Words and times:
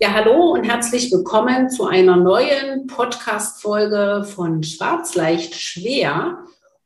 Ja, 0.00 0.12
hallo 0.12 0.52
und 0.52 0.62
herzlich 0.62 1.10
willkommen 1.10 1.70
zu 1.70 1.84
einer 1.84 2.16
neuen 2.16 2.86
Podcast-Folge 2.86 4.24
von 4.32 4.62
Schwarz 4.62 5.16
leicht 5.16 5.56
schwer. 5.56 6.44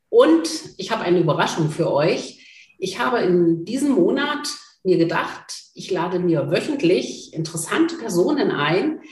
Und 0.09 0.49
ich 0.79 0.91
habe 0.91 1.03
eine 1.03 1.21
Überraschung 1.21 1.69
für 1.69 1.93
euch. 1.93 2.75
Ich 2.79 2.99
habe 2.99 3.19
in 3.19 3.67
diesem 3.67 3.91
Monat 3.91 4.49
mir 4.83 4.97
gedacht, 4.97 5.45
ich 5.75 5.91
lade 5.91 6.21
mir 6.21 6.51
wöchentlich 6.51 7.35
interessante 7.35 7.97
Personen 7.97 8.51
ein, 8.51 9.03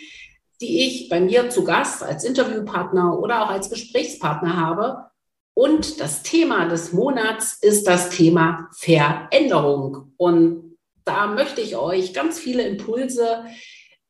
die 0.62 0.86
ich 0.86 1.10
bei 1.10 1.20
mir 1.20 1.50
zu 1.50 1.62
Gast 1.62 2.02
als 2.02 2.24
Interviewpartner 2.24 3.18
oder 3.18 3.44
auch 3.44 3.50
als 3.50 3.68
Gesprächspartner 3.68 4.56
habe. 4.56 5.10
Und 5.52 6.00
das 6.00 6.22
Thema 6.22 6.68
des 6.68 6.94
Monats 6.94 7.58
ist 7.60 7.86
das 7.86 8.08
Thema 8.08 8.70
Veränderung. 8.78 10.14
Und 10.16 10.78
da 11.04 11.26
möchte 11.26 11.60
ich 11.60 11.76
euch 11.76 12.14
ganz 12.14 12.38
viele 12.38 12.62
Impulse 12.62 13.44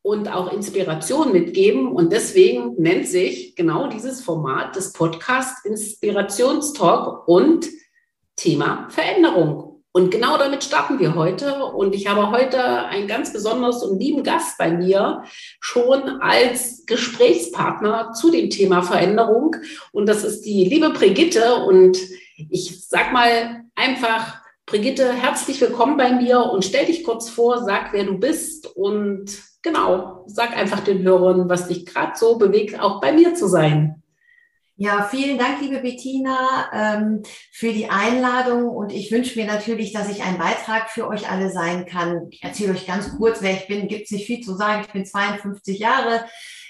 und 0.03 0.33
auch 0.33 0.53
Inspiration 0.53 1.33
mitgeben. 1.33 1.89
Und 1.89 2.13
deswegen 2.13 2.75
nennt 2.79 3.07
sich 3.07 3.55
genau 3.55 3.89
dieses 3.89 4.23
Format 4.23 4.77
des 4.77 4.93
Podcasts 4.93 5.65
Inspirationstalk 5.65 7.29
und 7.29 7.69
Thema 8.37 8.89
Veränderung. 8.91 9.71
Und 9.93 10.11
genau 10.11 10.39
damit 10.39 10.63
starten 10.63 11.01
wir 11.01 11.17
heute. 11.17 11.65
Und 11.65 11.95
ich 11.95 12.07
habe 12.07 12.31
heute 12.31 12.63
einen 12.63 13.09
ganz 13.09 13.33
besonders 13.33 13.83
und 13.83 13.99
lieben 13.99 14.23
Gast 14.23 14.57
bei 14.57 14.71
mir 14.71 15.25
schon 15.59 16.21
als 16.21 16.87
Gesprächspartner 16.87 18.13
zu 18.13 18.31
dem 18.31 18.51
Thema 18.51 18.83
Veränderung. 18.83 19.57
Und 19.93 20.09
das 20.09 20.23
ist 20.23 20.43
die 20.43 20.65
liebe 20.65 20.91
Brigitte. 20.91 21.57
Und 21.67 21.99
ich 22.37 22.87
sag 22.87 23.13
mal 23.13 23.65
einfach, 23.75 24.41
Brigitte, 24.65 25.13
herzlich 25.13 25.61
willkommen 25.61 25.97
bei 25.97 26.13
mir 26.13 26.41
und 26.41 26.65
stell 26.65 26.87
dich 26.87 27.03
kurz 27.03 27.29
vor, 27.29 27.65
sag, 27.65 27.93
wer 27.93 28.05
du 28.05 28.19
bist 28.19 28.69
und 28.77 29.27
genau, 29.63 30.25
sag 30.27 30.57
einfach 30.57 30.81
den 30.81 31.03
Hörern, 31.03 31.49
was 31.49 31.69
dich 31.69 31.87
gerade 31.87 32.13
so 32.17 32.39
bewegt, 32.39 32.79
auch 32.79 33.01
bei 33.01 33.13
mir 33.13 33.35
zu 33.35 33.49
sein. 33.49 34.03
Ja, 34.83 35.07
vielen 35.11 35.37
Dank, 35.37 35.61
liebe 35.61 35.81
Bettina, 35.81 36.71
ähm, 36.73 37.23
für 37.53 37.71
die 37.71 37.91
Einladung. 37.91 38.71
Und 38.71 38.93
ich 38.93 39.13
wünsche 39.13 39.39
mir 39.39 39.45
natürlich, 39.45 39.93
dass 39.93 40.09
ich 40.09 40.23
ein 40.23 40.39
Beitrag 40.39 40.89
für 40.89 41.07
euch 41.07 41.31
alle 41.31 41.51
sein 41.51 41.85
kann. 41.85 42.29
Ich 42.31 42.43
erzähle 42.43 42.73
euch 42.73 42.87
ganz 42.87 43.15
kurz, 43.19 43.43
wer 43.43 43.53
ich 43.53 43.69
bin. 43.69 43.89
Gibt 43.89 44.05
es 44.05 44.11
nicht 44.11 44.25
viel 44.25 44.41
zu 44.41 44.57
sagen. 44.57 44.81
Ich 44.87 44.91
bin 44.91 45.05
52 45.05 45.79
Jahre 45.79 46.25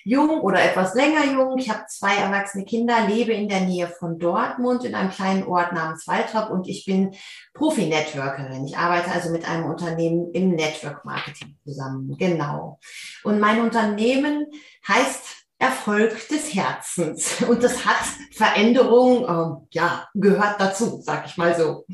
jung 0.05 0.41
oder 0.41 0.63
etwas 0.63 0.95
länger 0.95 1.25
jung. 1.25 1.59
Ich 1.59 1.71
habe 1.71 1.85
zwei 1.89 2.17
erwachsene 2.17 2.65
Kinder, 2.65 3.07
lebe 3.07 3.33
in 3.33 3.49
der 3.49 3.61
Nähe 3.61 3.89
von 3.89 4.19
Dortmund 4.19 4.85
in 4.85 4.95
einem 4.95 5.11
kleinen 5.11 5.45
Ort 5.45 5.73
namens 5.73 6.07
Waldrop 6.07 6.51
und 6.51 6.69
ich 6.69 6.85
bin 6.85 7.15
Profi-Networkerin. 7.55 8.65
Ich 8.67 8.77
arbeite 8.77 9.11
also 9.11 9.31
mit 9.31 9.49
einem 9.49 9.67
Unternehmen 9.67 10.33
im 10.33 10.51
Network-Marketing 10.51 11.57
zusammen. 11.65 12.17
Genau. 12.19 12.79
Und 13.25 13.41
mein 13.41 13.61
Unternehmen 13.61 14.47
heißt 14.87 15.41
Erfolg 15.59 16.29
des 16.29 16.55
Herzens. 16.55 17.43
Und 17.43 17.63
das 17.63 17.85
hat 17.85 18.03
Veränderung, 18.33 19.25
äh, 19.25 19.77
ja, 19.77 20.09
gehört 20.15 20.61
dazu, 20.61 21.01
sag 21.03 21.27
ich 21.27 21.37
mal 21.37 21.55
so. 21.57 21.85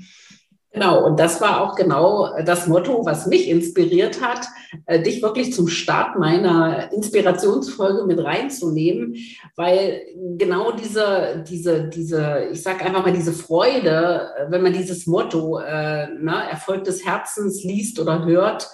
Genau, 0.76 1.06
und 1.06 1.19
das 1.19 1.41
war 1.41 1.62
auch 1.62 1.75
genau 1.75 2.37
das 2.44 2.66
Motto, 2.66 3.06
was 3.06 3.26
mich 3.26 3.48
inspiriert 3.48 4.20
hat, 4.20 4.47
äh, 4.84 5.00
dich 5.00 5.22
wirklich 5.22 5.54
zum 5.54 5.69
Start 5.69 6.19
meiner 6.19 6.92
Inspirationsfolge 6.92 8.04
mit 8.04 8.22
reinzunehmen, 8.22 9.16
weil 9.56 10.03
genau 10.36 10.72
diese, 10.72 11.42
diese, 11.48 11.88
diese, 11.88 12.48
ich 12.53 12.62
sage 12.62 12.84
einfach 12.84 13.06
mal 13.06 13.15
diese 13.15 13.32
Freude, 13.32 14.28
äh, 14.36 14.50
wenn 14.50 14.60
man 14.60 14.75
dieses 14.75 15.06
Motto, 15.06 15.60
äh, 15.60 16.09
ne, 16.09 16.42
Erfolg 16.50 16.84
des 16.84 17.06
Herzens 17.06 17.65
liest 17.65 17.98
oder 17.98 18.26
hört, 18.26 18.69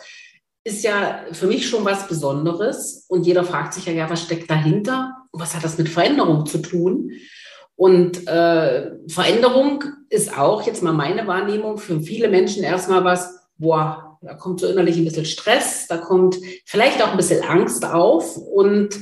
ist 0.64 0.82
ja 0.82 1.20
für 1.30 1.46
mich 1.46 1.68
schon 1.68 1.84
was 1.84 2.08
Besonderes. 2.08 3.06
Und 3.08 3.28
jeder 3.28 3.44
fragt 3.44 3.74
sich 3.74 3.86
ja, 3.86 3.92
ja, 3.92 4.10
was 4.10 4.22
steckt 4.22 4.50
dahinter? 4.50 5.12
Was 5.30 5.54
hat 5.54 5.62
das 5.62 5.78
mit 5.78 5.88
Veränderung 5.88 6.46
zu 6.46 6.58
tun? 6.58 7.12
Und 7.77 8.27
äh, 8.28 8.93
Veränderung 9.09 9.84
ist 10.09 10.37
auch 10.38 10.62
jetzt 10.62 10.83
mal 10.83 10.93
meine 10.93 11.27
Wahrnehmung 11.27 11.78
für 11.78 12.00
viele 12.00 12.28
Menschen 12.28 12.62
erstmal 12.62 13.05
was, 13.05 13.34
boah, 13.56 14.19
da 14.22 14.34
kommt 14.34 14.60
so 14.60 14.69
innerlich 14.69 14.97
ein 14.97 15.05
bisschen 15.05 15.25
Stress, 15.25 15.87
da 15.88 15.97
kommt 15.97 16.38
vielleicht 16.65 17.03
auch 17.03 17.10
ein 17.10 17.16
bisschen 17.16 17.43
Angst 17.43 17.84
auf 17.84 18.37
und 18.37 18.99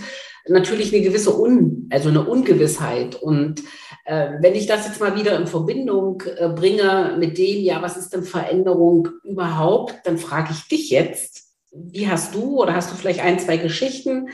natürlich 0.48 0.94
eine 0.94 1.02
gewisse 1.02 1.38
Un, 1.38 1.88
also 1.90 2.08
eine 2.08 2.24
Ungewissheit. 2.26 3.16
Und 3.16 3.60
äh, 4.06 4.30
wenn 4.40 4.54
ich 4.54 4.66
das 4.66 4.86
jetzt 4.86 5.00
mal 5.00 5.16
wieder 5.16 5.36
in 5.36 5.46
Verbindung 5.46 6.22
äh, 6.36 6.48
bringe 6.48 7.16
mit 7.18 7.38
dem, 7.38 7.62
ja, 7.62 7.82
was 7.82 7.96
ist 7.96 8.12
denn 8.12 8.22
Veränderung 8.22 9.08
überhaupt, 9.24 9.94
dann 10.04 10.18
frage 10.18 10.52
ich 10.52 10.68
dich 10.68 10.90
jetzt, 10.90 11.44
wie 11.72 12.08
hast 12.08 12.34
du 12.34 12.60
oder 12.60 12.74
hast 12.74 12.90
du 12.90 12.96
vielleicht 12.96 13.20
ein, 13.20 13.38
zwei 13.38 13.56
Geschichten 13.56 14.28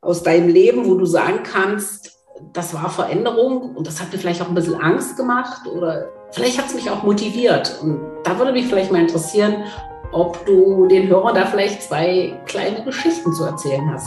aus 0.00 0.22
deinem 0.22 0.48
Leben, 0.48 0.86
wo 0.86 0.94
du 0.94 1.06
sagen 1.06 1.42
kannst, 1.42 2.13
das 2.52 2.74
war 2.74 2.90
Veränderung 2.90 3.76
und 3.76 3.86
das 3.86 4.00
hat 4.00 4.12
mir 4.12 4.18
vielleicht 4.18 4.42
auch 4.42 4.48
ein 4.48 4.54
bisschen 4.54 4.80
Angst 4.80 5.16
gemacht 5.16 5.66
oder 5.66 6.08
vielleicht 6.32 6.58
hat 6.58 6.66
es 6.66 6.74
mich 6.74 6.90
auch 6.90 7.02
motiviert. 7.02 7.78
Und 7.82 8.00
da 8.24 8.38
würde 8.38 8.52
mich 8.52 8.66
vielleicht 8.66 8.90
mal 8.90 9.00
interessieren, 9.00 9.64
ob 10.12 10.44
du 10.46 10.86
den 10.86 11.08
Hörern 11.08 11.34
da 11.34 11.46
vielleicht 11.46 11.82
zwei 11.82 12.40
kleine 12.46 12.84
Geschichten 12.84 13.32
zu 13.32 13.44
erzählen 13.44 13.90
hast. 13.92 14.06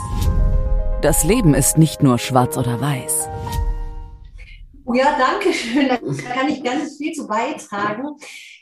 Das 1.01 1.23
Leben 1.23 1.53
ist 1.53 1.77
nicht 1.77 2.01
nur 2.01 2.17
schwarz 2.17 2.57
oder 2.57 2.81
weiß. 2.81 3.29
Ja, 4.93 5.17
danke 5.17 5.53
schön. 5.53 5.89
Da 5.89 5.97
kann 6.33 6.47
ich 6.47 6.63
ganz 6.63 6.97
viel 6.97 7.11
zu 7.11 7.27
beitragen. 7.27 8.15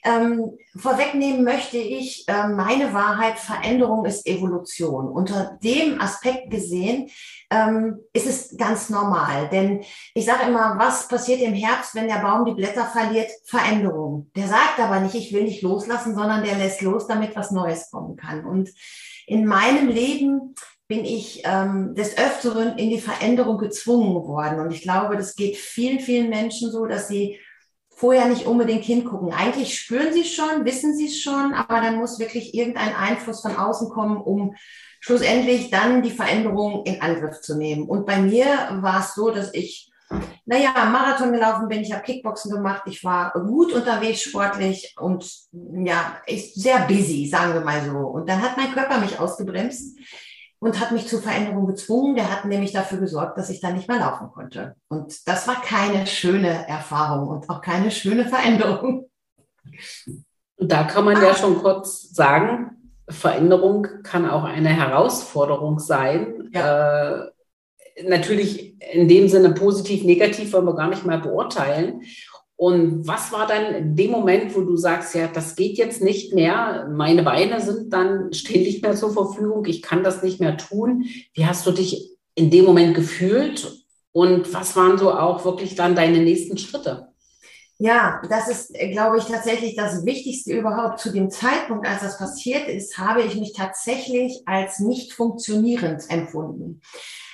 Ähm, 0.04 0.58
vorwegnehmen 0.76 1.44
möchte 1.44 1.78
ich 1.78 2.26
äh, 2.28 2.48
meine 2.48 2.94
Wahrheit, 2.94 3.40
Veränderung 3.40 4.06
ist 4.06 4.28
Evolution. 4.28 5.08
Unter 5.08 5.58
dem 5.64 6.02
Aspekt 6.02 6.50
gesehen 6.50 7.10
ähm, 7.50 8.00
ist 8.14 8.28
es 8.28 8.58
ganz 8.58 8.90
normal. 8.90 9.50
Denn 9.52 9.84
ich 10.14 10.26
sage 10.26 10.48
immer, 10.48 10.76
was 10.78 11.08
passiert 11.08 11.42
im 11.42 11.54
Herbst, 11.54 11.96
wenn 11.96 12.08
der 12.08 12.20
Baum 12.22 12.46
die 12.46 12.54
Blätter 12.54 12.86
verliert? 12.86 13.30
Veränderung. 13.46 14.32
Der 14.36 14.48
sagt 14.48 14.80
aber 14.80 15.00
nicht, 15.00 15.16
ich 15.16 15.34
will 15.34 15.44
nicht 15.44 15.62
loslassen, 15.62 16.16
sondern 16.16 16.44
der 16.44 16.58
lässt 16.58 16.82
los, 16.82 17.08
damit 17.08 17.36
was 17.36 17.52
Neues 17.52 17.90
kommen 17.92 18.16
kann. 18.16 18.46
Und 18.46 18.70
in 19.28 19.46
meinem 19.46 19.88
Leben 19.88 20.56
bin 20.88 21.04
ich 21.04 21.42
ähm, 21.46 21.96
des 21.96 22.18
Öfteren 22.18 22.78
in 22.78 22.90
die 22.90 23.02
Veränderung 23.02 23.58
gezwungen 23.58 24.28
worden. 24.28 24.60
Und 24.60 24.72
ich 24.72 24.82
glaube, 24.82 25.18
das 25.18 25.36
geht 25.36 25.58
vielen, 25.58 26.00
vielen 26.00 26.30
Menschen 26.30 26.72
so, 26.72 26.86
dass 26.86 27.08
sie 27.08 27.40
vorher 27.90 28.28
nicht 28.28 28.46
unbedingt 28.46 28.84
hingucken. 28.84 29.34
Eigentlich 29.34 29.80
spüren 29.80 30.14
sie 30.14 30.22
es 30.22 30.34
schon, 30.34 30.66
wissen 30.66 30.96
sie 30.96 31.08
es 31.08 31.22
schon, 31.22 31.54
aber 31.54 31.82
dann 31.82 31.96
muss 31.96 32.20
wirklich 32.20 32.54
irgendein 32.54 32.94
Einfluss 32.94 33.42
von 33.42 33.56
außen 33.56 33.90
kommen, 33.90 34.18
um 34.18 34.54
schlussendlich 35.06 35.70
dann 35.70 36.02
die 36.02 36.10
Veränderung 36.10 36.84
in 36.84 37.00
Angriff 37.00 37.40
zu 37.42 37.56
nehmen. 37.56 37.88
Und 37.88 38.08
bei 38.08 38.18
mir 38.18 38.46
war 38.82 39.02
es 39.02 39.14
so, 39.14 39.30
dass 39.30 39.54
ich, 39.54 39.92
naja, 40.46 40.74
Marathon 40.86 41.32
gelaufen 41.32 41.68
bin, 41.68 41.82
ich 41.82 41.94
habe 41.94 42.02
Kickboxen 42.02 42.52
gemacht, 42.52 42.82
ich 42.88 43.04
war 43.04 43.32
gut 43.34 43.72
unterwegs 43.72 44.24
sportlich 44.24 44.96
und 45.00 45.30
ja, 45.52 46.18
ich 46.26 46.56
sehr 46.56 46.80
busy, 46.88 47.28
sagen 47.28 47.54
wir 47.54 47.62
mal 47.62 47.86
so. 47.86 48.00
Und 48.00 48.28
dann 48.28 48.42
hat 48.42 48.58
mein 48.58 48.74
Körper 48.74 48.98
mich 48.98 49.20
ausgebremst 49.20 49.96
und 50.58 50.80
hat 50.80 50.92
mich 50.92 51.08
zur 51.08 51.22
Veränderung 51.22 51.68
gezwungen. 51.68 52.16
Der 52.16 52.32
hat 52.32 52.46
nämlich 52.46 52.72
dafür 52.72 52.98
gesorgt, 52.98 53.38
dass 53.38 53.52
ich 53.52 53.62
dann 53.62 53.76
nicht 53.76 53.88
mehr 53.88 54.00
laufen 54.00 54.32
konnte. 54.32 54.76
Und 54.88 55.28
das 55.28 55.48
war 55.48 55.62
keine 55.62 56.08
schöne 56.08 56.68
Erfahrung 56.68 57.28
und 57.28 57.48
auch 57.48 57.62
keine 57.62 57.92
schöne 57.92 58.26
Veränderung. 58.26 59.08
Da 60.58 60.84
kann 60.86 61.06
man 61.06 61.18
ah. 61.18 61.26
ja 61.26 61.36
schon 61.36 61.60
kurz 61.60 62.10
sagen, 62.10 62.75
Veränderung 63.08 63.88
kann 64.04 64.30
auch 64.30 64.44
eine 64.44 64.70
Herausforderung 64.70 65.80
sein. 65.80 66.50
Ja. 66.54 67.26
Äh, 67.26 67.32
natürlich 68.08 68.76
in 68.94 69.08
dem 69.08 69.28
Sinne 69.30 69.54
positiv, 69.54 70.04
negativ 70.04 70.52
wollen 70.54 70.66
wir 70.66 70.76
gar 70.76 70.90
nicht 70.90 71.06
mal 71.06 71.20
beurteilen. 71.20 72.02
Und 72.58 73.06
was 73.06 73.34
war 73.34 73.48
dann 73.48 73.74
in 73.74 73.96
dem 73.96 74.12
Moment, 74.12 74.56
wo 74.56 74.62
du 74.62 74.78
sagst, 74.78 75.14
ja, 75.14 75.28
das 75.28 75.56
geht 75.56 75.78
jetzt 75.78 76.02
nicht 76.02 76.34
mehr, 76.34 76.88
meine 76.90 77.24
Beine 77.24 77.60
sind 77.60 77.92
dann, 77.92 78.32
stehen 78.34 78.64
nicht 78.64 78.82
mehr 78.82 78.96
zur 78.96 79.12
Verfügung, 79.12 79.66
ich 79.66 79.82
kann 79.82 80.04
das 80.04 80.24
nicht 80.24 80.40
mehr 80.40 80.56
tun. 80.56 81.06
Wie 81.34 81.46
hast 81.46 81.66
du 81.66 81.72
dich 81.72 82.12
in 82.34 82.50
dem 82.50 82.66
Moment 82.66 82.96
gefühlt? 82.96 83.84
Und 84.14 84.54
was 84.54 84.78
waren 84.78 84.98
so 84.98 85.12
auch 85.12 85.44
wirklich 85.44 85.76
dann 85.76 85.96
deine 85.96 86.20
nächsten 86.20 86.58
Schritte? 86.58 87.10
Ja, 87.78 88.22
das 88.30 88.48
ist, 88.48 88.74
glaube 88.74 89.18
ich, 89.18 89.26
tatsächlich 89.26 89.76
das 89.76 90.06
Wichtigste 90.06 90.54
überhaupt. 90.54 91.00
Zu 91.00 91.12
dem 91.12 91.30
Zeitpunkt, 91.30 91.86
als 91.86 92.02
das 92.02 92.18
passiert 92.18 92.70
ist, 92.70 92.98
habe 92.98 93.22
ich 93.22 93.36
mich 93.36 93.54
tatsächlich 93.54 94.44
als 94.46 94.80
nicht 94.80 95.12
funktionierend 95.12 96.10
empfunden. 96.10 96.82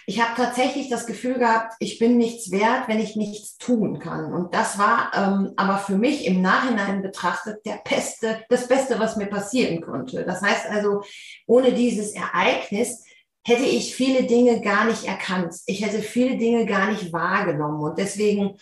Ich 0.07 0.19
habe 0.19 0.33
tatsächlich 0.35 0.89
das 0.89 1.05
Gefühl 1.05 1.35
gehabt, 1.35 1.75
ich 1.79 1.99
bin 1.99 2.17
nichts 2.17 2.49
wert, 2.49 2.87
wenn 2.87 2.99
ich 2.99 3.15
nichts 3.15 3.57
tun 3.57 3.99
kann. 3.99 4.33
Und 4.33 4.53
das 4.53 4.79
war 4.79 5.11
ähm, 5.15 5.53
aber 5.57 5.77
für 5.77 5.95
mich 5.95 6.25
im 6.25 6.41
Nachhinein 6.41 7.03
betrachtet 7.03 7.63
der 7.65 7.79
beste, 7.87 8.43
das 8.49 8.67
Beste, 8.67 8.99
was 8.99 9.15
mir 9.15 9.27
passieren 9.27 9.81
konnte. 9.81 10.25
Das 10.25 10.41
heißt 10.41 10.65
also, 10.71 11.03
ohne 11.45 11.71
dieses 11.71 12.13
Ereignis 12.13 13.05
hätte 13.45 13.63
ich 13.63 13.95
viele 13.95 14.23
Dinge 14.23 14.61
gar 14.61 14.85
nicht 14.85 15.05
erkannt. 15.05 15.55
Ich 15.67 15.85
hätte 15.85 15.99
viele 15.99 16.37
Dinge 16.37 16.65
gar 16.65 16.91
nicht 16.91 17.13
wahrgenommen. 17.13 17.81
Und 17.81 17.99
deswegen 17.99 18.57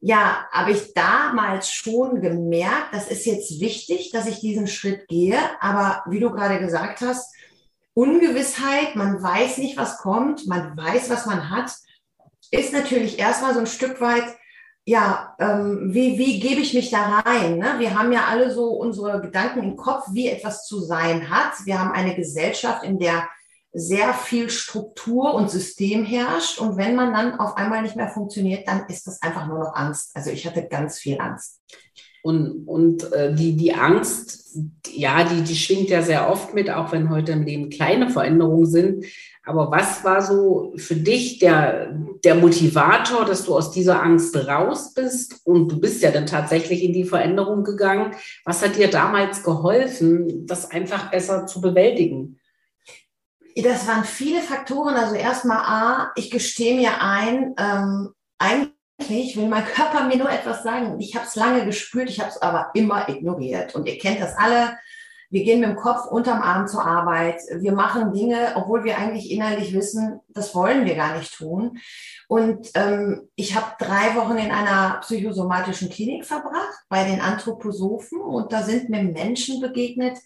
ja, 0.00 0.46
habe 0.52 0.72
ich 0.72 0.92
damals 0.94 1.70
schon 1.70 2.20
gemerkt, 2.20 2.92
das 2.92 3.08
ist 3.08 3.24
jetzt 3.26 3.60
wichtig, 3.60 4.10
dass 4.12 4.26
ich 4.26 4.40
diesen 4.40 4.66
Schritt 4.66 5.08
gehe. 5.08 5.38
Aber 5.60 6.02
wie 6.06 6.20
du 6.20 6.30
gerade 6.30 6.58
gesagt 6.58 7.00
hast, 7.00 7.34
Ungewissheit, 7.94 8.94
man 8.94 9.22
weiß 9.22 9.58
nicht, 9.58 9.76
was 9.78 9.98
kommt, 9.98 10.46
man 10.46 10.76
weiß, 10.76 11.08
was 11.08 11.24
man 11.24 11.48
hat, 11.48 11.72
ist 12.50 12.72
natürlich 12.72 13.18
erstmal 13.18 13.54
so 13.54 13.60
ein 13.60 13.66
Stück 13.66 14.00
weit, 14.00 14.36
ja, 14.84 15.34
ähm, 15.40 15.92
wie, 15.92 16.16
wie 16.16 16.38
gebe 16.38 16.60
ich 16.60 16.74
mich 16.74 16.90
da 16.90 17.20
rein? 17.20 17.58
Ne? 17.58 17.76
Wir 17.78 17.98
haben 17.98 18.12
ja 18.12 18.26
alle 18.28 18.52
so 18.52 18.68
unsere 18.68 19.20
Gedanken 19.20 19.64
im 19.64 19.76
Kopf, 19.76 20.04
wie 20.12 20.28
etwas 20.28 20.66
zu 20.66 20.78
sein 20.78 21.28
hat. 21.28 21.54
Wir 21.64 21.80
haben 21.80 21.90
eine 21.90 22.14
Gesellschaft, 22.14 22.84
in 22.84 22.98
der 23.00 23.28
sehr 23.78 24.14
viel 24.14 24.48
Struktur 24.48 25.34
und 25.34 25.50
System 25.50 26.02
herrscht. 26.02 26.58
Und 26.58 26.78
wenn 26.78 26.96
man 26.96 27.12
dann 27.12 27.38
auf 27.38 27.58
einmal 27.58 27.82
nicht 27.82 27.94
mehr 27.94 28.08
funktioniert, 28.08 28.66
dann 28.66 28.86
ist 28.88 29.06
das 29.06 29.20
einfach 29.20 29.46
nur 29.46 29.58
noch 29.58 29.74
Angst. 29.74 30.12
Also 30.14 30.30
ich 30.30 30.46
hatte 30.46 30.66
ganz 30.66 30.98
viel 30.98 31.20
Angst. 31.20 31.60
Und, 32.22 32.66
und 32.66 33.12
äh, 33.12 33.34
die, 33.34 33.54
die 33.54 33.74
Angst, 33.74 34.56
ja, 34.88 35.22
die, 35.24 35.42
die 35.42 35.54
schwingt 35.54 35.90
ja 35.90 36.02
sehr 36.02 36.28
oft 36.30 36.54
mit, 36.54 36.70
auch 36.70 36.90
wenn 36.90 37.10
heute 37.10 37.32
im 37.32 37.42
Leben 37.42 37.68
kleine 37.68 38.08
Veränderungen 38.08 38.66
sind. 38.66 39.04
Aber 39.44 39.70
was 39.70 40.02
war 40.02 40.22
so 40.22 40.72
für 40.76 40.96
dich 40.96 41.38
der, 41.38 41.92
der 42.24 42.34
Motivator, 42.34 43.26
dass 43.26 43.44
du 43.44 43.54
aus 43.54 43.70
dieser 43.70 44.02
Angst 44.02 44.34
raus 44.48 44.94
bist? 44.94 45.42
Und 45.44 45.70
du 45.70 45.78
bist 45.78 46.02
ja 46.02 46.10
dann 46.10 46.26
tatsächlich 46.26 46.82
in 46.82 46.94
die 46.94 47.04
Veränderung 47.04 47.62
gegangen. 47.62 48.14
Was 48.44 48.64
hat 48.64 48.76
dir 48.76 48.88
damals 48.88 49.42
geholfen, 49.42 50.46
das 50.46 50.70
einfach 50.70 51.10
besser 51.10 51.46
zu 51.46 51.60
bewältigen? 51.60 52.40
Das 53.56 53.88
waren 53.88 54.04
viele 54.04 54.42
Faktoren. 54.42 54.94
Also 54.94 55.14
erstmal 55.14 55.58
A, 55.58 56.12
ich 56.14 56.30
gestehe 56.30 56.76
mir 56.76 57.00
ein, 57.00 57.54
ähm, 57.58 58.12
eigentlich 58.38 59.36
will 59.36 59.48
mein 59.48 59.64
Körper 59.64 60.04
mir 60.04 60.16
nur 60.16 60.30
etwas 60.30 60.62
sagen. 60.62 61.00
Ich 61.00 61.16
habe 61.16 61.26
es 61.26 61.36
lange 61.36 61.64
gespürt, 61.64 62.10
ich 62.10 62.20
habe 62.20 62.30
es 62.30 62.40
aber 62.42 62.70
immer 62.74 63.08
ignoriert. 63.08 63.74
Und 63.74 63.86
ihr 63.86 63.98
kennt 63.98 64.20
das 64.20 64.36
alle. 64.36 64.76
Wir 65.30 65.42
gehen 65.42 65.60
mit 65.60 65.70
dem 65.70 65.76
Kopf 65.76 66.06
unterm 66.06 66.40
Arm 66.40 66.68
zur 66.68 66.84
Arbeit. 66.86 67.40
Wir 67.58 67.72
machen 67.72 68.12
Dinge, 68.12 68.52
obwohl 68.54 68.84
wir 68.84 68.98
eigentlich 68.98 69.30
innerlich 69.30 69.72
wissen, 69.72 70.20
das 70.28 70.54
wollen 70.54 70.84
wir 70.84 70.94
gar 70.94 71.16
nicht 71.18 71.34
tun. 71.34 71.78
Und 72.28 72.70
ähm, 72.74 73.28
ich 73.34 73.56
habe 73.56 73.72
drei 73.78 74.14
Wochen 74.16 74.36
in 74.36 74.52
einer 74.52 74.98
psychosomatischen 75.00 75.90
Klinik 75.90 76.26
verbracht, 76.26 76.84
bei 76.88 77.04
den 77.04 77.20
Anthroposophen. 77.20 78.20
Und 78.20 78.52
da 78.52 78.62
sind 78.62 78.88
mir 78.88 79.02
Menschen 79.02 79.60
begegnet, 79.60 80.18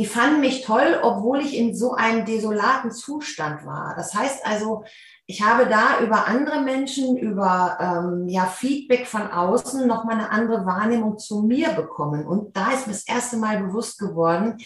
die 0.00 0.06
fanden 0.06 0.40
mich 0.40 0.62
toll, 0.62 0.98
obwohl 1.02 1.40
ich 1.40 1.54
in 1.54 1.76
so 1.76 1.92
einem 1.92 2.24
desolaten 2.24 2.90
Zustand 2.90 3.66
war. 3.66 3.92
Das 3.94 4.14
heißt 4.14 4.46
also, 4.46 4.84
ich 5.26 5.42
habe 5.42 5.66
da 5.66 6.00
über 6.02 6.26
andere 6.26 6.62
Menschen, 6.62 7.18
über 7.18 7.76
ähm, 7.78 8.26
ja, 8.26 8.46
Feedback 8.46 9.06
von 9.06 9.30
außen 9.30 9.86
nochmal 9.86 10.14
eine 10.14 10.30
andere 10.30 10.64
Wahrnehmung 10.64 11.18
zu 11.18 11.42
mir 11.42 11.68
bekommen. 11.72 12.26
Und 12.26 12.56
da 12.56 12.70
ist 12.72 12.86
mir 12.86 12.94
das 12.94 13.06
erste 13.06 13.36
Mal 13.36 13.62
bewusst 13.62 13.98
geworden, 13.98 14.56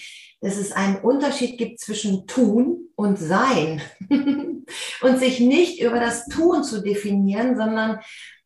dass 0.41 0.57
es 0.57 0.71
einen 0.71 0.99
Unterschied 0.99 1.59
gibt 1.59 1.81
zwischen 1.81 2.29
tun 2.29 2.91
und 2.95 3.19
sein. 3.19 3.83
und 5.03 5.19
sich 5.19 5.41
nicht 5.41 5.83
über 5.83 5.99
das 5.99 6.27
Tun 6.27 6.63
zu 6.63 6.81
definieren, 6.81 7.57
sondern 7.57 7.99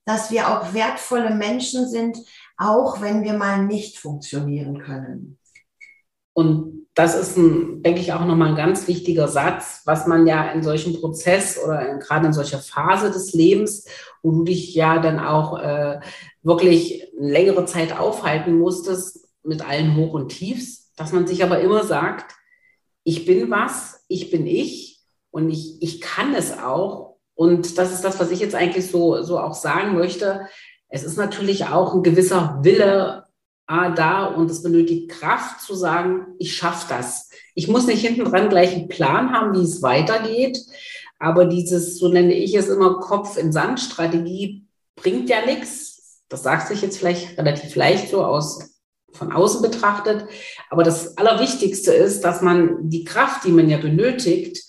dass 0.06 0.30
wir 0.30 0.48
auch 0.48 0.72
wertvolle 0.72 1.34
Menschen 1.34 1.86
sind, 1.86 2.16
auch 2.56 3.02
wenn 3.02 3.24
wir 3.24 3.34
mal 3.34 3.66
nicht 3.66 3.98
funktionieren 3.98 4.78
können. 4.78 5.38
Und 6.38 6.86
das 6.94 7.16
ist, 7.16 7.36
ein, 7.36 7.82
denke 7.82 8.00
ich, 8.00 8.12
auch 8.12 8.24
nochmal 8.24 8.50
ein 8.50 8.54
ganz 8.54 8.86
wichtiger 8.86 9.26
Satz, 9.26 9.82
was 9.86 10.06
man 10.06 10.24
ja 10.24 10.52
in 10.52 10.62
solchem 10.62 10.94
Prozess 10.94 11.58
oder 11.58 11.88
in, 11.88 11.98
gerade 11.98 12.28
in 12.28 12.32
solcher 12.32 12.60
Phase 12.60 13.10
des 13.10 13.32
Lebens, 13.32 13.86
wo 14.22 14.30
du 14.30 14.44
dich 14.44 14.72
ja 14.72 15.00
dann 15.00 15.18
auch 15.18 15.58
äh, 15.58 15.98
wirklich 16.44 17.08
eine 17.18 17.28
längere 17.28 17.64
Zeit 17.64 17.98
aufhalten 17.98 18.56
musstest 18.56 19.26
mit 19.42 19.68
allen 19.68 19.96
Hoch 19.96 20.12
und 20.12 20.28
Tiefs, 20.28 20.92
dass 20.94 21.10
man 21.10 21.26
sich 21.26 21.42
aber 21.42 21.58
immer 21.58 21.82
sagt, 21.82 22.36
ich 23.02 23.26
bin 23.26 23.50
was, 23.50 24.04
ich 24.06 24.30
bin 24.30 24.46
ich 24.46 25.02
und 25.32 25.50
ich, 25.50 25.82
ich 25.82 26.00
kann 26.00 26.36
es 26.36 26.56
auch. 26.56 27.16
Und 27.34 27.78
das 27.78 27.92
ist 27.92 28.04
das, 28.04 28.20
was 28.20 28.30
ich 28.30 28.38
jetzt 28.38 28.54
eigentlich 28.54 28.88
so, 28.88 29.22
so 29.22 29.40
auch 29.40 29.54
sagen 29.54 29.96
möchte. 29.96 30.46
Es 30.88 31.02
ist 31.02 31.16
natürlich 31.16 31.66
auch 31.66 31.96
ein 31.96 32.04
gewisser 32.04 32.60
Wille 32.62 33.24
ah, 33.68 33.90
da 33.90 34.24
und 34.24 34.50
es 34.50 34.62
benötigt 34.62 35.10
Kraft 35.10 35.60
zu 35.60 35.74
sagen, 35.74 36.26
ich 36.38 36.56
schaffe 36.56 36.86
das. 36.88 37.30
Ich 37.54 37.68
muss 37.68 37.86
nicht 37.86 38.04
hinten 38.04 38.24
dran 38.24 38.48
gleich 38.48 38.74
einen 38.74 38.88
Plan 38.88 39.32
haben, 39.32 39.54
wie 39.54 39.62
es 39.62 39.82
weitergeht, 39.82 40.58
aber 41.18 41.44
dieses, 41.44 41.98
so 41.98 42.08
nenne 42.08 42.34
ich 42.34 42.54
es 42.54 42.68
immer, 42.68 42.98
Kopf 42.98 43.36
in 43.36 43.52
Sand 43.52 43.78
Strategie 43.78 44.64
bringt 44.96 45.28
ja 45.28 45.44
nichts. 45.44 46.22
Das 46.28 46.42
sagt 46.42 46.68
sich 46.68 46.82
jetzt 46.82 46.98
vielleicht 46.98 47.38
relativ 47.38 47.76
leicht 47.76 48.08
so 48.08 48.24
aus 48.24 48.74
von 49.12 49.32
außen 49.32 49.62
betrachtet, 49.62 50.26
aber 50.70 50.82
das 50.82 51.16
Allerwichtigste 51.16 51.92
ist, 51.92 52.22
dass 52.22 52.42
man 52.42 52.88
die 52.88 53.04
Kraft, 53.04 53.44
die 53.44 53.52
man 53.52 53.68
ja 53.68 53.78
benötigt, 53.78 54.64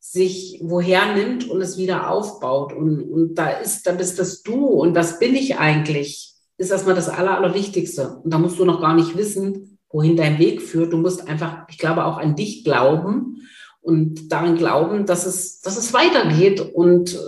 sich 0.00 0.60
woher 0.62 1.14
nimmt 1.14 1.48
und 1.48 1.60
es 1.60 1.78
wieder 1.78 2.10
aufbaut. 2.10 2.72
Und, 2.72 3.02
und 3.02 3.34
da 3.36 3.50
ist, 3.50 3.86
da 3.86 3.92
bist 3.92 4.18
das 4.18 4.42
du 4.42 4.66
und 4.66 4.94
das 4.94 5.18
bin 5.18 5.34
ich 5.34 5.58
eigentlich 5.58 6.33
ist 6.56 6.70
erstmal 6.70 6.94
das 6.94 7.08
Aller, 7.08 7.38
Allerwichtigste. 7.38 8.20
Und 8.22 8.32
da 8.32 8.38
musst 8.38 8.58
du 8.58 8.64
noch 8.64 8.80
gar 8.80 8.94
nicht 8.94 9.16
wissen, 9.16 9.78
wohin 9.90 10.16
dein 10.16 10.38
Weg 10.38 10.62
führt. 10.62 10.92
Du 10.92 10.98
musst 10.98 11.28
einfach, 11.28 11.66
ich 11.68 11.78
glaube, 11.78 12.04
auch 12.04 12.18
an 12.18 12.36
dich 12.36 12.64
glauben 12.64 13.42
und 13.80 14.32
daran 14.32 14.56
glauben, 14.56 15.06
dass 15.06 15.26
es, 15.26 15.60
dass 15.60 15.76
es 15.76 15.92
weitergeht. 15.92 16.60
Und 16.60 17.18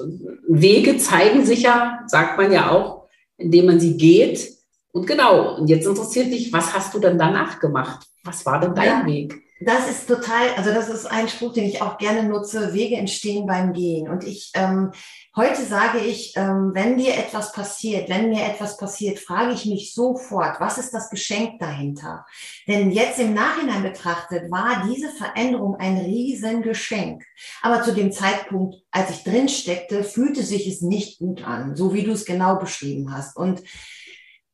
Wege 0.49 0.97
zeigen 0.99 1.45
sich 1.45 1.63
ja, 1.63 2.01
sagt 2.07 2.39
man 2.39 2.53
ja 2.53 2.71
auch, 2.71 3.09
indem 3.37 3.67
man 3.67 3.81
sie 3.81 3.97
geht. 3.97 4.53
Und 4.93 5.07
genau, 5.07 5.57
und 5.57 5.69
jetzt 5.69 5.87
interessiert 5.87 6.33
dich, 6.33 6.53
was 6.53 6.75
hast 6.75 6.95
du 6.95 6.99
denn 6.99 7.19
danach 7.19 7.61
gemacht? 7.61 8.07
Was 8.25 8.47
war 8.47 8.61
denn 8.61 8.75
dein 8.75 8.87
ja. 8.87 9.07
Weg? 9.07 9.46
Das 9.59 9.89
ist 9.89 10.07
total, 10.07 10.51
also 10.57 10.71
das 10.71 10.91
ist 10.91 11.07
ein 11.07 11.29
Spruch, 11.29 11.55
den 11.55 11.65
ich 11.65 11.81
auch 11.81 11.97
gerne 11.97 12.25
nutze. 12.25 12.75
Wege 12.75 12.97
entstehen 12.97 13.47
beim 13.47 13.73
Gehen. 13.73 14.07
Und 14.07 14.23
ich, 14.23 14.51
ähm, 14.53 14.93
heute 15.35 15.63
sage 15.65 15.99
ich, 15.99 16.35
ähm, 16.37 16.73
wenn 16.75 16.99
dir 16.99 17.15
etwas 17.15 17.53
passiert, 17.53 18.11
wenn 18.11 18.29
mir 18.29 18.45
etwas 18.45 18.77
passiert, 18.77 19.19
frage 19.19 19.55
ich 19.55 19.65
mich 19.65 19.95
sofort, 19.95 20.61
was 20.61 20.77
ist 20.77 20.93
das 20.93 21.09
Geschenk 21.09 21.59
dahinter? 21.59 22.27
Denn 22.69 22.91
jetzt 22.91 23.19
im 23.19 23.33
Nachhinein 23.33 23.83
betrachtet 23.83 24.51
war 24.51 24.87
diese 24.91 25.09
Veränderung 25.09 25.77
ein 25.77 25.97
Riesengeschenk. 25.97 27.25
Aber 27.63 27.83
zu 27.83 27.95
dem 27.95 28.13
Zeitpunkt, 28.13 28.77
als 28.91 29.09
ich 29.09 29.25
drin 29.25 29.49
steckte, 29.49 30.05
fühlte 30.05 30.43
sich 30.43 30.67
es 30.67 30.83
nicht 30.83 31.19
gut 31.19 31.47
an, 31.47 31.77
so 31.77 31.95
wie 31.95 32.03
du 32.03 32.13
es 32.13 32.27
genau 32.27 32.57
beschrieben 32.57 33.15
hast. 33.15 33.39
Und 33.39 33.63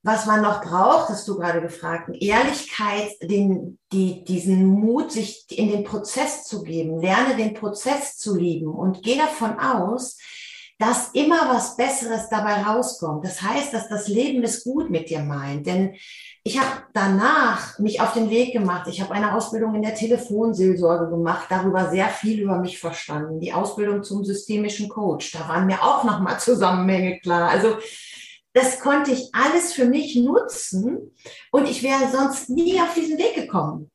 was 0.03 0.27
man 0.27 0.43
noch 0.43 0.63
braucht, 0.63 1.09
hast 1.11 1.29
du 1.29 1.37
gerade 1.37 1.61
gefragt, 1.61 2.11
Ehrlichkeit, 2.13 3.11
den, 3.23 3.79
die, 3.93 4.25
diesen 4.25 4.67
Mut, 4.67 5.13
sich 5.13 5.47
in 5.51 5.71
den 5.71 5.85
Prozess 5.85 6.45
zu 6.45 6.63
geben, 6.63 7.01
lerne 7.01 7.37
den 7.37 7.55
Prozess 7.55 8.17
zu 8.17 8.37
lieben 8.37 8.69
und 8.69 9.03
gehe 9.03 9.17
davon 9.17 9.59
aus, 9.61 10.19
dass 10.83 11.11
immer 11.13 11.49
was 11.49 11.77
Besseres 11.77 12.29
dabei 12.29 12.63
rauskommt. 12.63 13.25
Das 13.25 13.41
heißt, 13.41 13.73
dass 13.73 13.89
das 13.89 14.09
Leben 14.09 14.43
es 14.43 14.65
gut 14.65 14.91
mit 14.91 15.11
dir 15.11 15.21
meint. 15.21 15.65
Denn 15.69 15.95
ich 16.43 16.59
habe 16.59 16.83
danach 16.93 17.79
mich 17.79 18.01
auf 18.01 18.15
den 18.15 18.31
Weg 18.31 18.53
gemacht. 18.53 18.89
Ich 18.89 19.01
habe 19.01 19.15
eine 19.15 19.37
Ausbildung 19.37 19.77
in 19.77 19.83
der 19.83 19.95
Telefonseelsorge 19.95 21.09
gemacht, 21.09 21.47
darüber 21.51 21.91
sehr 21.91 22.09
viel 22.09 22.41
über 22.41 22.59
mich 22.59 22.81
verstanden. 22.81 23.39
Die 23.39 23.53
Ausbildung 23.53 24.03
zum 24.03 24.25
systemischen 24.25 24.89
Coach, 24.89 25.31
da 25.31 25.49
waren 25.49 25.67
mir 25.67 25.85
auch 25.85 26.03
nochmal 26.03 26.41
Zusammenhänge 26.41 27.21
klar. 27.21 27.49
Also 27.49 27.77
das 28.53 28.81
konnte 28.81 29.13
ich 29.13 29.31
alles 29.33 29.73
für 29.73 29.87
mich 29.87 30.17
nutzen 30.17 31.15
und 31.51 31.69
ich 31.69 31.83
wäre 31.83 32.11
sonst 32.11 32.51
nie 32.51 32.81
auf 32.81 32.95
diesen 32.95 33.19
Weg 33.19 33.35
gekommen. 33.35 33.91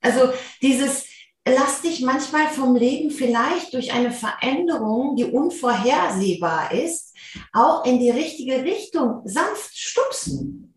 Also 0.00 0.30
dieses, 0.62 1.06
lass 1.46 1.82
dich 1.82 2.00
manchmal 2.00 2.48
vom 2.48 2.76
Leben 2.76 3.10
vielleicht 3.10 3.74
durch 3.74 3.92
eine 3.92 4.12
Veränderung, 4.12 5.16
die 5.16 5.24
unvorhersehbar 5.24 6.72
ist, 6.72 7.14
auch 7.52 7.84
in 7.84 7.98
die 7.98 8.10
richtige 8.10 8.64
Richtung 8.64 9.22
sanft 9.24 9.76
stupsen. 9.76 10.74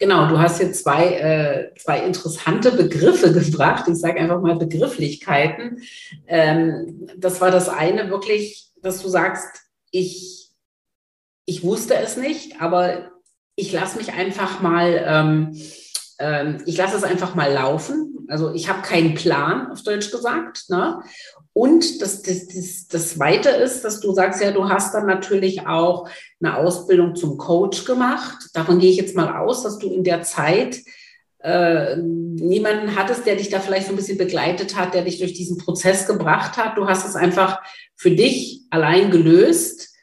Genau, 0.00 0.28
du 0.28 0.38
hast 0.38 0.60
jetzt 0.60 0.84
zwei, 0.84 1.14
äh, 1.14 1.74
zwei 1.76 2.04
interessante 2.04 2.70
Begriffe 2.70 3.32
gebracht. 3.40 3.88
Ich 3.88 3.96
sage 3.96 4.20
einfach 4.20 4.40
mal 4.40 4.56
Begrifflichkeiten. 4.56 5.82
Ähm, 6.28 7.08
das 7.16 7.40
war 7.40 7.50
das 7.50 7.68
eine 7.68 8.08
wirklich, 8.08 8.70
dass 8.80 9.02
du 9.02 9.08
sagst, 9.08 9.48
ich 9.90 10.37
ich 11.48 11.64
wusste 11.64 11.94
es 11.96 12.18
nicht, 12.18 12.60
aber 12.60 13.10
ich 13.56 13.72
lasse 13.72 13.96
mich 13.96 14.12
einfach 14.12 14.60
mal, 14.60 15.02
ähm, 15.04 15.56
ähm, 16.18 16.58
ich 16.66 16.76
lasse 16.76 16.98
es 16.98 17.04
einfach 17.04 17.34
mal 17.34 17.50
laufen. 17.50 18.26
Also 18.28 18.52
ich 18.52 18.68
habe 18.68 18.82
keinen 18.82 19.14
Plan, 19.14 19.72
auf 19.72 19.82
Deutsch 19.82 20.10
gesagt. 20.10 20.68
Ne? 20.68 21.00
Und 21.54 22.02
das, 22.02 22.20
das, 22.20 22.48
das, 22.48 22.88
das 22.88 23.10
Zweite 23.14 23.48
ist, 23.48 23.82
dass 23.82 24.00
du 24.00 24.12
sagst, 24.12 24.42
ja, 24.42 24.50
du 24.50 24.68
hast 24.68 24.92
dann 24.92 25.06
natürlich 25.06 25.66
auch 25.66 26.10
eine 26.38 26.58
Ausbildung 26.58 27.16
zum 27.16 27.38
Coach 27.38 27.86
gemacht. 27.86 28.36
Davon 28.52 28.78
gehe 28.78 28.90
ich 28.90 28.98
jetzt 28.98 29.16
mal 29.16 29.34
aus, 29.38 29.62
dass 29.62 29.78
du 29.78 29.90
in 29.90 30.04
der 30.04 30.22
Zeit 30.22 30.80
äh, 31.38 31.96
niemanden 31.96 32.94
hattest, 32.94 33.24
der 33.24 33.36
dich 33.36 33.48
da 33.48 33.60
vielleicht 33.60 33.86
so 33.86 33.94
ein 33.94 33.96
bisschen 33.96 34.18
begleitet 34.18 34.76
hat, 34.76 34.92
der 34.92 35.04
dich 35.04 35.18
durch 35.18 35.32
diesen 35.32 35.56
Prozess 35.56 36.06
gebracht 36.06 36.58
hat. 36.58 36.76
Du 36.76 36.86
hast 36.86 37.08
es 37.08 37.16
einfach 37.16 37.62
für 37.96 38.10
dich 38.10 38.64
allein 38.68 39.10
gelöst, 39.10 39.94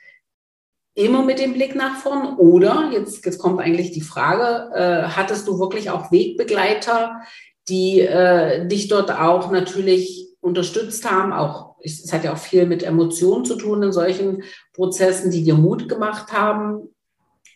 immer 0.96 1.24
mit 1.24 1.40
dem 1.40 1.54
Blick 1.54 1.76
nach 1.76 1.98
vorn. 1.98 2.38
Oder, 2.38 2.90
jetzt, 2.92 3.24
jetzt 3.26 3.38
kommt 3.38 3.60
eigentlich 3.60 3.92
die 3.92 4.02
Frage, 4.02 4.74
äh, 4.74 5.04
hattest 5.10 5.48
du 5.48 5.60
wirklich 5.60 5.90
auch 5.90 6.12
Wegbegleiter, 6.12 7.22
die 7.68 8.02
äh, 8.02 8.68
dich 8.68 8.88
dort 8.88 9.12
auch 9.12 9.52
natürlich 9.52 10.30
unterstützt 10.42 11.10
haben, 11.10 11.34
auch 11.34 11.76
es 11.86 12.12
hat 12.12 12.24
ja 12.24 12.34
auch 12.34 12.38
viel 12.38 12.66
mit 12.66 12.84
Emotionen 12.84 13.46
zu 13.46 13.56
tun 13.56 13.84
in 13.84 13.92
solchen 13.92 14.44
Prozessen, 14.74 15.30
die 15.30 15.44
dir 15.44 15.54
Mut 15.54 15.88
gemacht 15.88 16.34
haben. 16.34 16.90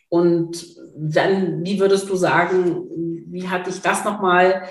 Und 0.08 0.68
dann, 0.96 1.66
wie 1.66 1.80
würdest 1.80 2.10
du 2.10 2.16
sagen, 2.16 2.88
wie 3.28 3.48
hat 3.48 3.68
dich 3.68 3.82
das 3.82 4.06
nochmal 4.06 4.64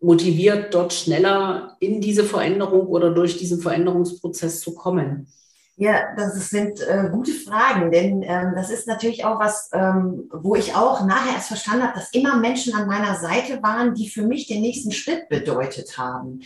motiviert, 0.00 0.74
dort 0.74 0.92
schneller 0.92 1.76
in 1.80 2.00
diese 2.00 2.24
Veränderung 2.24 2.86
oder 2.86 3.10
durch 3.10 3.38
diesen 3.38 3.60
Veränderungsprozess 3.60 4.60
zu 4.60 4.74
kommen? 4.74 5.28
Ja, 5.76 6.14
das 6.16 6.50
sind 6.50 6.82
äh, 6.82 7.08
gute 7.10 7.32
Fragen, 7.32 7.90
denn 7.90 8.22
ähm, 8.22 8.52
das 8.54 8.68
ist 8.68 8.86
natürlich 8.86 9.24
auch 9.24 9.40
was, 9.40 9.70
ähm, 9.72 10.28
wo 10.30 10.54
ich 10.54 10.74
auch 10.74 11.06
nachher 11.06 11.32
erst 11.34 11.48
verstanden 11.48 11.84
habe, 11.84 11.98
dass 11.98 12.12
immer 12.12 12.36
Menschen 12.36 12.74
an 12.74 12.86
meiner 12.86 13.14
Seite 13.14 13.62
waren, 13.62 13.94
die 13.94 14.10
für 14.10 14.20
mich 14.20 14.46
den 14.46 14.60
nächsten 14.60 14.92
Schritt 14.92 15.30
bedeutet 15.30 15.96
haben. 15.96 16.40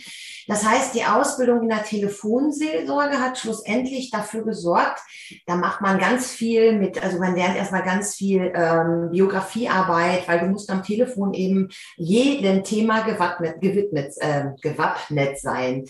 Das 0.47 0.65
heißt, 0.65 0.95
die 0.95 1.03
Ausbildung 1.03 1.63
in 1.63 1.67
der 1.67 1.83
Telefonseelsorge 1.83 3.19
hat 3.19 3.37
schlussendlich 3.37 4.11
dafür 4.11 4.45
gesorgt, 4.45 5.01
da 5.45 5.57
macht 5.57 5.81
man 5.81 5.99
ganz 5.99 6.31
viel 6.31 6.79
mit, 6.79 7.03
also 7.03 7.19
man 7.19 7.35
lernt 7.35 7.57
erstmal 7.57 7.83
ganz 7.83 8.15
viel 8.15 8.53
ähm, 8.55 9.09
Biografiearbeit, 9.11 10.25
weil 10.29 10.39
du 10.39 10.45
musst 10.45 10.69
am 10.69 10.83
Telefon 10.83 11.33
eben 11.33 11.67
jedem 11.97 12.63
Thema 12.63 13.01
gewappnet, 13.01 13.59
gewidmet, 13.59 14.13
äh, 14.19 14.45
gewappnet 14.61 15.37
sein. 15.37 15.83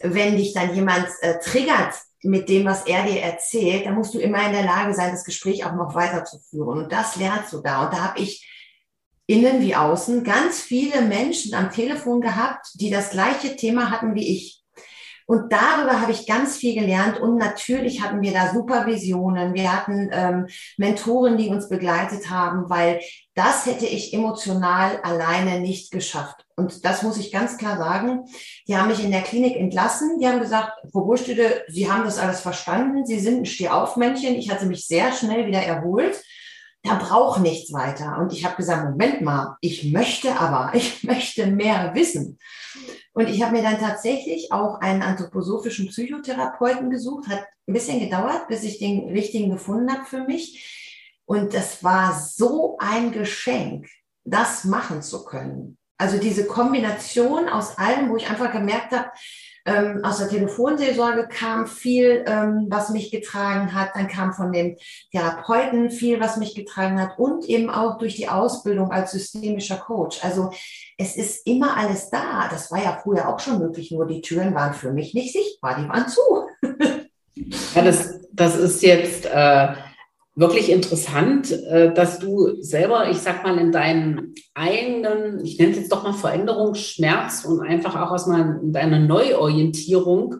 Wenn 0.00 0.36
dich 0.36 0.52
dann 0.52 0.74
jemand 0.74 1.06
äh, 1.22 1.38
triggert, 1.38 1.94
mit 2.22 2.48
dem, 2.48 2.64
was 2.64 2.86
er 2.86 3.04
dir 3.04 3.20
erzählt, 3.20 3.86
dann 3.86 3.94
musst 3.94 4.14
du 4.14 4.18
immer 4.18 4.46
in 4.46 4.52
der 4.52 4.64
Lage 4.64 4.94
sein, 4.94 5.10
das 5.10 5.24
Gespräch 5.24 5.64
auch 5.64 5.74
noch 5.74 5.94
weiterzuführen. 5.94 6.84
Und 6.84 6.92
das 6.92 7.16
lernst 7.16 7.52
du 7.52 7.60
da. 7.60 7.84
Und 7.84 7.92
da 7.92 8.04
habe 8.04 8.20
ich 8.20 8.48
innen 9.26 9.60
wie 9.60 9.74
außen 9.74 10.24
ganz 10.24 10.60
viele 10.60 11.02
Menschen 11.02 11.54
am 11.54 11.70
Telefon 11.70 12.20
gehabt, 12.20 12.68
die 12.74 12.90
das 12.90 13.10
gleiche 13.10 13.56
Thema 13.56 13.90
hatten 13.90 14.14
wie 14.14 14.36
ich. 14.36 14.61
Und 15.26 15.52
darüber 15.52 16.00
habe 16.00 16.12
ich 16.12 16.26
ganz 16.26 16.56
viel 16.56 16.74
gelernt. 16.74 17.20
Und 17.20 17.36
natürlich 17.36 18.02
hatten 18.02 18.22
wir 18.22 18.32
da 18.32 18.52
Supervisionen. 18.52 19.54
Wir 19.54 19.72
hatten 19.72 20.10
ähm, 20.12 20.46
Mentoren, 20.76 21.36
die 21.36 21.48
uns 21.48 21.68
begleitet 21.68 22.30
haben, 22.30 22.68
weil 22.68 23.00
das 23.34 23.64
hätte 23.66 23.86
ich 23.86 24.12
emotional 24.12 25.00
alleine 25.02 25.60
nicht 25.60 25.90
geschafft. 25.90 26.44
Und 26.56 26.84
das 26.84 27.02
muss 27.02 27.16
ich 27.16 27.32
ganz 27.32 27.56
klar 27.56 27.78
sagen. 27.78 28.24
Die 28.68 28.76
haben 28.76 28.88
mich 28.88 29.02
in 29.02 29.10
der 29.10 29.22
Klinik 29.22 29.56
entlassen. 29.56 30.18
Die 30.18 30.28
haben 30.28 30.40
gesagt, 30.40 30.72
Frau 30.92 31.04
Burstüde, 31.04 31.64
Sie 31.68 31.90
haben 31.90 32.04
das 32.04 32.18
alles 32.18 32.40
verstanden. 32.40 33.06
Sie 33.06 33.18
sind 33.18 33.40
ein 33.40 33.46
Stehaufmännchen. 33.46 34.34
Ich 34.34 34.50
hatte 34.50 34.66
mich 34.66 34.86
sehr 34.86 35.12
schnell 35.12 35.46
wieder 35.46 35.62
erholt. 35.62 36.22
Da 36.82 36.96
braucht 36.96 37.40
nichts 37.40 37.72
weiter. 37.72 38.18
Und 38.18 38.32
ich 38.32 38.44
habe 38.44 38.56
gesagt, 38.56 38.90
Moment 38.90 39.22
mal, 39.22 39.56
ich 39.60 39.92
möchte 39.92 40.38
aber, 40.38 40.72
ich 40.74 41.02
möchte 41.04 41.46
mehr 41.46 41.94
wissen. 41.94 42.38
Und 43.14 43.28
ich 43.28 43.42
habe 43.42 43.56
mir 43.56 43.62
dann 43.62 43.78
tatsächlich 43.78 44.52
auch 44.52 44.80
einen 44.80 45.02
anthroposophischen 45.02 45.88
Psychotherapeuten 45.88 46.90
gesucht. 46.90 47.28
Hat 47.28 47.44
ein 47.66 47.74
bisschen 47.74 48.00
gedauert, 48.00 48.48
bis 48.48 48.62
ich 48.62 48.78
den 48.78 49.10
richtigen 49.10 49.50
gefunden 49.50 49.92
habe 49.92 50.06
für 50.06 50.24
mich. 50.24 51.20
Und 51.26 51.54
das 51.54 51.84
war 51.84 52.18
so 52.18 52.78
ein 52.78 53.12
Geschenk, 53.12 53.88
das 54.24 54.64
machen 54.64 55.02
zu 55.02 55.24
können. 55.24 55.76
Also 55.98 56.18
diese 56.18 56.46
Kombination 56.46 57.48
aus 57.48 57.78
allem, 57.78 58.10
wo 58.10 58.16
ich 58.16 58.28
einfach 58.28 58.50
gemerkt 58.50 58.92
habe, 58.92 59.10
ähm, 59.64 60.00
aus 60.04 60.18
der 60.18 60.28
Telefonseelsorge 60.28 61.28
kam 61.28 61.66
viel, 61.66 62.24
ähm, 62.26 62.66
was 62.68 62.90
mich 62.90 63.10
getragen 63.10 63.74
hat. 63.74 63.90
Dann 63.94 64.08
kam 64.08 64.32
von 64.32 64.52
dem 64.52 64.76
Therapeuten 65.12 65.90
viel, 65.90 66.20
was 66.20 66.36
mich 66.36 66.54
getragen 66.54 67.00
hat 67.00 67.18
und 67.18 67.44
eben 67.44 67.70
auch 67.70 67.98
durch 67.98 68.16
die 68.16 68.28
Ausbildung 68.28 68.90
als 68.90 69.12
systemischer 69.12 69.76
Coach. 69.76 70.24
Also 70.24 70.50
es 70.98 71.16
ist 71.16 71.46
immer 71.46 71.76
alles 71.76 72.10
da. 72.10 72.48
Das 72.50 72.70
war 72.70 72.82
ja 72.82 72.98
früher 73.02 73.28
auch 73.28 73.38
schon 73.38 73.58
möglich, 73.58 73.90
nur 73.92 74.06
die 74.06 74.20
Türen 74.20 74.54
waren 74.54 74.74
für 74.74 74.92
mich 74.92 75.14
nicht 75.14 75.32
sichtbar, 75.32 75.76
die 75.80 75.88
waren 75.88 76.08
zu. 76.08 76.20
ja, 77.74 77.82
das, 77.82 78.20
das 78.32 78.56
ist 78.56 78.82
jetzt 78.82 79.26
äh, 79.26 79.68
wirklich 80.34 80.70
interessant, 80.70 81.50
äh, 81.50 81.92
dass 81.92 82.18
du 82.18 82.62
selber, 82.62 83.10
ich 83.10 83.18
sag 83.18 83.44
mal, 83.44 83.58
in 83.58 83.72
deinem 83.72 84.34
eigenen, 84.54 85.44
ich 85.44 85.58
nenne 85.58 85.72
es 85.72 85.78
jetzt 85.78 85.92
doch 85.92 86.02
mal 86.02 86.14
Veränderungsschmerz 86.14 87.44
und 87.44 87.60
einfach 87.60 87.96
auch 87.96 88.10
aus 88.10 88.26
deiner 88.26 88.98
Neuorientierung 88.98 90.36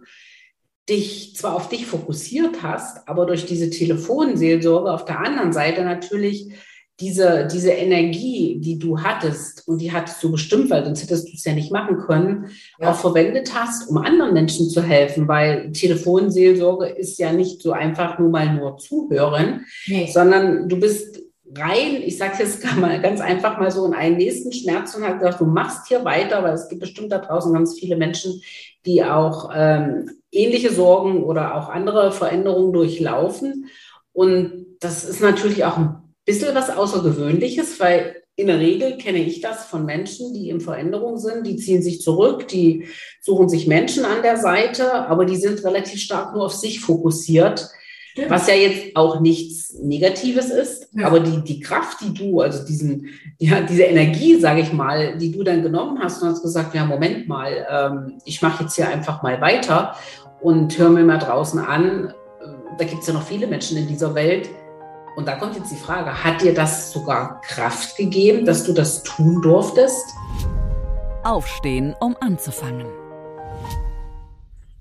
dich 0.89 1.37
zwar 1.37 1.55
auf 1.55 1.69
dich 1.69 1.87
fokussiert 1.87 2.63
hast, 2.63 3.09
aber 3.09 3.27
durch 3.27 3.47
diese 3.47 3.71
Telefonseelsorge 3.71 4.91
auf 4.91 5.05
der 5.05 5.21
anderen 5.21 5.53
Seite 5.53 5.85
natürlich 5.85 6.53
diese, 7.01 7.49
diese 7.51 7.71
Energie, 7.71 8.59
die 8.61 8.79
du 8.79 9.01
hattest, 9.01 9.67
und 9.67 9.79
die 9.79 9.93
hattest 9.93 10.23
du 10.23 10.31
bestimmt, 10.31 10.71
weil 10.71 10.85
sonst 10.85 11.03
hättest 11.03 11.29
du 11.29 11.33
es 11.35 11.45
ja 11.45 11.53
nicht 11.53 11.73
machen 11.73 11.99
können, 11.99 12.51
ja. 12.79 12.91
auch 12.91 12.97
verwendet 12.97 13.53
hast, 13.55 13.89
um 13.89 13.97
anderen 13.97 14.35
Menschen 14.35 14.69
zu 14.69 14.83
helfen, 14.83 15.27
weil 15.27 15.73
Telefonseelsorge 15.73 16.87
ist 16.87 17.19
ja 17.19 17.33
nicht 17.33 17.63
so 17.63 17.73
einfach 17.73 18.19
nur 18.19 18.31
mal 18.31 18.55
nur 18.55 18.77
zuhören, 18.79 19.65
nee. 19.87 20.11
sondern 20.13 20.69
du 20.69 20.79
bist 20.79 21.23
rein, 21.57 22.03
ich 22.05 22.19
sage 22.19 22.35
jetzt 22.39 22.65
mal 22.77 23.01
ganz 23.01 23.21
einfach 23.21 23.59
mal 23.59 23.71
so 23.71 23.87
in 23.87 23.95
einen 23.95 24.17
nächsten 24.17 24.53
Schmerz 24.53 24.95
und 24.95 25.05
hast 25.05 25.19
gesagt, 25.19 25.41
du 25.41 25.47
machst 25.47 25.89
hier 25.89 26.05
weiter, 26.05 26.43
weil 26.43 26.55
es 26.55 26.69
gibt 26.69 26.83
bestimmt 26.83 27.11
da 27.11 27.19
draußen 27.19 27.53
ganz 27.53 27.79
viele 27.79 27.97
Menschen, 27.97 28.43
die 28.85 29.03
auch 29.05 29.51
ähm, 29.55 30.11
ähnliche 30.31 30.73
Sorgen 30.73 31.23
oder 31.23 31.57
auch 31.57 31.69
andere 31.69 32.13
Veränderungen 32.13 32.73
durchlaufen. 32.73 33.67
Und 34.13 34.67
das 34.81 35.05
ist 35.05 35.21
natürlich 35.21 35.65
auch 35.65 35.77
ein 35.77 36.02
bisschen 36.25 36.55
was 36.55 36.71
Außergewöhnliches, 36.71 37.79
weil 37.81 38.23
in 38.37 38.47
der 38.47 38.59
Regel 38.59 38.97
kenne 38.97 39.19
ich 39.19 39.41
das 39.41 39.67
von 39.67 39.85
Menschen, 39.85 40.33
die 40.33 40.49
in 40.49 40.61
Veränderung 40.61 41.19
sind, 41.19 41.47
die 41.47 41.57
ziehen 41.57 41.83
sich 41.83 42.01
zurück, 42.01 42.49
die 42.49 42.87
suchen 43.21 43.49
sich 43.49 43.67
Menschen 43.67 44.05
an 44.05 44.23
der 44.23 44.39
Seite, 44.39 45.07
aber 45.07 45.27
die 45.27 45.37
sind 45.37 45.63
relativ 45.65 46.01
stark 46.01 46.35
nur 46.35 46.47
auf 46.47 46.55
sich 46.55 46.81
fokussiert. 46.81 47.69
Stimmt. 48.13 48.31
Was 48.31 48.47
ja 48.47 48.55
jetzt 48.55 48.95
auch 48.95 49.21
nichts 49.21 49.75
Negatives 49.81 50.51
ist, 50.51 50.89
ja. 50.93 51.07
aber 51.07 51.21
die, 51.21 51.43
die 51.45 51.61
Kraft, 51.61 51.99
die 52.03 52.13
du, 52.13 52.41
also 52.41 52.65
diesen, 52.65 53.09
ja, 53.39 53.63
diese 53.63 53.85
Energie, 53.85 54.39
sage 54.39 54.61
ich 54.61 54.73
mal, 54.73 55.17
die 55.17 55.33
du 55.33 55.43
dann 55.43 55.63
genommen 55.63 55.99
hast 55.99 56.23
und 56.23 56.29
hast 56.29 56.43
gesagt, 56.43 56.75
ja, 56.75 56.85
Moment 56.85 57.27
mal, 57.27 57.67
ähm, 57.71 58.19
ich 58.27 58.43
mache 58.43 58.65
jetzt 58.65 58.77
hier 58.77 58.89
einfach 58.89 59.23
mal 59.23 59.41
weiter 59.41 59.95
und 60.43 60.77
höre 60.77 60.91
mir 60.91 61.05
mal 61.05 61.19
draußen 61.19 61.59
an, 61.59 62.13
äh, 62.43 62.77
da 62.79 62.85
gibt 62.85 63.01
es 63.01 63.07
ja 63.07 63.15
noch 63.15 63.27
viele 63.27 63.47
Menschen 63.47 63.79
in 63.79 63.89
dieser 63.89 64.15
Welt, 64.15 64.51
und 65.17 65.27
da 65.27 65.37
kommt 65.37 65.57
jetzt 65.57 65.71
die 65.71 65.77
Frage, 65.77 66.25
hat 66.25 66.41
dir 66.41 66.55
das 66.55 66.93
sogar 66.93 67.41
Kraft 67.43 67.97
gegeben, 67.97 68.45
dass 68.47 68.65
du 68.65 68.73
das 68.73 69.03
tun 69.03 69.43
durftest? 69.43 70.07
Aufstehen, 71.23 71.95
um 72.01 72.17
anzufangen. 72.21 73.02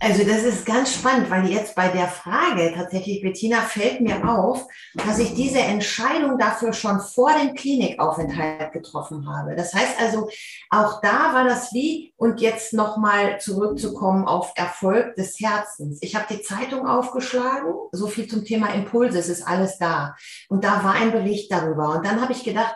Also 0.03 0.23
das 0.23 0.41
ist 0.41 0.65
ganz 0.65 0.95
spannend, 0.95 1.29
weil 1.29 1.47
jetzt 1.47 1.75
bei 1.75 1.87
der 1.87 2.07
Frage 2.07 2.73
tatsächlich, 2.75 3.21
Bettina, 3.21 3.57
fällt 3.57 4.01
mir 4.01 4.27
auf, 4.27 4.65
dass 4.95 5.19
ich 5.19 5.35
diese 5.35 5.59
Entscheidung 5.59 6.39
dafür 6.39 6.73
schon 6.73 6.99
vor 6.99 7.31
dem 7.33 7.53
Klinikaufenthalt 7.53 8.71
getroffen 8.71 9.29
habe. 9.29 9.55
Das 9.55 9.75
heißt 9.75 10.01
also, 10.01 10.27
auch 10.71 11.01
da 11.01 11.35
war 11.35 11.43
das 11.43 11.71
wie, 11.71 12.15
und 12.17 12.41
jetzt 12.41 12.73
nochmal 12.73 13.39
zurückzukommen 13.39 14.25
auf 14.25 14.53
Erfolg 14.55 15.13
des 15.17 15.39
Herzens. 15.39 15.99
Ich 16.01 16.15
habe 16.15 16.25
die 16.31 16.41
Zeitung 16.41 16.87
aufgeschlagen, 16.87 17.71
so 17.91 18.07
viel 18.07 18.27
zum 18.27 18.43
Thema 18.43 18.73
Impulse, 18.73 19.19
es 19.19 19.29
ist 19.29 19.47
alles 19.47 19.77
da. 19.77 20.15
Und 20.49 20.63
da 20.63 20.83
war 20.83 20.95
ein 20.95 21.11
Bericht 21.11 21.51
darüber. 21.51 21.95
Und 21.95 22.07
dann 22.07 22.21
habe 22.21 22.31
ich 22.31 22.43
gedacht, 22.43 22.75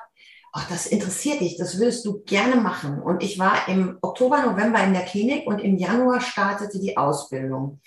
ach, 0.55 0.69
das 0.69 0.85
interessiert 0.85 1.41
dich, 1.41 1.57
das 1.57 1.79
würdest 1.79 2.05
du 2.05 2.23
gerne 2.23 2.55
machen. 2.55 3.01
Und 3.01 3.21
ich 3.21 3.37
war 3.37 3.67
im 3.67 3.97
Oktober, 4.01 4.41
November 4.41 4.81
in 4.83 4.93
der 4.93 5.03
Klinik 5.03 5.45
und 5.45 5.59
im 5.59 5.77
Januar 5.77 6.21
startete 6.21 6.79
die 6.79 6.95
Ausbildung. 6.95 7.81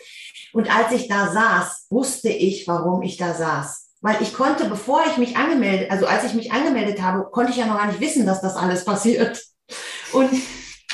Und 0.53 0.75
als 0.75 0.93
ich 0.93 1.09
da 1.09 1.33
saß, 1.33 1.87
wusste 1.89 2.29
ich, 2.29 2.69
warum 2.69 3.03
ich 3.03 3.17
da 3.17 3.33
saß. 3.33 3.95
Weil 4.03 4.21
ich 4.21 4.35
konnte, 4.35 4.67
bevor 4.69 5.01
ich 5.07 5.17
mich 5.17 5.37
angemeldet, 5.37 5.91
also 5.91 6.07
als 6.07 6.25
ich 6.25 6.35
mich 6.35 6.53
angemeldet 6.53 7.01
habe, 7.01 7.31
konnte 7.31 7.53
ich 7.53 7.57
ja 7.57 7.67
noch 7.67 7.79
gar 7.79 7.87
nicht 7.87 8.01
wissen, 8.01 8.27
dass 8.27 8.43
das 8.43 8.55
alles 8.55 8.85
passiert. 8.85 9.43
Und 10.13 10.31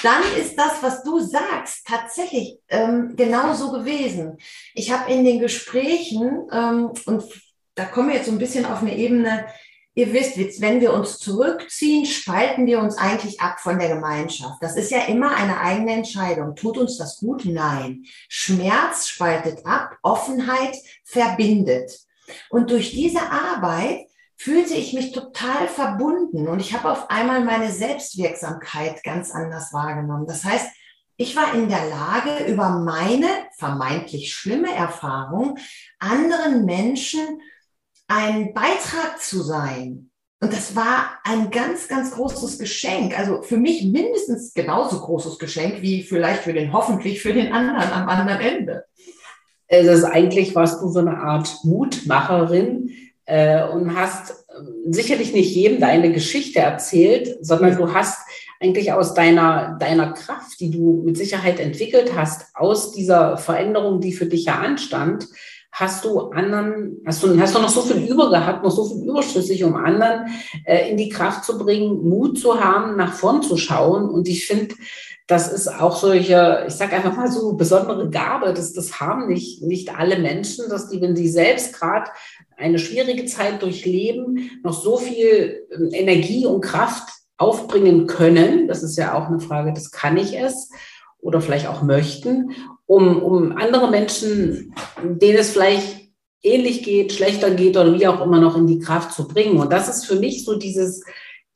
dann 0.04 0.23
ist 0.38 0.57
das, 0.57 0.81
was 0.81 1.02
du 1.02 1.19
sagst, 1.19 1.87
tatsächlich 1.88 2.61
ähm, 2.69 3.14
genauso 3.16 3.73
gewesen. 3.73 4.38
Ich 4.75 4.93
habe 4.93 5.11
in 5.11 5.25
den 5.25 5.40
Gesprächen, 5.40 6.47
ähm, 6.52 6.93
und 7.07 7.25
da 7.75 7.85
kommen 7.85 8.09
wir 8.11 8.16
jetzt 8.16 8.26
so 8.26 8.33
ein 8.33 8.38
bisschen 8.38 8.64
auf 8.64 8.81
eine 8.81 8.97
Ebene, 8.97 9.47
ihr 9.95 10.13
wisst, 10.13 10.61
wenn 10.61 10.81
wir 10.81 10.93
uns 10.93 11.19
zurückziehen, 11.19 12.05
spalten 12.07 12.67
wir 12.67 12.81
uns 12.81 12.99
eigentlich 12.99 13.41
ab 13.41 13.61
von 13.61 13.79
der 13.79 13.89
Gemeinschaft. 13.89 14.61
Das 14.61 14.77
ist 14.77 14.91
ja 14.91 15.05
immer 15.05 15.37
eine 15.37 15.61
eigene 15.61 15.93
Entscheidung. 15.93 16.57
Tut 16.57 16.79
uns 16.79 16.99
das 16.99 17.19
gut? 17.19 17.45
Nein. 17.45 18.05
Schmerz 18.29 19.09
spaltet 19.09 19.65
ab, 19.65 19.97
Offenheit 20.03 20.77
verbindet. 21.05 21.99
Und 22.51 22.71
durch 22.71 22.91
diese 22.91 23.21
Arbeit 23.21 24.07
fühlte 24.37 24.75
ich 24.75 24.93
mich 24.93 25.13
total 25.13 25.69
verbunden 25.69 26.49
und 26.49 26.59
ich 26.59 26.75
habe 26.75 26.91
auf 26.91 27.09
einmal 27.09 27.45
meine 27.45 27.71
Selbstwirksamkeit 27.71 29.03
ganz 29.05 29.31
anders 29.31 29.73
wahrgenommen. 29.73 30.27
Das 30.27 30.45
heißt, 30.45 30.67
ich 31.17 31.37
war 31.37 31.55
in 31.55 31.69
der 31.69 31.87
Lage, 31.89 32.45
über 32.47 32.71
meine 32.71 33.29
vermeintlich 33.57 34.35
schlimme 34.35 34.75
Erfahrung 34.75 35.57
anderen 36.01 36.65
Menschen 36.65 37.41
ein 38.09 38.55
Beitrag 38.55 39.21
zu 39.21 39.43
sein. 39.43 40.11
Und 40.41 40.53
das 40.53 40.77
war 40.77 41.19
ein 41.25 41.51
ganz, 41.51 41.89
ganz 41.89 42.11
großes 42.11 42.59
Geschenk. 42.59 43.19
Also 43.19 43.41
für 43.43 43.57
mich 43.57 43.85
mindestens 43.85 44.53
genauso 44.53 45.01
großes 45.01 45.39
Geschenk 45.39 45.81
wie 45.81 46.03
vielleicht 46.03 46.43
für 46.43 46.53
den, 46.53 46.73
hoffentlich 46.73 47.23
für 47.23 47.33
den 47.33 47.53
anderen 47.53 47.91
am 47.91 48.09
anderen 48.09 48.41
Ende. 48.41 48.85
Es 49.67 49.87
ist 49.87 50.05
eigentlich 50.05 50.55
warst 50.55 50.83
du 50.83 50.89
so 50.89 50.99
eine 50.99 51.17
Art 51.17 51.51
Mutmacherin 51.65 52.91
äh, 53.25 53.65
und 53.65 53.97
hast 53.97 54.31
äh, 54.31 54.93
sicherlich 54.93 55.33
nicht 55.33 55.55
jedem 55.55 55.81
deine 55.81 56.13
Geschichte 56.13 56.59
erzählt, 56.59 57.39
sondern 57.41 57.77
du 57.79 57.95
hast 57.95 58.19
eigentlich 58.61 58.93
aus 58.93 59.15
deiner, 59.15 59.77
deiner 59.81 60.13
Kraft, 60.13 60.61
die 60.61 60.71
du 60.71 61.03
mit 61.05 61.17
Sicherheit 61.17 61.59
entwickelt 61.59 62.13
hast, 62.15 62.55
aus 62.55 62.93
dieser 62.93 63.39
Veränderung, 63.39 64.01
die 64.01 64.13
für 64.13 64.27
dich 64.27 64.45
ja 64.45 64.57
anstand, 64.57 65.27
hast 65.75 66.04
du 66.04 66.21
anderen, 66.31 67.02
hast 67.04 67.25
du, 67.25 67.37
hast 67.38 67.52
du 67.52 67.59
noch 67.59 67.69
so 67.69 67.83
viel 67.83 68.09
über 68.09 68.31
gehabt, 68.31 68.62
noch 68.62 68.71
so 68.71 68.85
viel 68.85 69.09
überschüssig, 69.09 69.64
um 69.64 69.75
anderen 69.75 70.28
äh, 70.64 70.88
in 70.88 70.97
die 70.97 71.09
Kraft 71.09 71.45
zu 71.45 71.59
bringen, 71.59 72.09
Mut 72.09 72.38
zu 72.38 72.62
haben, 72.62 72.97
nach 72.97 73.12
vorn 73.12 73.43
zu 73.43 73.57
schauen. 73.57 74.09
Und 74.09 74.28
ich 74.28 74.47
finde, 74.47 74.76
das 75.26 75.52
ist 75.52 75.66
auch 75.66 75.97
solche, 75.97 76.64
ich 76.69 76.75
sage 76.75 76.95
einfach 76.95 77.16
mal 77.16 77.28
so 77.28 77.54
besondere 77.54 78.09
Gabe, 78.09 78.54
das, 78.54 78.73
das 78.73 79.00
haben 79.00 79.26
nicht, 79.26 79.62
nicht 79.62 79.99
alle 79.99 80.16
Menschen, 80.16 80.69
dass 80.69 80.90
die, 80.90 81.00
wenn 81.00 81.16
sie 81.16 81.28
selbst 81.28 81.75
gerade 81.75 82.09
eine 82.57 82.78
schwierige 82.78 83.26
Zeit 83.26 83.61
durchleben, 83.61 84.61
noch 84.62 84.81
so 84.81 84.97
viel 84.97 85.66
ähm, 85.73 85.88
Energie 85.90 86.47
und 86.47 86.61
Kraft 86.61 87.09
aufbringen 87.37 88.07
können. 88.07 88.69
Das 88.69 88.85
ist 88.85 88.97
ja 88.97 89.14
auch 89.14 89.26
eine 89.26 89.40
Frage, 89.40 89.73
das 89.73 89.90
kann 89.90 90.16
ich 90.16 90.38
es 90.38 90.71
oder 91.19 91.40
vielleicht 91.40 91.66
auch 91.66 91.83
möchten, 91.83 92.52
um, 92.87 93.23
um 93.23 93.57
andere 93.57 93.91
Menschen, 93.91 94.75
denen 95.03 95.38
es 95.38 95.50
vielleicht 95.50 96.11
ähnlich 96.43 96.83
geht, 96.83 97.12
schlechter 97.12 97.50
geht 97.50 97.76
oder 97.76 97.95
wie 97.95 98.07
auch 98.07 98.21
immer 98.21 98.41
noch 98.41 98.57
in 98.57 98.67
die 98.67 98.79
Kraft 98.79 99.12
zu 99.12 99.26
bringen. 99.26 99.59
Und 99.59 99.73
das 99.73 99.88
ist 99.88 100.05
für 100.05 100.17
mich 100.17 100.45
so 100.45 100.57
dieses, 100.57 101.03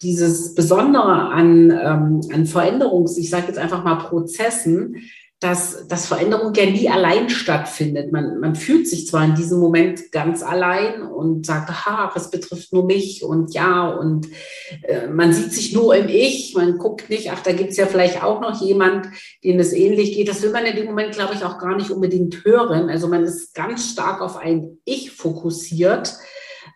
dieses 0.00 0.54
Besondere 0.54 1.30
an, 1.30 1.70
ähm, 1.70 2.20
an 2.32 2.46
Veränderungs, 2.46 3.18
ich 3.18 3.28
sage 3.28 3.48
jetzt 3.48 3.58
einfach 3.58 3.84
mal 3.84 3.96
Prozessen, 3.96 4.96
dass, 5.40 5.86
dass 5.86 6.06
Veränderung 6.06 6.52
ja 6.54 6.66
nie 6.66 6.88
allein 6.88 7.30
stattfindet. 7.30 8.10
Man, 8.10 8.40
man 8.40 8.56
fühlt 8.56 8.88
sich 8.88 9.06
zwar 9.06 9.24
in 9.24 9.36
diesem 9.36 9.60
Moment 9.60 10.10
ganz 10.10 10.42
allein 10.42 11.02
und 11.02 11.46
sagt, 11.46 11.70
aha, 11.70 12.12
es 12.16 12.30
betrifft 12.30 12.72
nur 12.72 12.84
mich 12.84 13.22
und 13.22 13.54
ja, 13.54 13.88
und 13.88 14.26
äh, 14.82 15.06
man 15.06 15.32
sieht 15.32 15.52
sich 15.52 15.72
nur 15.72 15.94
im 15.94 16.08
Ich, 16.08 16.54
man 16.56 16.76
guckt 16.76 17.08
nicht, 17.08 17.30
ach, 17.30 17.40
da 17.40 17.52
gibt's 17.52 17.76
ja 17.76 17.86
vielleicht 17.86 18.22
auch 18.24 18.40
noch 18.40 18.60
jemand, 18.60 19.06
dem 19.44 19.60
es 19.60 19.72
ähnlich 19.72 20.12
geht. 20.12 20.28
Das 20.28 20.42
will 20.42 20.50
man 20.50 20.66
in 20.66 20.74
dem 20.74 20.86
Moment, 20.86 21.12
glaube 21.12 21.34
ich, 21.34 21.44
auch 21.44 21.58
gar 21.58 21.76
nicht 21.76 21.90
unbedingt 21.90 22.44
hören. 22.44 22.90
Also 22.90 23.06
man 23.06 23.22
ist 23.22 23.54
ganz 23.54 23.92
stark 23.92 24.20
auf 24.20 24.36
ein 24.36 24.78
Ich 24.84 25.12
fokussiert, 25.12 26.14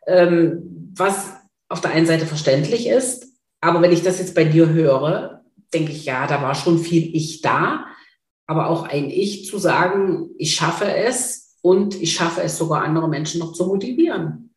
ähm, 0.07 0.93
was 0.95 1.33
auf 1.69 1.81
der 1.81 1.91
einen 1.91 2.07
Seite 2.07 2.27
verständlich 2.27 2.87
ist, 2.87 3.27
aber 3.61 3.83
wenn 3.83 3.93
ich 3.93 4.03
das 4.03 4.21
jetzt 4.21 4.37
bei 4.37 4.45
dir 4.45 4.69
höre, 4.69 5.43
denke 5.75 5.91
ich, 5.91 6.05
ja, 6.05 6.29
da 6.29 6.43
war 6.43 6.55
schon 6.55 6.79
viel 6.79 7.15
Ich 7.17 7.41
da 7.41 7.87
aber 8.53 8.69
auch 8.69 8.83
ein 8.83 9.09
Ich 9.09 9.47
zu 9.47 9.57
sagen, 9.57 10.29
ich 10.37 10.55
schaffe 10.55 10.85
es 10.95 11.57
und 11.63 11.95
ich 11.95 12.13
schaffe 12.13 12.43
es 12.43 12.59
sogar 12.59 12.83
andere 12.83 13.09
Menschen 13.09 13.39
noch 13.39 13.55
zu 13.55 13.67
motivieren. 13.67 14.51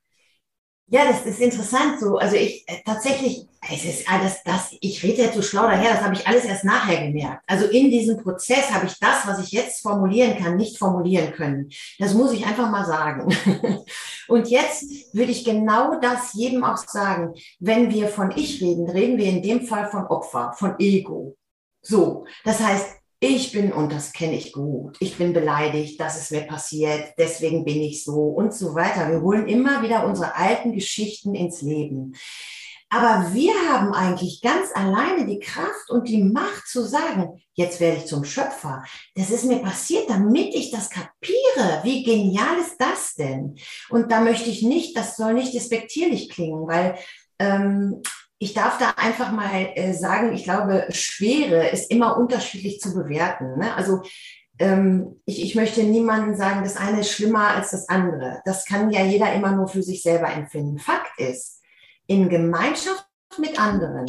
Ja, 0.88 1.05
das 1.08 1.25
ist 1.25 1.39
interessant 1.39 1.99
so. 1.99 2.17
Also 2.17 2.36
ich 2.36 2.63
äh, 2.67 2.84
tatsächlich, 2.86 3.47
es 3.71 3.86
ist 3.86 4.12
alles 4.12 4.43
das, 4.43 4.75
ich 4.81 5.01
rede 5.01 5.23
jetzt 5.23 5.36
so 5.36 5.41
schlau 5.41 5.63
daher, 5.63 5.93
das 5.93 6.01
habe 6.01 6.13
ich 6.13 6.27
alles 6.27 6.43
erst 6.43 6.65
nachher 6.65 7.08
gemerkt. 7.08 7.41
Also 7.47 7.65
in 7.67 7.89
diesem 7.89 8.17
Prozess 8.17 8.69
habe 8.69 8.86
ich 8.86 8.99
das, 8.99 9.25
was 9.25 9.39
ich 9.39 9.51
jetzt 9.51 9.81
formulieren 9.81 10.38
kann, 10.38 10.58
nicht 10.58 10.77
formulieren 10.77 11.31
können. 11.31 11.69
Das 11.97 12.13
muss 12.13 12.34
ich 12.34 12.45
einfach 12.45 12.69
mal 12.69 12.86
sagen. 12.86 13.34
Und 14.27 14.49
jetzt 14.49 15.15
würde 15.15 15.31
ich 15.31 15.45
genau 15.45 15.99
das 16.01 16.34
jedem 16.34 16.65
auch 16.65 16.77
sagen. 16.77 17.34
Wenn 17.60 17.91
wir 17.91 18.10
von 18.10 18.31
Ich 18.36 18.62
reden, 18.62 18.89
reden 18.89 19.17
wir 19.17 19.27
in 19.27 19.41
dem 19.41 19.65
Fall 19.65 19.89
von 19.89 20.05
Opfer, 20.08 20.53
von 20.58 20.75
Ego. 20.79 21.38
So. 21.81 22.25
Das 22.43 22.60
heißt, 22.60 23.04
ich 23.27 23.51
bin, 23.51 23.71
und 23.71 23.91
das 23.91 24.13
kenne 24.13 24.35
ich 24.35 24.53
gut, 24.53 24.97
ich 24.99 25.17
bin 25.17 25.33
beleidigt, 25.33 25.99
dass 25.99 26.19
es 26.19 26.31
mir 26.31 26.41
passiert, 26.41 27.13
deswegen 27.17 27.65
bin 27.65 27.81
ich 27.81 28.03
so 28.03 28.21
und 28.29 28.53
so 28.53 28.75
weiter. 28.75 29.09
Wir 29.09 29.21
holen 29.21 29.47
immer 29.47 29.81
wieder 29.81 30.05
unsere 30.05 30.35
alten 30.35 30.73
Geschichten 30.73 31.35
ins 31.35 31.61
Leben. 31.61 32.15
Aber 32.89 33.33
wir 33.33 33.53
haben 33.69 33.93
eigentlich 33.93 34.41
ganz 34.41 34.69
alleine 34.73 35.25
die 35.25 35.39
Kraft 35.39 35.89
und 35.89 36.07
die 36.07 36.23
Macht 36.23 36.67
zu 36.67 36.83
sagen, 36.83 37.41
jetzt 37.53 37.79
werde 37.79 37.97
ich 37.97 38.05
zum 38.05 38.23
Schöpfer. 38.23 38.83
Das 39.15 39.31
ist 39.31 39.45
mir 39.45 39.59
passiert, 39.59 40.09
damit 40.09 40.53
ich 40.53 40.71
das 40.71 40.89
kapiere. 40.89 41.81
Wie 41.83 42.03
genial 42.03 42.57
ist 42.59 42.77
das 42.77 43.15
denn? 43.15 43.57
Und 43.89 44.11
da 44.11 44.21
möchte 44.21 44.49
ich 44.49 44.61
nicht, 44.61 44.95
das 44.95 45.17
soll 45.17 45.33
nicht 45.33 45.53
despektierlich 45.53 46.29
klingen, 46.29 46.67
weil 46.67 46.97
ähm, 47.39 48.01
ich 48.45 48.53
darf 48.53 48.77
da 48.77 48.93
einfach 48.95 49.31
mal 49.31 49.71
äh, 49.73 49.91
sagen, 49.93 50.31
ich 50.36 50.43
glaube, 50.43 50.86
Schwere 50.91 51.69
ist 51.69 51.89
immer 51.89 52.15
unterschiedlich 52.15 52.79
zu 52.79 52.93
bewerten. 52.93 53.58
Ne? 53.58 53.73
Also 53.75 54.03
ähm, 54.60 55.19
ich, 55.25 55.41
ich 55.41 55.55
möchte 55.55 55.81
niemandem 55.81 56.36
sagen, 56.36 56.63
das 56.63 56.77
eine 56.77 56.99
ist 56.99 57.10
schlimmer 57.10 57.55
als 57.55 57.71
das 57.71 57.89
andere. 57.89 58.43
Das 58.45 58.65
kann 58.65 58.91
ja 58.91 59.03
jeder 59.03 59.34
immer 59.34 59.53
nur 59.53 59.67
für 59.67 59.81
sich 59.81 60.03
selber 60.03 60.31
empfinden. 60.31 60.77
Fakt 60.77 61.19
ist, 61.19 61.63
in 62.05 62.29
Gemeinschaft 62.29 63.10
mit 63.39 63.60
anderen 63.60 64.05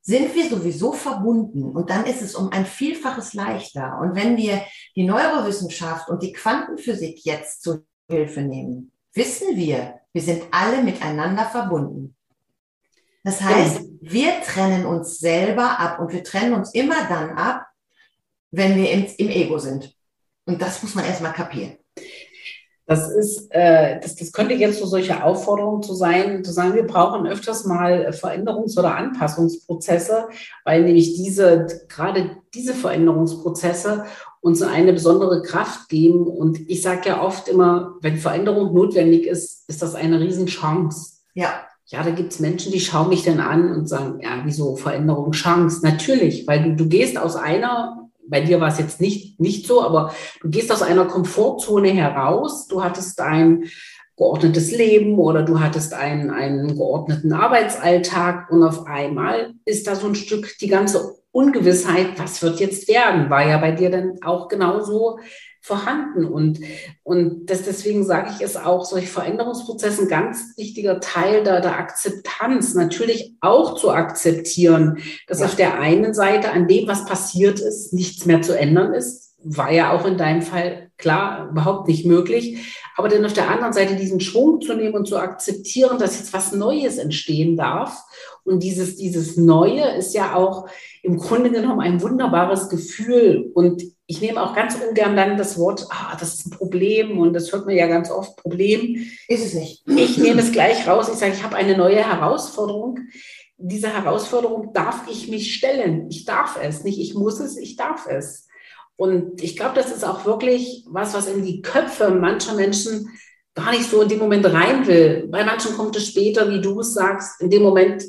sind 0.00 0.34
wir 0.34 0.48
sowieso 0.48 0.94
verbunden 0.94 1.64
und 1.76 1.90
dann 1.90 2.06
ist 2.06 2.22
es 2.22 2.34
um 2.34 2.50
ein 2.50 2.64
Vielfaches 2.64 3.34
leichter. 3.34 3.98
Und 4.00 4.14
wenn 4.14 4.38
wir 4.38 4.62
die 4.96 5.04
Neurowissenschaft 5.04 6.08
und 6.08 6.22
die 6.22 6.32
Quantenphysik 6.32 7.22
jetzt 7.26 7.60
zur 7.60 7.82
Hilfe 8.08 8.40
nehmen, 8.40 8.92
wissen 9.12 9.58
wir, 9.58 10.00
wir 10.14 10.22
sind 10.22 10.44
alle 10.52 10.82
miteinander 10.82 11.44
verbunden. 11.44 12.16
Das 13.24 13.40
heißt, 13.40 13.82
wir 14.00 14.40
trennen 14.42 14.86
uns 14.86 15.18
selber 15.18 15.78
ab 15.78 15.98
und 16.00 16.12
wir 16.12 16.24
trennen 16.24 16.54
uns 16.54 16.72
immer 16.72 17.08
dann 17.08 17.30
ab, 17.30 17.66
wenn 18.50 18.76
wir 18.76 18.90
im, 18.90 19.06
im 19.18 19.28
Ego 19.28 19.58
sind. 19.58 19.94
Und 20.46 20.62
das 20.62 20.82
muss 20.82 20.94
man 20.94 21.04
erstmal 21.04 21.32
kapieren. 21.32 21.76
Das 22.86 23.10
ist, 23.10 23.48
äh, 23.50 24.00
das, 24.00 24.14
das 24.14 24.32
könnte 24.32 24.54
jetzt 24.54 24.78
so 24.78 24.86
solche 24.86 25.22
Aufforderungen 25.22 25.82
zu 25.82 25.92
sein, 25.92 26.42
zu 26.42 26.52
sagen, 26.52 26.74
wir 26.74 26.86
brauchen 26.86 27.26
öfters 27.26 27.66
mal 27.66 28.08
Veränderungs- 28.12 28.78
oder 28.78 28.96
Anpassungsprozesse, 28.96 30.28
weil 30.64 30.84
nämlich 30.84 31.14
diese, 31.14 31.66
gerade 31.88 32.38
diese 32.54 32.72
Veränderungsprozesse 32.72 34.06
uns 34.40 34.62
eine 34.62 34.94
besondere 34.94 35.42
Kraft 35.42 35.90
geben. 35.90 36.26
Und 36.26 36.60
ich 36.70 36.80
sage 36.80 37.10
ja 37.10 37.22
oft 37.22 37.48
immer, 37.48 37.96
wenn 38.00 38.16
Veränderung 38.16 38.72
notwendig 38.72 39.26
ist, 39.26 39.68
ist 39.68 39.82
das 39.82 39.94
eine 39.94 40.18
Riesenchance. 40.18 41.18
Ja 41.34 41.67
ja, 41.90 42.02
da 42.02 42.10
gibt's 42.10 42.38
Menschen, 42.38 42.70
die 42.70 42.80
schauen 42.80 43.08
mich 43.08 43.24
dann 43.24 43.40
an 43.40 43.74
und 43.74 43.88
sagen, 43.88 44.20
ja, 44.22 44.42
wieso 44.44 44.76
Veränderung, 44.76 45.32
Chance? 45.32 45.80
Natürlich, 45.82 46.46
weil 46.46 46.62
du, 46.62 46.76
du 46.76 46.88
gehst 46.88 47.16
aus 47.16 47.34
einer, 47.34 48.10
bei 48.26 48.42
dir 48.42 48.60
war 48.60 48.68
es 48.68 48.78
jetzt 48.78 49.00
nicht, 49.00 49.40
nicht 49.40 49.66
so, 49.66 49.82
aber 49.82 50.14
du 50.42 50.50
gehst 50.50 50.70
aus 50.70 50.82
einer 50.82 51.06
Komfortzone 51.06 51.88
heraus. 51.88 52.68
Du 52.68 52.84
hattest 52.84 53.20
ein 53.22 53.64
geordnetes 54.18 54.70
Leben 54.70 55.18
oder 55.18 55.42
du 55.42 55.60
hattest 55.60 55.94
einen, 55.94 56.30
einen 56.30 56.76
geordneten 56.76 57.32
Arbeitsalltag 57.32 58.50
und 58.50 58.62
auf 58.62 58.86
einmal 58.86 59.54
ist 59.64 59.86
da 59.86 59.94
so 59.94 60.08
ein 60.08 60.14
Stück 60.14 60.58
die 60.60 60.68
ganze 60.68 61.14
Ungewissheit, 61.30 62.18
was 62.18 62.42
wird 62.42 62.60
jetzt 62.60 62.88
werden, 62.88 63.30
war 63.30 63.46
ja 63.46 63.58
bei 63.58 63.70
dir 63.70 63.90
dann 63.90 64.18
auch 64.22 64.48
genauso 64.48 65.20
vorhanden. 65.60 66.24
Und, 66.24 66.60
und 67.02 67.46
das, 67.46 67.62
deswegen 67.62 68.04
sage 68.04 68.30
ich, 68.34 68.40
ist 68.40 68.56
auch 68.56 68.84
solche 68.84 69.08
Veränderungsprozesse 69.08 70.02
ein 70.02 70.08
ganz 70.08 70.56
wichtiger 70.56 71.00
Teil 71.00 71.44
der, 71.44 71.60
der 71.60 71.78
Akzeptanz. 71.78 72.74
Natürlich 72.74 73.34
auch 73.40 73.74
zu 73.74 73.90
akzeptieren, 73.90 74.98
dass 75.26 75.40
ja. 75.40 75.46
auf 75.46 75.56
der 75.56 75.80
einen 75.80 76.14
Seite 76.14 76.52
an 76.52 76.68
dem, 76.68 76.88
was 76.88 77.04
passiert 77.04 77.60
ist, 77.60 77.92
nichts 77.92 78.26
mehr 78.26 78.42
zu 78.42 78.58
ändern 78.58 78.94
ist. 78.94 79.34
war 79.42 79.70
ja 79.70 79.92
auch 79.92 80.04
in 80.04 80.18
deinem 80.18 80.42
Fall 80.42 80.90
klar 80.96 81.48
überhaupt 81.50 81.88
nicht 81.88 82.04
möglich. 82.04 82.74
Aber 82.96 83.08
dann 83.08 83.24
auf 83.24 83.32
der 83.32 83.48
anderen 83.48 83.72
Seite 83.72 83.94
diesen 83.94 84.20
Schwung 84.20 84.60
zu 84.60 84.74
nehmen 84.74 84.94
und 84.94 85.06
zu 85.06 85.16
akzeptieren, 85.16 85.98
dass 85.98 86.18
jetzt 86.18 86.32
was 86.32 86.52
Neues 86.52 86.98
entstehen 86.98 87.56
darf. 87.56 87.96
Und 88.48 88.62
dieses, 88.62 88.96
dieses 88.96 89.36
Neue 89.36 89.96
ist 89.96 90.14
ja 90.14 90.34
auch 90.34 90.68
im 91.02 91.18
Grunde 91.18 91.50
genommen 91.50 91.80
ein 91.80 92.00
wunderbares 92.02 92.68
Gefühl. 92.68 93.50
Und 93.54 93.82
ich 94.06 94.20
nehme 94.20 94.42
auch 94.42 94.54
ganz 94.54 94.76
ungern 94.76 95.16
dann 95.16 95.36
das 95.36 95.58
Wort, 95.58 95.86
ah, 95.90 96.16
das 96.18 96.34
ist 96.34 96.46
ein 96.46 96.50
Problem 96.50 97.18
und 97.18 97.34
das 97.34 97.52
hört 97.52 97.66
man 97.66 97.76
ja 97.76 97.86
ganz 97.86 98.10
oft, 98.10 98.36
Problem. 98.36 98.96
Ist 99.28 99.44
es 99.44 99.54
nicht. 99.54 99.82
Ich 99.86 100.16
nehme 100.18 100.40
es 100.40 100.52
gleich 100.52 100.86
raus. 100.86 101.08
Ich 101.12 101.18
sage, 101.18 101.34
ich 101.34 101.42
habe 101.42 101.56
eine 101.56 101.76
neue 101.76 101.96
Herausforderung. 101.96 102.98
Diese 103.58 103.88
Herausforderung 103.88 104.72
darf 104.72 105.02
ich 105.10 105.28
mich 105.28 105.54
stellen. 105.54 106.06
Ich 106.10 106.24
darf 106.24 106.58
es. 106.62 106.84
Nicht 106.84 106.98
ich 106.98 107.14
muss 107.14 107.38
es, 107.40 107.56
ich 107.56 107.76
darf 107.76 108.06
es. 108.08 108.48
Und 108.96 109.42
ich 109.42 109.56
glaube, 109.56 109.74
das 109.74 109.92
ist 109.92 110.04
auch 110.04 110.24
wirklich 110.24 110.84
was, 110.88 111.14
was 111.14 111.28
in 111.28 111.44
die 111.44 111.62
Köpfe 111.62 112.10
mancher 112.10 112.54
Menschen 112.54 113.08
gar 113.54 113.72
nicht 113.72 113.90
so 113.90 114.02
in 114.02 114.08
dem 114.08 114.18
Moment 114.18 114.46
rein 114.46 114.86
will. 114.86 115.28
Bei 115.30 115.44
manchen 115.44 115.76
kommt 115.76 115.96
es 115.96 116.08
später, 116.08 116.50
wie 116.50 116.60
du 116.60 116.80
es 116.80 116.94
sagst. 116.94 117.40
In 117.40 117.50
dem 117.50 117.62
Moment 117.62 118.02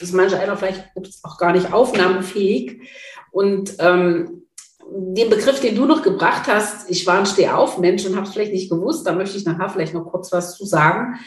ist 0.00 0.14
mancher 0.14 0.40
einer 0.40 0.56
vielleicht 0.56 0.90
auch 1.22 1.38
gar 1.38 1.52
nicht 1.52 1.72
aufnahmefähig. 1.72 2.80
Und 3.30 3.74
ähm, 3.78 4.42
den 4.90 5.30
Begriff, 5.30 5.60
den 5.60 5.74
du 5.74 5.86
noch 5.86 6.02
gebracht 6.02 6.46
hast, 6.46 6.90
ich 6.90 7.06
war 7.06 7.18
ein 7.18 7.26
Stehauf-Mensch 7.26 8.04
und 8.06 8.16
habe 8.16 8.26
es 8.26 8.32
vielleicht 8.32 8.52
nicht 8.52 8.70
gewusst, 8.70 9.06
da 9.06 9.12
möchte 9.12 9.36
ich 9.36 9.44
nachher 9.44 9.68
vielleicht 9.68 9.94
noch 9.94 10.10
kurz 10.10 10.30
was 10.32 10.56
zu 10.56 10.66
sagen. 10.66 11.18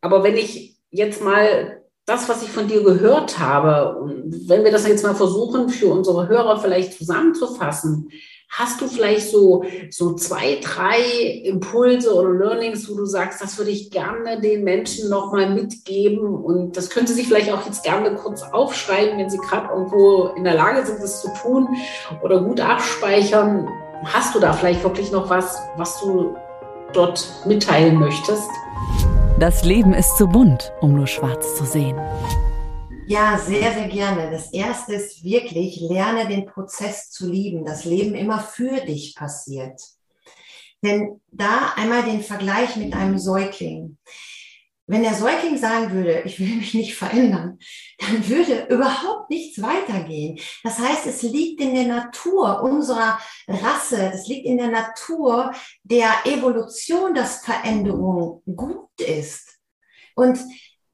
Aber 0.00 0.24
wenn 0.24 0.36
ich 0.36 0.76
jetzt 0.90 1.22
mal 1.22 1.82
das, 2.06 2.28
was 2.28 2.42
ich 2.42 2.48
von 2.48 2.68
dir 2.68 2.82
gehört 2.82 3.38
habe, 3.38 4.00
und 4.00 4.48
wenn 4.48 4.64
wir 4.64 4.72
das 4.72 4.86
jetzt 4.86 5.04
mal 5.04 5.14
versuchen, 5.14 5.68
für 5.68 5.88
unsere 5.88 6.28
Hörer 6.28 6.58
vielleicht 6.58 6.94
zusammenzufassen, 6.94 8.10
Hast 8.50 8.80
du 8.80 8.88
vielleicht 8.88 9.28
so, 9.28 9.64
so 9.90 10.14
zwei, 10.14 10.58
drei 10.62 10.98
Impulse 11.44 12.14
oder 12.14 12.30
Learnings, 12.30 12.90
wo 12.90 12.96
du 12.96 13.04
sagst, 13.04 13.42
das 13.42 13.58
würde 13.58 13.70
ich 13.70 13.90
gerne 13.90 14.40
den 14.40 14.64
Menschen 14.64 15.10
nochmal 15.10 15.50
mitgeben 15.50 16.26
und 16.34 16.76
das 16.76 16.88
können 16.88 17.06
sie 17.06 17.12
sich 17.12 17.28
vielleicht 17.28 17.52
auch 17.52 17.64
jetzt 17.66 17.84
gerne 17.84 18.14
kurz 18.14 18.42
aufschreiben, 18.42 19.18
wenn 19.18 19.28
sie 19.28 19.38
gerade 19.38 19.68
irgendwo 19.72 20.30
in 20.34 20.44
der 20.44 20.54
Lage 20.54 20.84
sind, 20.86 21.00
das 21.02 21.20
zu 21.20 21.28
tun 21.42 21.68
oder 22.22 22.40
gut 22.40 22.60
abspeichern. 22.60 23.68
Hast 24.04 24.34
du 24.34 24.40
da 24.40 24.54
vielleicht 24.54 24.82
wirklich 24.82 25.12
noch 25.12 25.28
was, 25.28 25.60
was 25.76 26.00
du 26.00 26.34
dort 26.94 27.28
mitteilen 27.44 27.98
möchtest? 27.98 28.48
Das 29.38 29.62
Leben 29.64 29.92
ist 29.92 30.16
zu 30.16 30.26
bunt, 30.26 30.72
um 30.80 30.94
nur 30.94 31.06
schwarz 31.06 31.54
zu 31.56 31.64
sehen. 31.64 31.96
Ja, 33.10 33.38
sehr, 33.38 33.72
sehr 33.72 33.88
gerne. 33.88 34.30
Das 34.30 34.52
erste 34.52 34.92
ist 34.92 35.24
wirklich, 35.24 35.80
lerne 35.80 36.28
den 36.28 36.44
Prozess 36.44 37.10
zu 37.10 37.30
lieben. 37.30 37.64
Das 37.64 37.86
Leben 37.86 38.14
immer 38.14 38.38
für 38.38 38.82
dich 38.82 39.14
passiert. 39.14 39.80
Denn 40.82 41.18
da 41.32 41.72
einmal 41.76 42.02
den 42.02 42.22
Vergleich 42.22 42.76
mit 42.76 42.92
einem 42.92 43.16
Säugling. 43.16 43.96
Wenn 44.86 45.02
der 45.02 45.14
Säugling 45.14 45.56
sagen 45.56 45.90
würde, 45.92 46.20
ich 46.26 46.38
will 46.38 46.54
mich 46.56 46.74
nicht 46.74 46.96
verändern, 46.96 47.58
dann 47.98 48.28
würde 48.28 48.66
überhaupt 48.68 49.30
nichts 49.30 49.62
weitergehen. 49.62 50.38
Das 50.62 50.78
heißt, 50.78 51.06
es 51.06 51.22
liegt 51.22 51.62
in 51.62 51.74
der 51.74 51.86
Natur 51.86 52.62
unserer 52.62 53.18
Rasse, 53.48 54.12
es 54.12 54.26
liegt 54.28 54.44
in 54.44 54.58
der 54.58 54.68
Natur 54.68 55.52
der 55.82 56.10
Evolution, 56.26 57.14
dass 57.14 57.42
Veränderung 57.42 58.42
gut 58.54 59.00
ist. 59.00 59.58
Und 60.14 60.38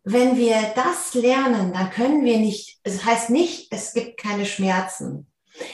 wenn 0.05 0.37
wir 0.37 0.73
das 0.75 1.15
lernen, 1.15 1.73
dann 1.73 1.91
können 1.91 2.25
wir 2.25 2.39
nicht, 2.39 2.79
es 2.83 3.05
heißt 3.05 3.31
nicht, 3.31 3.69
es 3.73 3.95
gibt 3.95 4.19
keine 4.19 4.45
Schmerzen. 4.45 5.27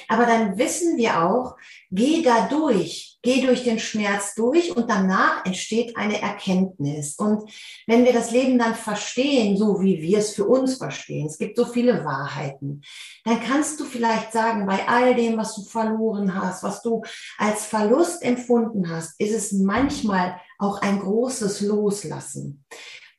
Aber 0.08 0.26
dann 0.26 0.58
wissen 0.58 0.98
wir 0.98 1.24
auch, 1.24 1.56
geh 1.90 2.22
da 2.22 2.46
durch, 2.48 3.18
geh 3.22 3.40
durch 3.40 3.64
den 3.64 3.78
Schmerz 3.78 4.34
durch 4.34 4.76
und 4.76 4.90
danach 4.90 5.44
entsteht 5.46 5.96
eine 5.96 6.20
Erkenntnis. 6.20 7.16
Und 7.16 7.50
wenn 7.86 8.04
wir 8.04 8.12
das 8.12 8.30
Leben 8.30 8.58
dann 8.58 8.74
verstehen, 8.74 9.56
so 9.56 9.80
wie 9.80 10.02
wir 10.02 10.18
es 10.18 10.34
für 10.34 10.44
uns 10.44 10.76
verstehen, 10.76 11.26
es 11.26 11.38
gibt 11.38 11.56
so 11.56 11.64
viele 11.64 12.04
Wahrheiten, 12.04 12.82
dann 13.24 13.40
kannst 13.40 13.80
du 13.80 13.84
vielleicht 13.84 14.32
sagen, 14.32 14.66
bei 14.66 14.86
all 14.86 15.14
dem, 15.14 15.38
was 15.38 15.54
du 15.54 15.62
verloren 15.62 16.34
hast, 16.34 16.62
was 16.62 16.82
du 16.82 17.02
als 17.38 17.64
Verlust 17.64 18.22
empfunden 18.22 18.90
hast, 18.90 19.18
ist 19.18 19.32
es 19.32 19.52
manchmal 19.52 20.38
auch 20.58 20.82
ein 20.82 21.00
großes 21.00 21.62
Loslassen. 21.62 22.64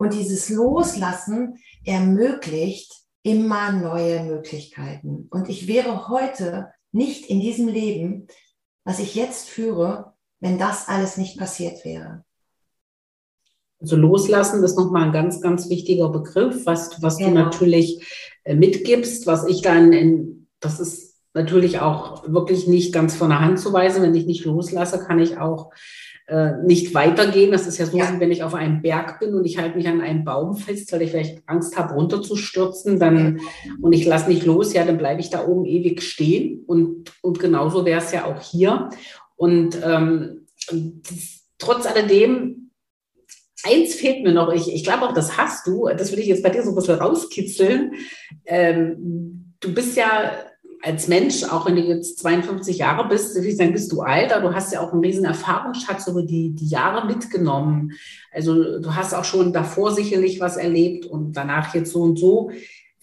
Und 0.02 0.14
dieses 0.14 0.50
Loslassen 0.50 1.60
ermöglicht 1.86 2.92
immer 3.22 3.72
neue 3.72 4.24
Möglichkeiten. 4.24 5.28
Und 5.30 5.48
ich 5.48 5.68
wäre 5.68 6.08
heute 6.10 6.72
nicht 6.92 7.28
in 7.28 7.40
diesem 7.40 7.68
Leben, 7.68 8.26
was 8.84 8.98
ich 8.98 9.14
jetzt 9.14 9.48
führe, 9.48 10.14
wenn 10.40 10.58
das 10.58 10.88
alles 10.88 11.18
nicht 11.18 11.38
passiert 11.38 11.86
wäre. 11.86 12.26
Also 13.80 13.96
loslassen 13.96 14.64
ist 14.64 14.76
nochmal 14.76 15.04
ein 15.04 15.14
ganz, 15.14 15.40
ganz 15.40 15.70
wichtiger 15.70 16.10
Begriff, 16.10 16.66
was, 16.66 17.00
was 17.04 17.18
genau. 17.18 17.30
du 17.30 17.36
natürlich 17.36 18.04
äh, 18.44 18.56
mitgibst, 18.56 19.28
was 19.28 19.46
ich 19.46 19.62
dann 19.62 19.94
in, 19.94 20.48
das 20.60 20.80
ist 20.80 21.20
natürlich 21.36 21.80
auch 21.80 22.28
wirklich 22.28 22.66
nicht 22.66 22.92
ganz 22.92 23.16
von 23.16 23.30
der 23.30 23.42
Hand 23.42 23.60
zu 23.60 23.72
weisen. 23.72 24.02
Wenn 24.02 24.16
ich 24.16 24.26
nicht 24.26 24.46
loslasse, 24.46 24.98
kann 24.98 25.20
ich 25.20 25.38
auch 25.38 25.70
äh, 26.32 26.64
nicht 26.64 26.94
weitergehen. 26.94 27.52
Das 27.52 27.68
ist 27.68 27.78
ja 27.78 27.86
so, 27.86 27.98
ja. 27.98 28.18
wenn 28.18 28.32
ich 28.32 28.42
auf 28.42 28.54
einem 28.54 28.82
Berg 28.82 29.20
bin 29.20 29.34
und 29.34 29.44
ich 29.44 29.58
halte 29.58 29.76
mich 29.76 29.86
an 29.90 30.00
einem 30.00 30.24
Baum 30.24 30.56
fest, 30.56 30.90
weil 30.94 31.02
ich 31.02 31.12
vielleicht 31.12 31.44
Angst 31.46 31.78
habe, 31.78 31.94
runterzustürzen, 31.94 33.00
dann 33.00 33.42
und 33.82 33.92
ich 33.92 34.06
lasse 34.06 34.30
nicht 34.30 34.46
los, 34.46 34.72
ja, 34.72 34.86
dann 34.86 34.98
bleibe 34.98 35.20
ich 35.20 35.30
da 35.30 35.46
oben 35.46 35.66
ewig 35.66 36.02
stehen. 36.02 36.64
Und, 36.66 37.12
und 37.22 37.40
genauso 37.40 37.84
wäre 37.84 38.00
es 38.00 38.14
ja 38.14 38.24
auch 38.24 38.42
hier. 38.42 38.90
Und 39.36 39.78
ähm, 39.84 40.46
trotz 41.58 41.86
alledem, 41.86 42.72
eins 43.64 43.96
fehlt 43.96 44.24
mir 44.24 44.32
noch, 44.32 44.54
ich, 44.54 44.74
ich 44.74 44.86
glaube 44.86 45.04
auch, 45.04 45.14
das 45.14 45.38
hast 45.38 45.68
du, 45.68 45.90
das 45.90 46.14
will 46.14 46.20
ich 46.20 46.28
jetzt 46.28 46.44
bei 46.44 46.50
dir 46.50 46.64
so 46.64 46.70
ein 46.70 46.76
bisschen 46.76 46.96
rauskitzeln. 46.96 47.92
Ähm, 48.46 49.54
du 49.60 49.74
bist 49.74 49.98
ja 49.98 50.32
als 50.84 51.08
Mensch, 51.08 51.44
auch 51.44 51.66
wenn 51.66 51.76
du 51.76 51.82
jetzt 51.82 52.20
52 52.20 52.78
Jahre 52.78 53.08
bist, 53.08 53.36
würde 53.36 53.48
ich 53.48 53.58
sagen, 53.58 53.74
bist 53.74 53.92
du 53.92 54.02
alter, 54.02 54.42
du 54.42 54.54
hast 54.54 54.74
ja 54.74 54.82
auch 54.82 54.92
einen 54.92 55.04
riesen 55.04 55.26
Erfahrungsschatz 55.26 56.08
über 56.08 56.24
die, 56.24 56.56
die 56.56 56.68
Jahre 56.68 57.06
mitgenommen. 57.06 57.94
Also 58.32 58.80
du 58.80 58.96
hast 58.96 59.14
auch 59.14 59.24
schon 59.24 59.54
davor 59.54 59.92
sicherlich 59.94 60.40
was 60.40 60.58
erlebt 60.58 61.06
und 61.06 61.34
danach 61.34 61.74
jetzt 61.76 61.92
so 61.92 62.02
und 62.02 62.18
so. 62.18 62.52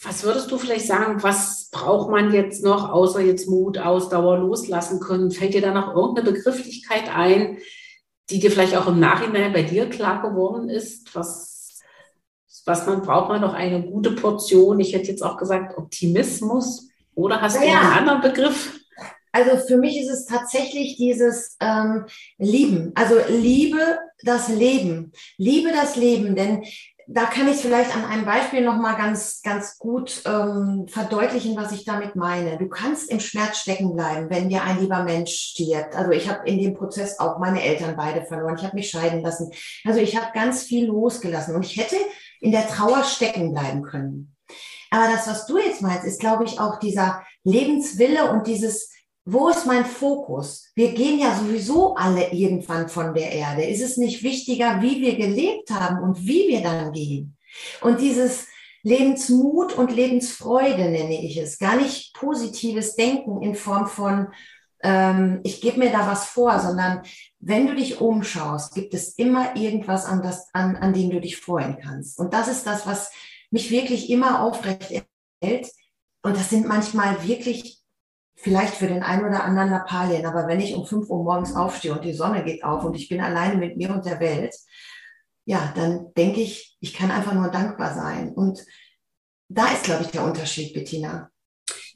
Was 0.03 0.25
würdest 0.25 0.51
du 0.51 0.59
vielleicht 0.59 0.87
sagen, 0.87 1.23
was 1.23 1.71
braucht 1.71 2.11
man 2.11 2.33
jetzt 2.33 2.65
noch, 2.65 2.91
außer 2.91 3.21
jetzt 3.21 3.49
Mut, 3.49 3.79
Ausdauer, 3.79 4.39
loslassen 4.39 5.01
können? 5.01 5.31
Fällt 5.31 5.55
dir 5.55 5.61
da 5.61 5.73
noch 5.73 5.95
irgendeine 5.95 6.33
Begrifflichkeit 6.33 7.15
ein, 7.15 7.59
die 8.31 8.39
dir 8.39 8.51
vielleicht 8.51 8.77
auch 8.77 8.87
im 8.89 9.01
Nachhinein 9.01 9.53
bei 9.53 9.63
dir 9.63 9.89
klar 9.89 10.23
geworden 10.23 10.69
ist? 10.69 11.15
Was, 11.15 11.81
was 12.65 12.87
man 12.87 13.03
braucht 13.03 13.29
man 13.29 13.41
noch 13.41 13.55
eine 13.55 13.83
gute 13.83 14.13
Portion? 14.13 14.81
Ich 14.81 14.95
hätte 14.95 15.09
jetzt 15.09 15.23
auch 15.23 15.37
gesagt 15.37 15.79
Optimismus. 15.79 16.89
Oder 17.19 17.41
hast 17.41 17.57
naja. 17.57 17.73
du 17.73 17.79
einen 17.79 18.09
anderen 18.09 18.21
Begriff? 18.21 18.81
Also 19.33 19.57
für 19.67 19.77
mich 19.77 19.99
ist 19.99 20.09
es 20.09 20.27
tatsächlich 20.27 20.97
dieses 20.97 21.57
ähm, 21.61 22.07
Lieben. 22.39 22.93
Also 22.95 23.17
liebe 23.29 23.99
das 24.23 24.49
Leben. 24.49 25.13
Liebe 25.37 25.73
das 25.73 25.97
Leben, 25.97 26.37
denn 26.37 26.63
da 27.09 27.25
kann 27.25 27.49
ich 27.49 27.57
vielleicht 27.57 27.97
an 27.97 28.05
einem 28.05 28.25
Beispiel 28.25 28.61
nochmal 28.61 28.97
ganz, 28.97 29.43
ganz 29.43 29.79
gut 29.79 30.23
ähm, 30.27 30.87
verdeutlichen, 30.89 31.57
was 31.57 31.73
ich 31.73 31.85
damit 31.85 32.15
meine. 32.15 32.57
Du 32.57 32.69
kannst 32.69 33.11
im 33.11 33.19
Schmerz 33.19 33.59
stecken 33.59 33.97
bleiben, 33.97 34.31
wenn 34.31 34.49
dir 34.49 34.63
ein 34.63 34.79
lieber 34.79 35.03
Mensch 35.03 35.33
stirbt. 35.33 35.97
Also 35.97 36.13
ich 36.13 36.29
habe 36.29 36.49
in 36.49 36.59
dem 36.59 36.75
Prozess 36.75 37.19
auch 37.19 37.39
meine 37.41 37.63
Eltern 37.63 37.97
beide 37.97 38.27
verloren. 38.27 38.57
Ich 38.57 38.65
habe 38.65 38.77
mich 38.77 38.91
scheiden 38.91 39.23
lassen. 39.23 39.51
Also 39.85 39.99
ich 39.99 40.17
habe 40.17 40.29
ganz 40.35 40.63
viel 40.63 40.87
losgelassen 40.87 41.57
und 41.57 41.67
ich 41.67 41.79
hätte 41.79 41.97
in 42.41 42.53
der 42.53 42.69
Trauer 42.69 43.03
stecken 43.03 43.53
bleiben 43.53 43.83
können. 43.83 44.37
Aber 44.91 45.13
das, 45.13 45.27
was 45.27 45.47
du 45.47 45.59
jetzt 45.59 45.83
meinst, 45.83 46.05
ist, 46.05 46.21
glaube 46.21 46.45
ich, 46.45 46.61
auch 46.61 46.79
dieser 46.79 47.23
Lebenswille 47.45 48.31
und 48.31 48.47
dieses, 48.47 48.91
wo 49.25 49.49
ist 49.49 49.67
mein 49.67 49.85
Fokus? 49.85 50.71
Wir 50.75 50.93
gehen 50.93 51.19
ja 51.19 51.35
sowieso 51.35 51.95
alle 51.95 52.33
irgendwann 52.33 52.89
von 52.89 53.15
der 53.15 53.33
Erde. 53.33 53.65
Ist 53.65 53.83
es 53.83 53.97
nicht 53.97 54.23
wichtiger, 54.23 54.81
wie 54.81 55.01
wir 55.03 55.17
gelebt 55.17 55.71
haben 55.71 56.03
und 56.03 56.27
wie 56.27 56.49
wir 56.49 56.63
dann 56.63 56.93
gehen? 56.93 57.37
Und 57.83 58.01
dieses 58.01 58.47
Lebensmut 58.83 59.75
und 59.75 59.95
Lebensfreude 59.95 60.89
nenne 60.91 61.23
ich 61.23 61.37
es. 61.37 61.59
Gar 61.59 61.77
nicht 61.77 62.15
positives 62.15 62.95
Denken 62.95 63.43
in 63.43 63.55
Form 63.55 63.87
von, 63.87 64.29
ähm, 64.83 65.41
ich 65.43 65.61
gebe 65.61 65.79
mir 65.79 65.91
da 65.91 66.07
was 66.07 66.27
vor, 66.27 66.59
sondern 66.61 67.03
wenn 67.41 67.67
du 67.67 67.75
dich 67.75 68.01
umschaust, 68.01 68.75
gibt 68.75 68.95
es 68.95 69.11
immer 69.19 69.57
irgendwas, 69.57 70.05
an, 70.05 70.23
das, 70.23 70.49
an, 70.53 70.77
an 70.77 70.93
dem 70.93 71.11
du 71.11 71.21
dich 71.21 71.37
freuen 71.37 71.79
kannst. 71.83 72.19
Und 72.19 72.33
das 72.33 72.49
ist 72.49 72.67
das, 72.67 72.87
was 72.87 73.11
mich 73.51 73.71
wirklich 73.71 74.11
immer 74.11 74.43
aufrecht 74.43 75.05
hält. 75.43 75.73
Und 76.23 76.37
das 76.37 76.51
sind 76.51 76.67
manchmal 76.67 77.27
wirklich 77.27 77.81
vielleicht 78.37 78.75
für 78.75 78.87
den 78.87 79.03
einen 79.03 79.27
oder 79.27 79.45
anderen 79.45 79.71
Lappalien, 79.71 80.25
aber 80.25 80.47
wenn 80.47 80.61
ich 80.61 80.75
um 80.75 80.87
5 80.87 81.09
Uhr 81.11 81.25
morgens 81.25 81.57
aufstehe 81.57 81.93
und 81.93 82.05
die 82.05 82.13
Sonne 82.13 82.45
geht 82.45 82.63
auf 82.63 82.85
und 82.85 82.95
ich 82.95 83.09
bin 83.09 83.21
alleine 83.21 83.57
mit 83.57 83.77
mir 83.77 83.91
und 83.91 84.07
der 84.07 84.21
Welt, 84.21 84.55
ja, 85.45 85.73
dann 85.75 86.13
denke 86.15 86.41
ich, 86.41 86.77
ich 86.81 86.93
kann 86.93 87.11
einfach 87.11 87.33
nur 87.33 87.49
dankbar 87.49 87.95
sein. 87.95 88.33
Und 88.35 88.65
da 89.49 89.73
ist, 89.73 89.85
glaube 89.85 90.05
ich, 90.05 90.11
der 90.11 90.25
Unterschied, 90.25 90.75
Bettina. 90.75 91.31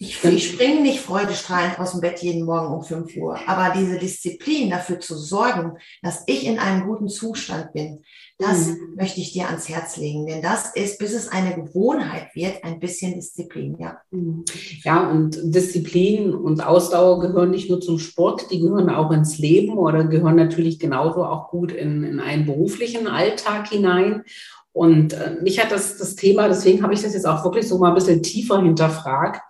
Ich, 0.03 0.25
ich 0.25 0.49
springe 0.49 0.81
nicht 0.81 0.99
freudestrahlend 0.99 1.79
aus 1.79 1.93
dem 1.93 2.01
Bett 2.01 2.19
jeden 2.23 2.45
Morgen 2.45 2.75
um 2.75 2.83
5 2.83 3.17
Uhr, 3.19 3.39
aber 3.47 3.73
diese 3.79 4.01
Disziplin 4.01 4.69
dafür 4.69 4.99
zu 4.99 5.17
sorgen, 5.17 5.77
dass 6.03 6.25
ich 6.27 6.45
in 6.45 6.59
einem 6.59 6.89
guten 6.89 7.09
Zustand 7.09 7.73
bin, 7.73 8.03
das 8.37 8.67
mhm. 8.67 8.97
möchte 8.97 9.21
ich 9.21 9.33
dir 9.33 9.47
ans 9.47 9.69
Herz 9.69 9.97
legen, 9.99 10.27
denn 10.27 10.43
das 10.43 10.75
ist, 10.75 10.99
bis 10.99 11.13
es 11.13 11.29
eine 11.29 11.55
Gewohnheit 11.55 12.35
wird, 12.35 12.65
ein 12.65 12.81
bisschen 12.81 13.15
Disziplin, 13.15 13.77
ja. 13.79 13.99
Mhm. 14.11 14.45
Ja, 14.83 15.09
und 15.09 15.39
Disziplin 15.41 16.35
und 16.35 16.67
Ausdauer 16.67 17.21
gehören 17.21 17.53
nicht 17.53 17.71
nur 17.71 17.81
zum 17.81 18.01
Sport, 18.01 18.51
die 18.51 18.59
gehören 18.59 18.91
auch 18.91 19.13
ins 19.13 19.39
Leben 19.39 19.79
oder 19.79 20.03
gehören 20.03 20.35
natürlich 20.35 20.81
genauso 20.81 21.25
auch 21.25 21.49
gut 21.49 21.71
in, 21.71 22.03
in 22.03 22.19
einen 22.19 22.45
beruflichen 22.45 23.07
Alltag 23.07 23.69
hinein. 23.69 24.25
Und 24.73 25.13
äh, 25.13 25.37
mich 25.43 25.61
hat 25.63 25.71
das, 25.71 25.99
das 25.99 26.17
Thema, 26.17 26.49
deswegen 26.49 26.83
habe 26.83 26.95
ich 26.95 27.03
das 27.03 27.13
jetzt 27.13 27.27
auch 27.27 27.45
wirklich 27.45 27.69
so 27.69 27.77
mal 27.79 27.89
ein 27.89 27.95
bisschen 27.95 28.23
tiefer 28.23 28.63
hinterfragt, 28.63 29.43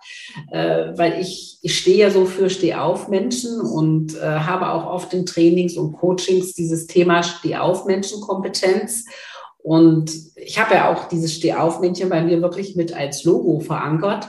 äh, 0.51 0.91
weil 0.97 1.21
ich, 1.21 1.59
ich 1.61 1.77
stehe 1.77 1.97
ja 1.97 2.09
so 2.11 2.25
für 2.25 2.49
Steh-auf-Menschen 2.49 3.61
und 3.61 4.17
äh, 4.17 4.21
habe 4.21 4.69
auch 4.69 4.85
oft 4.85 5.13
in 5.13 5.25
Trainings 5.25 5.77
und 5.77 5.93
Coachings 5.93 6.53
dieses 6.53 6.87
Thema 6.87 7.23
Steh-auf-Menschen-Kompetenz. 7.23 9.05
Und 9.59 10.11
ich 10.35 10.59
habe 10.59 10.75
ja 10.75 10.91
auch 10.91 11.07
dieses 11.07 11.33
Steh-auf-Männchen 11.35 12.09
bei 12.09 12.21
mir 12.21 12.41
wirklich 12.41 12.75
mit 12.75 12.93
als 12.93 13.23
Logo 13.23 13.61
verankert. 13.61 14.27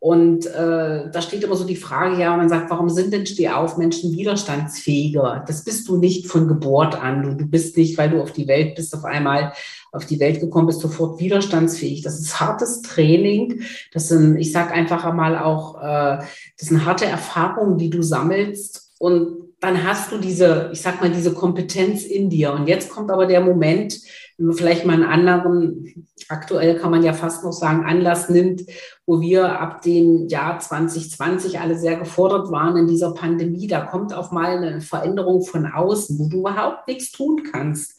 Und 0.00 0.46
äh, 0.46 1.08
da 1.12 1.22
steht 1.22 1.44
immer 1.44 1.54
so 1.54 1.62
die 1.62 1.76
Frage, 1.76 2.20
ja, 2.20 2.36
man 2.36 2.48
sagt, 2.48 2.68
warum 2.68 2.88
sind 2.88 3.12
denn 3.12 3.24
Stehauf-Menschen 3.24 4.10
widerstandsfähiger? 4.10 5.44
Das 5.46 5.62
bist 5.62 5.86
du 5.86 5.96
nicht 5.96 6.26
von 6.26 6.48
Geburt 6.48 7.00
an. 7.00 7.22
Du, 7.22 7.36
du 7.36 7.46
bist 7.46 7.76
nicht, 7.76 7.96
weil 7.96 8.10
du 8.10 8.20
auf 8.20 8.32
die 8.32 8.48
Welt 8.48 8.74
bist, 8.74 8.92
auf 8.96 9.04
einmal 9.04 9.52
auf 9.92 10.06
die 10.06 10.18
Welt 10.18 10.40
gekommen 10.40 10.66
bist, 10.66 10.80
sofort 10.80 11.20
widerstandsfähig. 11.20 12.02
Das 12.02 12.18
ist 12.18 12.40
hartes 12.40 12.80
Training. 12.80 13.62
Das 13.92 14.08
sind, 14.08 14.36
ich 14.36 14.50
sage 14.50 14.72
einfach 14.72 15.04
einmal 15.04 15.38
auch, 15.38 15.76
äh, 15.80 16.24
das 16.58 16.68
sind 16.68 16.84
harte 16.86 17.04
Erfahrungen, 17.04 17.76
die 17.76 17.90
du 17.90 18.02
sammelst. 18.02 18.94
Und 18.98 19.42
dann 19.60 19.84
hast 19.84 20.10
du 20.10 20.18
diese, 20.18 20.70
ich 20.72 20.80
sag 20.80 21.00
mal, 21.00 21.10
diese 21.10 21.34
Kompetenz 21.34 22.04
in 22.04 22.30
dir. 22.30 22.52
Und 22.52 22.66
jetzt 22.66 22.90
kommt 22.90 23.10
aber 23.10 23.26
der 23.26 23.42
Moment, 23.42 24.00
wenn 24.38 24.46
man 24.46 24.56
vielleicht 24.56 24.86
mal 24.86 24.94
einen 24.94 25.04
anderen, 25.04 26.08
aktuell 26.28 26.76
kann 26.76 26.90
man 26.90 27.04
ja 27.04 27.12
fast 27.12 27.44
noch 27.44 27.52
sagen, 27.52 27.84
Anlass 27.84 28.28
nimmt, 28.28 28.62
wo 29.06 29.20
wir 29.20 29.60
ab 29.60 29.82
dem 29.82 30.26
Jahr 30.26 30.58
2020 30.58 31.60
alle 31.60 31.78
sehr 31.78 31.96
gefordert 31.96 32.50
waren 32.50 32.76
in 32.76 32.86
dieser 32.86 33.12
Pandemie. 33.12 33.66
Da 33.66 33.82
kommt 33.82 34.14
auch 34.14 34.32
mal 34.32 34.56
eine 34.56 34.80
Veränderung 34.80 35.42
von 35.42 35.66
außen, 35.66 36.18
wo 36.18 36.28
du 36.28 36.38
überhaupt 36.38 36.88
nichts 36.88 37.12
tun 37.12 37.42
kannst. 37.52 37.94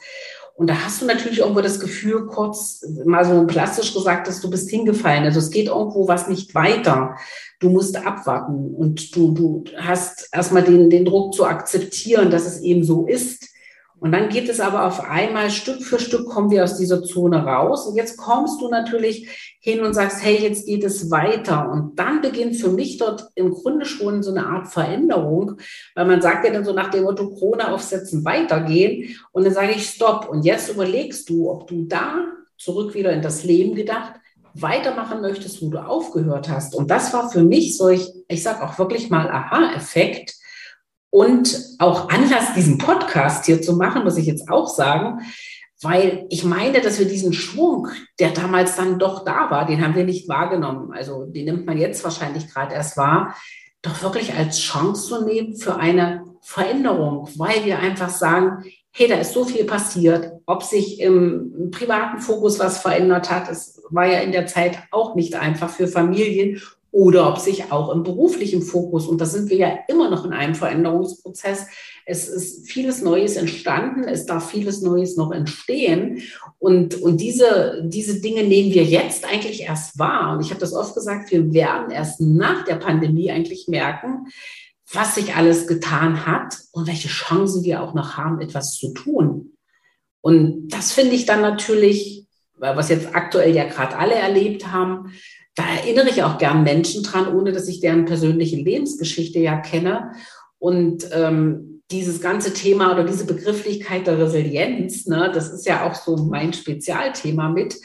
Und 0.55 0.69
da 0.69 0.75
hast 0.85 1.01
du 1.01 1.05
natürlich 1.05 1.39
irgendwo 1.39 1.61
das 1.61 1.79
Gefühl, 1.79 2.27
kurz 2.27 2.85
mal 3.05 3.25
so 3.25 3.45
plastisch 3.47 3.93
gesagt, 3.93 4.27
dass 4.27 4.39
du 4.39 4.49
bist 4.49 4.69
hingefallen. 4.69 5.23
Also 5.23 5.39
es 5.39 5.49
geht 5.49 5.67
irgendwo 5.67 6.07
was 6.07 6.27
nicht 6.27 6.53
weiter. 6.53 7.15
Du 7.59 7.69
musst 7.69 7.95
abwarten 7.95 8.75
und 8.75 9.15
du, 9.15 9.31
du 9.31 9.63
hast 9.77 10.29
erstmal 10.31 10.63
den, 10.63 10.91
den 10.91 11.05
Druck 11.05 11.33
zu 11.33 11.45
akzeptieren, 11.45 12.29
dass 12.29 12.45
es 12.45 12.61
eben 12.61 12.83
so 12.83 13.07
ist. 13.07 13.52
Und 14.03 14.11
dann 14.11 14.27
geht 14.27 14.49
es 14.49 14.59
aber 14.59 14.85
auf 14.85 15.09
einmal 15.09 15.49
Stück 15.49 15.81
für 15.81 15.97
Stück 15.97 16.27
kommen 16.27 16.51
wir 16.51 16.65
aus 16.65 16.75
dieser 16.75 17.05
Zone 17.05 17.45
raus. 17.45 17.87
Und 17.87 17.95
jetzt 17.95 18.17
kommst 18.17 18.59
du 18.59 18.67
natürlich 18.67 19.55
hin 19.61 19.79
und 19.79 19.93
sagst, 19.93 20.21
hey, 20.21 20.41
jetzt 20.41 20.65
geht 20.65 20.83
es 20.83 21.09
weiter. 21.09 21.71
Und 21.71 21.97
dann 21.97 22.19
beginnt 22.19 22.57
für 22.57 22.67
mich 22.67 22.97
dort 22.97 23.29
im 23.35 23.51
Grunde 23.51 23.85
schon 23.85 24.21
so 24.21 24.31
eine 24.31 24.45
Art 24.45 24.67
Veränderung, 24.67 25.53
weil 25.95 26.05
man 26.05 26.21
sagt 26.21 26.45
ja 26.45 26.51
dann 26.51 26.65
so 26.65 26.73
nach 26.73 26.91
dem 26.91 27.03
Motto 27.03 27.29
Krone 27.29 27.71
aufsetzen, 27.71 28.25
weitergehen. 28.25 29.15
Und 29.31 29.45
dann 29.45 29.53
sage 29.53 29.71
ich, 29.71 29.89
stopp. 29.89 30.27
Und 30.27 30.43
jetzt 30.43 30.69
überlegst 30.69 31.29
du, 31.29 31.49
ob 31.49 31.67
du 31.67 31.85
da 31.85 32.25
zurück 32.57 32.95
wieder 32.95 33.13
in 33.13 33.21
das 33.21 33.45
Leben 33.45 33.73
gedacht 33.73 34.15
weitermachen 34.55 35.21
möchtest, 35.21 35.63
wo 35.63 35.69
du 35.69 35.79
aufgehört 35.79 36.47
hast. 36.47 36.75
Und 36.75 36.91
das 36.91 37.11
war 37.11 37.31
für 37.31 37.43
mich 37.43 37.75
solch, 37.75 38.07
ich 38.27 38.43
sage 38.43 38.63
auch 38.63 38.77
wirklich 38.77 39.09
mal 39.09 39.27
Aha-Effekt, 39.27 40.35
und 41.13 41.75
auch 41.77 42.09
Anlass, 42.09 42.55
diesen 42.55 42.79
Podcast 42.79 43.45
hier 43.45 43.61
zu 43.61 43.75
machen, 43.75 44.03
muss 44.03 44.17
ich 44.17 44.25
jetzt 44.25 44.49
auch 44.49 44.67
sagen, 44.67 45.19
weil 45.79 46.25
ich 46.31 46.43
meine, 46.43 46.81
dass 46.81 46.97
wir 46.97 47.05
diesen 47.05 47.33
Schwung, 47.33 47.87
der 48.19 48.31
damals 48.31 48.77
dann 48.77 48.97
doch 48.97 49.23
da 49.23 49.51
war, 49.51 49.67
den 49.67 49.83
haben 49.83 49.93
wir 49.93 50.05
nicht 50.05 50.27
wahrgenommen. 50.27 50.91
Also 50.91 51.25
den 51.25 51.45
nimmt 51.45 51.67
man 51.67 51.77
jetzt 51.77 52.03
wahrscheinlich 52.03 52.51
gerade 52.51 52.73
erst 52.73 52.97
wahr, 52.97 53.35
doch 53.83 54.01
wirklich 54.01 54.33
als 54.33 54.59
Chance 54.59 55.07
zu 55.07 55.23
nehmen 55.23 55.55
für 55.55 55.75
eine 55.75 56.23
Veränderung, 56.41 57.29
weil 57.35 57.63
wir 57.63 57.77
einfach 57.77 58.09
sagen, 58.09 58.63
hey, 58.89 59.07
da 59.07 59.17
ist 59.17 59.33
so 59.33 59.45
viel 59.45 59.65
passiert, 59.65 60.31
ob 60.47 60.63
sich 60.63 60.99
im 60.99 61.69
privaten 61.69 62.21
Fokus 62.21 62.57
was 62.57 62.79
verändert 62.79 63.29
hat. 63.29 63.51
Es 63.51 63.83
war 63.91 64.07
ja 64.07 64.21
in 64.21 64.31
der 64.31 64.47
Zeit 64.47 64.79
auch 64.89 65.13
nicht 65.13 65.35
einfach 65.35 65.69
für 65.69 65.87
Familien 65.87 66.59
oder 66.93 67.27
ob 67.27 67.39
sich 67.39 67.71
auch 67.71 67.91
im 67.91 68.03
beruflichen 68.03 68.61
Fokus, 68.61 69.07
und 69.07 69.19
da 69.19 69.25
sind 69.25 69.49
wir 69.49 69.57
ja 69.57 69.79
immer 69.87 70.11
noch 70.11 70.25
in 70.25 70.31
einem 70.31 70.53
Veränderungsprozess, 70.53 71.65
es 72.05 72.27
ist 72.27 72.69
vieles 72.69 73.01
Neues 73.01 73.35
entstanden, 73.35 74.03
es 74.03 74.27
darf 74.27 74.51
vieles 74.51 74.83
Neues 74.83 75.17
noch 75.17 75.31
entstehen. 75.31 76.21
Und, 76.59 77.01
und 77.01 77.19
diese, 77.19 77.81
diese 77.83 78.21
Dinge 78.21 78.43
nehmen 78.43 78.73
wir 78.73 78.83
jetzt 78.83 79.25
eigentlich 79.25 79.61
erst 79.61 79.97
wahr. 79.97 80.33
Und 80.35 80.45
ich 80.45 80.51
habe 80.51 80.59
das 80.59 80.73
oft 80.73 80.93
gesagt, 80.93 81.31
wir 81.31 81.51
werden 81.51 81.89
erst 81.89 82.21
nach 82.21 82.63
der 82.63 82.75
Pandemie 82.75 83.31
eigentlich 83.31 83.67
merken, 83.67 84.27
was 84.91 85.15
sich 85.15 85.33
alles 85.33 85.65
getan 85.65 86.27
hat 86.27 86.59
und 86.73 86.85
welche 86.85 87.07
Chancen 87.07 87.63
wir 87.63 87.81
auch 87.81 87.95
noch 87.95 88.17
haben, 88.17 88.39
etwas 88.39 88.77
zu 88.77 88.93
tun. 88.93 89.53
Und 90.21 90.67
das 90.69 90.91
finde 90.91 91.15
ich 91.15 91.25
dann 91.25 91.41
natürlich, 91.41 92.27
was 92.57 92.89
jetzt 92.89 93.15
aktuell 93.15 93.55
ja 93.55 93.63
gerade 93.63 93.97
alle 93.97 94.13
erlebt 94.13 94.71
haben, 94.71 95.11
da 95.55 95.63
erinnere 95.63 96.09
ich 96.09 96.23
auch 96.23 96.37
gern 96.37 96.63
Menschen 96.63 97.03
dran, 97.03 97.33
ohne 97.33 97.51
dass 97.51 97.67
ich 97.67 97.79
deren 97.79 98.05
persönliche 98.05 98.55
Lebensgeschichte 98.55 99.39
ja 99.39 99.57
kenne. 99.57 100.13
Und 100.63 101.09
ähm, 101.11 101.81
dieses 101.91 102.21
ganze 102.21 102.53
Thema 102.53 102.93
oder 102.93 103.03
diese 103.03 103.25
Begrifflichkeit 103.25 104.07
der 104.07 104.17
Resilienz, 104.17 105.07
ne, 105.07 105.29
das 105.33 105.51
ist 105.51 105.65
ja 105.65 105.85
auch 105.85 105.93
so 105.93 106.15
mein 106.15 106.53
Spezialthema 106.53 107.49
mit, 107.49 107.75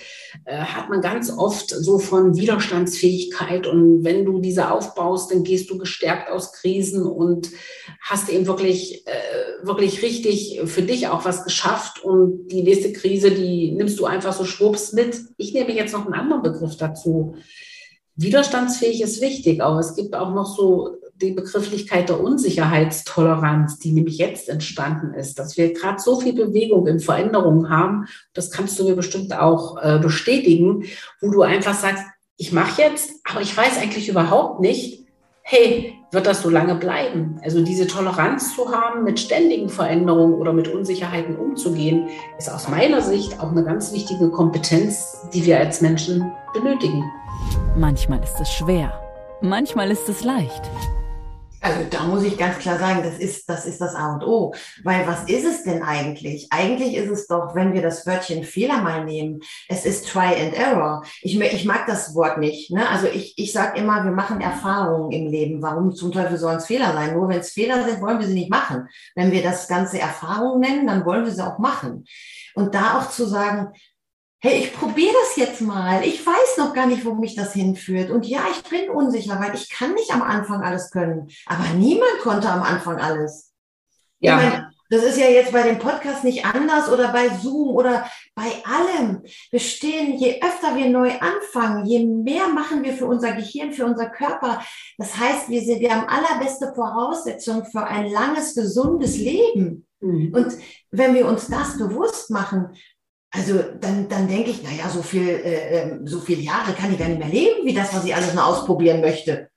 äh, 0.44 0.58
hat 0.58 0.88
man 0.88 1.00
ganz 1.00 1.28
oft 1.36 1.70
so 1.70 1.98
von 1.98 2.36
Widerstandsfähigkeit. 2.36 3.66
Und 3.66 4.04
wenn 4.04 4.24
du 4.24 4.38
diese 4.38 4.70
aufbaust, 4.70 5.32
dann 5.32 5.42
gehst 5.42 5.68
du 5.70 5.76
gestärkt 5.76 6.30
aus 6.30 6.52
Krisen 6.52 7.02
und 7.02 7.50
hast 8.00 8.28
eben 8.28 8.46
wirklich, 8.46 9.04
äh, 9.08 9.66
wirklich 9.66 10.00
richtig 10.02 10.60
für 10.66 10.82
dich 10.82 11.08
auch 11.08 11.24
was 11.24 11.42
geschafft. 11.42 12.04
Und 12.04 12.46
die 12.46 12.62
nächste 12.62 12.92
Krise, 12.92 13.32
die 13.32 13.72
nimmst 13.72 13.98
du 13.98 14.04
einfach 14.04 14.32
so 14.32 14.44
schwupps 14.44 14.92
mit. 14.92 15.20
Ich 15.36 15.52
nehme 15.52 15.74
jetzt 15.74 15.94
noch 15.94 16.04
einen 16.04 16.14
anderen 16.14 16.42
Begriff 16.42 16.76
dazu. 16.76 17.34
Widerstandsfähig 18.14 19.02
ist 19.02 19.20
wichtig, 19.20 19.64
aber 19.64 19.80
es 19.80 19.96
gibt 19.96 20.14
auch 20.14 20.32
noch 20.32 20.56
so 20.56 20.98
die 21.20 21.32
Begrifflichkeit 21.32 22.08
der 22.08 22.20
Unsicherheitstoleranz, 22.20 23.78
die 23.78 23.92
nämlich 23.92 24.18
jetzt 24.18 24.48
entstanden 24.48 25.14
ist, 25.14 25.38
dass 25.38 25.56
wir 25.56 25.72
gerade 25.72 26.00
so 26.00 26.20
viel 26.20 26.32
Bewegung 26.32 26.86
in 26.86 27.00
Veränderungen 27.00 27.70
haben, 27.70 28.06
das 28.34 28.50
kannst 28.50 28.78
du 28.78 28.84
mir 28.84 28.94
bestimmt 28.94 29.32
auch 29.32 29.76
äh, 29.82 29.98
bestätigen, 29.98 30.84
wo 31.20 31.30
du 31.30 31.42
einfach 31.42 31.74
sagst, 31.74 32.04
ich 32.36 32.52
mache 32.52 32.82
jetzt, 32.82 33.10
aber 33.28 33.40
ich 33.40 33.56
weiß 33.56 33.78
eigentlich 33.78 34.08
überhaupt 34.08 34.60
nicht, 34.60 35.06
hey, 35.42 35.94
wird 36.12 36.26
das 36.26 36.42
so 36.42 36.50
lange 36.50 36.74
bleiben? 36.74 37.40
Also 37.42 37.64
diese 37.64 37.86
Toleranz 37.86 38.54
zu 38.54 38.70
haben, 38.70 39.02
mit 39.02 39.18
ständigen 39.18 39.68
Veränderungen 39.68 40.34
oder 40.34 40.52
mit 40.52 40.68
Unsicherheiten 40.68 41.36
umzugehen, 41.36 42.08
ist 42.38 42.50
aus 42.50 42.68
meiner 42.68 43.00
Sicht 43.00 43.40
auch 43.40 43.50
eine 43.50 43.64
ganz 43.64 43.92
wichtige 43.92 44.30
Kompetenz, 44.30 45.26
die 45.34 45.44
wir 45.44 45.58
als 45.58 45.80
Menschen 45.80 46.30
benötigen. 46.54 47.02
Manchmal 47.76 48.22
ist 48.22 48.38
es 48.40 48.50
schwer, 48.52 48.92
manchmal 49.40 49.90
ist 49.90 50.08
es 50.08 50.22
leicht. 50.22 50.62
Also 51.60 51.80
da 51.90 52.04
muss 52.04 52.22
ich 52.22 52.38
ganz 52.38 52.58
klar 52.58 52.78
sagen, 52.78 53.02
das 53.02 53.18
ist, 53.18 53.48
das 53.48 53.66
ist 53.66 53.80
das 53.80 53.94
A 53.94 54.14
und 54.14 54.24
O. 54.24 54.54
Weil 54.84 55.06
was 55.06 55.24
ist 55.24 55.44
es 55.44 55.64
denn 55.64 55.82
eigentlich? 55.82 56.48
Eigentlich 56.50 56.94
ist 56.94 57.10
es 57.10 57.26
doch, 57.26 57.54
wenn 57.54 57.72
wir 57.72 57.82
das 57.82 58.06
Wörtchen 58.06 58.44
Fehler 58.44 58.80
mal 58.80 59.04
nehmen, 59.04 59.40
es 59.68 59.84
ist 59.84 60.08
Try 60.08 60.34
and 60.40 60.54
Error. 60.54 61.02
Ich, 61.20 61.38
ich 61.40 61.64
mag 61.64 61.86
das 61.86 62.14
Wort 62.14 62.38
nicht. 62.38 62.70
Ne? 62.70 62.88
Also 62.88 63.06
ich, 63.08 63.34
ich 63.36 63.52
sage 63.52 63.78
immer, 63.78 64.04
wir 64.04 64.12
machen 64.12 64.40
Erfahrungen 64.40 65.10
im 65.10 65.26
Leben. 65.26 65.62
Warum 65.62 65.92
zum 65.92 66.12
Teufel 66.12 66.38
sollen 66.38 66.58
es 66.58 66.66
Fehler 66.66 66.92
sein? 66.92 67.14
Nur 67.14 67.28
wenn 67.28 67.40
es 67.40 67.50
Fehler 67.50 67.84
sind, 67.84 68.00
wollen 68.00 68.20
wir 68.20 68.26
sie 68.26 68.34
nicht 68.34 68.50
machen. 68.50 68.88
Wenn 69.14 69.32
wir 69.32 69.42
das 69.42 69.66
Ganze 69.66 69.98
Erfahrung 69.98 70.60
nennen, 70.60 70.86
dann 70.86 71.04
wollen 71.04 71.24
wir 71.24 71.32
sie 71.32 71.44
auch 71.44 71.58
machen. 71.58 72.04
Und 72.54 72.74
da 72.74 72.98
auch 72.98 73.10
zu 73.10 73.26
sagen, 73.26 73.72
hey, 74.40 74.60
ich 74.60 74.72
probiere 74.72 75.14
das 75.24 75.36
jetzt 75.36 75.60
mal. 75.60 76.04
Ich 76.04 76.24
weiß 76.24 76.58
noch 76.58 76.72
gar 76.72 76.86
nicht, 76.86 77.04
wo 77.04 77.14
mich 77.14 77.34
das 77.34 77.52
hinführt. 77.52 78.10
Und 78.10 78.26
ja, 78.26 78.40
ich 78.50 78.62
bin 78.68 78.90
unsicher, 78.90 79.40
weil 79.40 79.54
ich 79.54 79.68
kann 79.70 79.94
nicht 79.94 80.12
am 80.12 80.22
Anfang 80.22 80.62
alles 80.62 80.90
können. 80.90 81.28
Aber 81.46 81.64
niemand 81.76 82.18
konnte 82.22 82.48
am 82.48 82.62
Anfang 82.62 82.98
alles. 82.98 83.52
Ja. 84.20 84.36
Meine, 84.36 84.70
das 84.90 85.02
ist 85.02 85.18
ja 85.18 85.26
jetzt 85.26 85.52
bei 85.52 85.62
dem 85.62 85.78
Podcast 85.78 86.24
nicht 86.24 86.46
anders 86.46 86.90
oder 86.90 87.12
bei 87.12 87.28
Zoom 87.28 87.74
oder 87.74 88.08
bei 88.34 88.50
allem. 88.64 89.22
Wir 89.50 89.60
stehen, 89.60 90.16
je 90.16 90.40
öfter 90.40 90.76
wir 90.76 90.88
neu 90.88 91.10
anfangen, 91.20 91.84
je 91.84 92.06
mehr 92.06 92.48
machen 92.48 92.82
wir 92.84 92.94
für 92.94 93.06
unser 93.06 93.32
Gehirn, 93.32 93.72
für 93.72 93.84
unser 93.84 94.08
Körper. 94.08 94.62
Das 94.96 95.18
heißt, 95.18 95.50
wir, 95.50 95.60
sind, 95.60 95.80
wir 95.80 95.94
haben 95.94 96.08
allerbeste 96.08 96.72
Voraussetzungen 96.74 97.66
für 97.66 97.84
ein 97.84 98.10
langes, 98.10 98.54
gesundes 98.54 99.18
Leben. 99.18 99.86
Mhm. 100.00 100.32
Und 100.32 100.56
wenn 100.90 101.14
wir 101.14 101.26
uns 101.26 101.48
das 101.48 101.76
bewusst 101.76 102.30
machen, 102.30 102.70
also 103.30 103.62
dann, 103.80 104.08
dann 104.08 104.26
denke 104.26 104.50
ich, 104.50 104.62
naja, 104.62 104.88
so 104.88 105.02
viel, 105.02 105.28
äh, 105.28 105.82
ähm, 105.82 106.06
so 106.06 106.20
viele 106.20 106.42
Jahre 106.42 106.72
kann 106.72 106.92
ich 106.92 106.98
gar 106.98 107.08
nicht 107.08 107.18
mehr 107.18 107.28
leben, 107.28 107.64
wie 107.64 107.74
das, 107.74 107.94
was 107.94 108.04
ich 108.04 108.14
alles 108.14 108.34
noch 108.34 108.46
ausprobieren 108.46 109.00
möchte. 109.00 109.50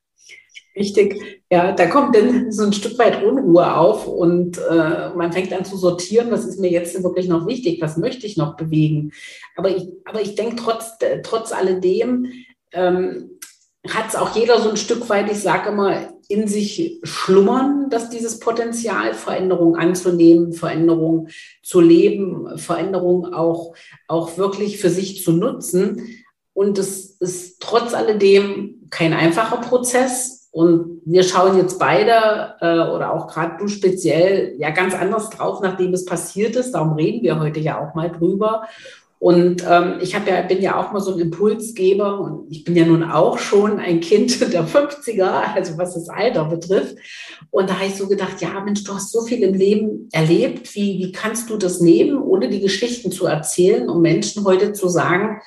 Richtig, 0.75 1.43
ja, 1.49 1.73
da 1.73 1.87
kommt 1.87 2.15
dann 2.15 2.51
so 2.51 2.63
ein 2.63 2.71
Stück 2.71 2.97
weit 2.97 3.23
Unruhe 3.23 3.75
auf 3.75 4.07
und 4.07 4.57
äh, 4.57 5.09
man 5.09 5.33
fängt 5.33 5.51
an 5.51 5.65
zu 5.65 5.75
sortieren, 5.75 6.31
was 6.31 6.45
ist 6.45 6.59
mir 6.59 6.71
jetzt 6.71 7.01
wirklich 7.03 7.27
noch 7.27 7.45
wichtig, 7.45 7.81
was 7.81 7.97
möchte 7.97 8.25
ich 8.25 8.37
noch 8.37 8.55
bewegen. 8.55 9.11
Aber 9.57 9.69
ich, 9.69 9.89
aber 10.05 10.21
ich 10.21 10.35
denke, 10.35 10.55
trotz, 10.55 10.97
trotz 11.23 11.51
alledem 11.51 12.31
ähm, 12.71 13.31
hat 13.89 14.09
es 14.09 14.15
auch 14.15 14.33
jeder 14.35 14.61
so 14.61 14.69
ein 14.69 14.77
Stück 14.77 15.09
weit, 15.09 15.29
ich 15.29 15.39
sage 15.39 15.69
immer, 15.69 16.13
in 16.31 16.47
sich 16.47 16.99
schlummern, 17.03 17.89
dass 17.89 18.09
dieses 18.09 18.39
Potenzial, 18.39 19.13
Veränderung 19.13 19.75
anzunehmen, 19.75 20.53
Veränderung 20.53 21.27
zu 21.61 21.81
leben, 21.81 22.57
Veränderung 22.57 23.33
auch, 23.33 23.73
auch 24.07 24.37
wirklich 24.37 24.79
für 24.79 24.89
sich 24.89 25.23
zu 25.23 25.33
nutzen. 25.33 26.23
Und 26.53 26.77
es 26.77 27.17
ist 27.19 27.61
trotz 27.61 27.93
alledem 27.93 28.87
kein 28.89 29.13
einfacher 29.13 29.57
Prozess. 29.57 30.49
Und 30.51 31.01
wir 31.05 31.23
schauen 31.23 31.57
jetzt 31.57 31.79
beide 31.79 32.55
äh, 32.59 32.91
oder 32.91 33.13
auch 33.13 33.27
gerade 33.27 33.57
du 33.57 33.69
speziell 33.69 34.55
ja 34.57 34.69
ganz 34.71 34.93
anders 34.93 35.29
drauf, 35.29 35.61
nachdem 35.61 35.93
es 35.93 36.03
passiert 36.03 36.57
ist. 36.57 36.73
Darum 36.73 36.93
reden 36.93 37.23
wir 37.23 37.39
heute 37.39 37.61
ja 37.61 37.79
auch 37.79 37.95
mal 37.95 38.11
drüber. 38.11 38.67
Und 39.21 39.63
ähm, 39.69 39.99
ich 40.01 40.15
habe 40.15 40.31
ja, 40.31 40.41
bin 40.41 40.63
ja 40.63 40.79
auch 40.79 40.91
mal 40.91 40.99
so 40.99 41.13
ein 41.13 41.19
Impulsgeber 41.19 42.19
und 42.19 42.51
ich 42.51 42.63
bin 42.63 42.75
ja 42.75 42.85
nun 42.85 43.03
auch 43.03 43.37
schon 43.37 43.77
ein 43.77 43.99
Kind 43.99 44.41
der 44.51 44.65
50er, 44.65 45.53
also 45.53 45.77
was 45.77 45.93
das 45.93 46.09
Alter 46.09 46.45
betrifft. 46.45 46.95
Und 47.51 47.69
da 47.69 47.75
habe 47.75 47.85
ich 47.85 47.93
so 47.93 48.07
gedacht, 48.07 48.41
ja, 48.41 48.59
Mensch, 48.61 48.83
du 48.83 48.95
hast 48.95 49.11
so 49.11 49.21
viel 49.21 49.43
im 49.43 49.53
Leben 49.53 50.09
erlebt. 50.11 50.73
Wie, 50.73 50.97
wie 50.97 51.11
kannst 51.11 51.51
du 51.51 51.57
das 51.57 51.81
nehmen, 51.81 52.17
ohne 52.17 52.49
die 52.49 52.61
Geschichten 52.61 53.11
zu 53.11 53.27
erzählen, 53.27 53.87
um 53.89 54.01
Menschen 54.01 54.43
heute 54.43 54.73
zu 54.73 54.89
sagen, 54.89 55.39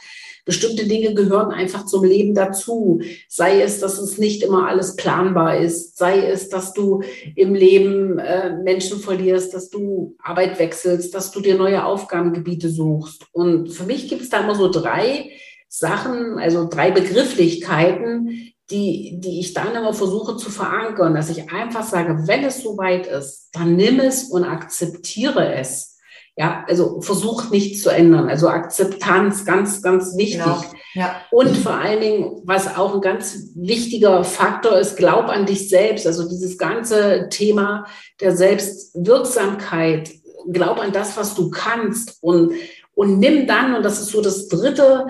Bestimmte 0.45 0.87
Dinge 0.87 1.15
gehören 1.15 1.53
einfach 1.53 1.87
zum 1.87 2.05
Leben 2.05 2.35
dazu. 2.35 3.01
Sei 3.29 3.63
es, 3.63 3.81
dass 3.81 3.99
es 3.99 4.19
nicht 4.19 4.43
immer 4.43 4.69
alles 4.69 4.97
planbar 4.97 5.59
ist. 5.59 5.97
Sei 5.97 6.27
es, 6.27 6.51
dass 6.51 6.75
du 6.75 7.03
im 7.35 7.55
Leben 7.55 8.19
äh, 8.19 8.57
Menschen 8.63 8.99
verlierst, 9.01 9.55
dass 9.55 9.71
du 9.71 10.17
Arbeit 10.23 10.59
wechselst, 10.59 11.15
dass 11.15 11.31
du 11.31 11.41
dir 11.41 11.57
neue 11.57 11.85
Aufgabengebiete 11.85 12.69
suchst. 12.69 13.27
Und 13.33 13.71
für 13.71 13.85
mich 13.85 14.09
gibt 14.09 14.23
es 14.23 14.29
da 14.29 14.41
immer 14.41 14.55
so 14.55 14.71
drei 14.71 15.31
Sachen, 15.69 16.39
also 16.39 16.69
drei 16.69 16.91
Begrifflichkeiten, 16.91 18.53
die, 18.71 19.19
die 19.21 19.41
ich 19.41 19.55
dann 19.55 19.75
immer 19.75 19.93
versuche 19.93 20.37
zu 20.37 20.51
verankern, 20.51 21.15
dass 21.15 21.31
ich 21.31 21.51
einfach 21.51 21.85
sage, 21.85 22.27
wenn 22.27 22.45
es 22.45 22.63
soweit 22.63 23.07
ist, 23.07 23.49
dann 23.53 23.77
nimm 23.77 24.01
es 24.01 24.25
und 24.25 24.45
akzeptiere 24.45 25.55
es. 25.55 25.94
Ja, 26.37 26.65
also 26.67 27.01
versucht 27.01 27.53
nichts 27.53 27.83
zu 27.83 27.91
ändern. 27.91 28.29
Also 28.29 28.49
Akzeptanz, 28.49 29.45
ganz, 29.45 29.83
ganz 29.83 30.17
wichtig. 30.17 30.43
Genau. 30.43 30.63
Ja. 30.95 31.21
Und 31.31 31.57
vor 31.57 31.75
allen 31.75 32.01
Dingen, 32.01 32.41
was 32.45 32.77
auch 32.77 32.95
ein 32.95 33.01
ganz 33.01 33.51
wichtiger 33.55 34.25
Faktor 34.25 34.77
ist, 34.79 34.97
glaub 34.97 35.29
an 35.29 35.47
dich 35.47 35.69
selbst. 35.69 36.07
Also 36.07 36.29
dieses 36.29 36.59
ganze 36.59 37.29
Thema 37.31 37.87
der 38.21 38.37
Selbstwirksamkeit. 38.37 40.11
Glaub 40.53 40.79
an 40.79 40.93
das, 40.93 41.17
was 41.17 41.35
du 41.35 41.51
kannst 41.51 42.19
und, 42.21 42.53
und 42.95 43.19
nimm 43.19 43.47
dann, 43.47 43.75
und 43.75 43.83
das 43.83 44.01
ist 44.01 44.11
so 44.11 44.21
das 44.21 44.49
Dritte, 44.49 45.07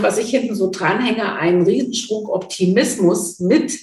was 0.00 0.16
ich 0.16 0.30
hinten 0.30 0.54
so 0.54 0.70
dranhänge, 0.70 1.34
einen 1.34 1.66
Riesenschwung 1.66 2.26
Optimismus 2.26 3.38
mit 3.40 3.78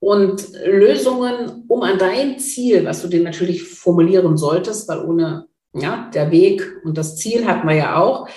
und 0.00 0.48
Lösungen, 0.64 1.64
um 1.68 1.82
an 1.82 1.98
dein 1.98 2.38
Ziel, 2.38 2.84
was 2.84 3.02
du 3.02 3.08
dir 3.08 3.22
natürlich 3.22 3.62
formulieren 3.62 4.36
solltest, 4.36 4.88
weil 4.88 5.04
ohne 5.04 5.49
ja, 5.72 6.10
der 6.12 6.30
Weg 6.30 6.80
und 6.84 6.98
das 6.98 7.16
Ziel 7.16 7.46
hatten 7.46 7.68
wir 7.68 7.76
ja 7.76 7.96
auch. 7.96 8.28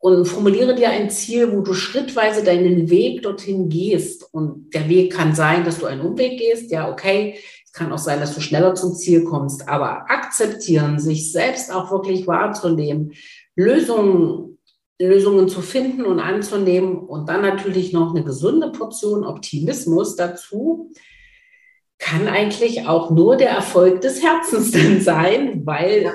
Und 0.00 0.26
formuliere 0.26 0.76
dir 0.76 0.90
ein 0.90 1.10
Ziel, 1.10 1.52
wo 1.52 1.60
du 1.60 1.74
schrittweise 1.74 2.44
deinen 2.44 2.88
Weg 2.88 3.22
dorthin 3.22 3.68
gehst. 3.68 4.32
Und 4.32 4.72
der 4.72 4.88
Weg 4.88 5.12
kann 5.12 5.34
sein, 5.34 5.64
dass 5.64 5.80
du 5.80 5.86
einen 5.86 6.02
Umweg 6.02 6.38
gehst. 6.38 6.70
Ja, 6.70 6.90
okay. 6.90 7.36
Es 7.64 7.72
kann 7.72 7.92
auch 7.92 7.98
sein, 7.98 8.20
dass 8.20 8.34
du 8.34 8.40
schneller 8.40 8.76
zum 8.76 8.94
Ziel 8.94 9.24
kommst. 9.24 9.68
Aber 9.68 10.08
akzeptieren, 10.08 11.00
sich 11.00 11.32
selbst 11.32 11.72
auch 11.74 11.90
wirklich 11.90 12.28
wahrzunehmen, 12.28 13.12
Lösungen, 13.56 14.58
Lösungen 15.00 15.48
zu 15.48 15.62
finden 15.62 16.04
und 16.04 16.20
anzunehmen 16.20 16.96
und 16.96 17.28
dann 17.28 17.42
natürlich 17.42 17.92
noch 17.92 18.14
eine 18.14 18.24
gesunde 18.24 18.70
Portion 18.70 19.24
Optimismus 19.24 20.14
dazu 20.14 20.92
kann 21.98 22.28
eigentlich 22.28 22.86
auch 22.86 23.10
nur 23.10 23.36
der 23.36 23.50
Erfolg 23.50 24.00
des 24.00 24.22
Herzens 24.22 24.70
dann 24.72 25.00
sein, 25.00 25.62
weil 25.64 26.12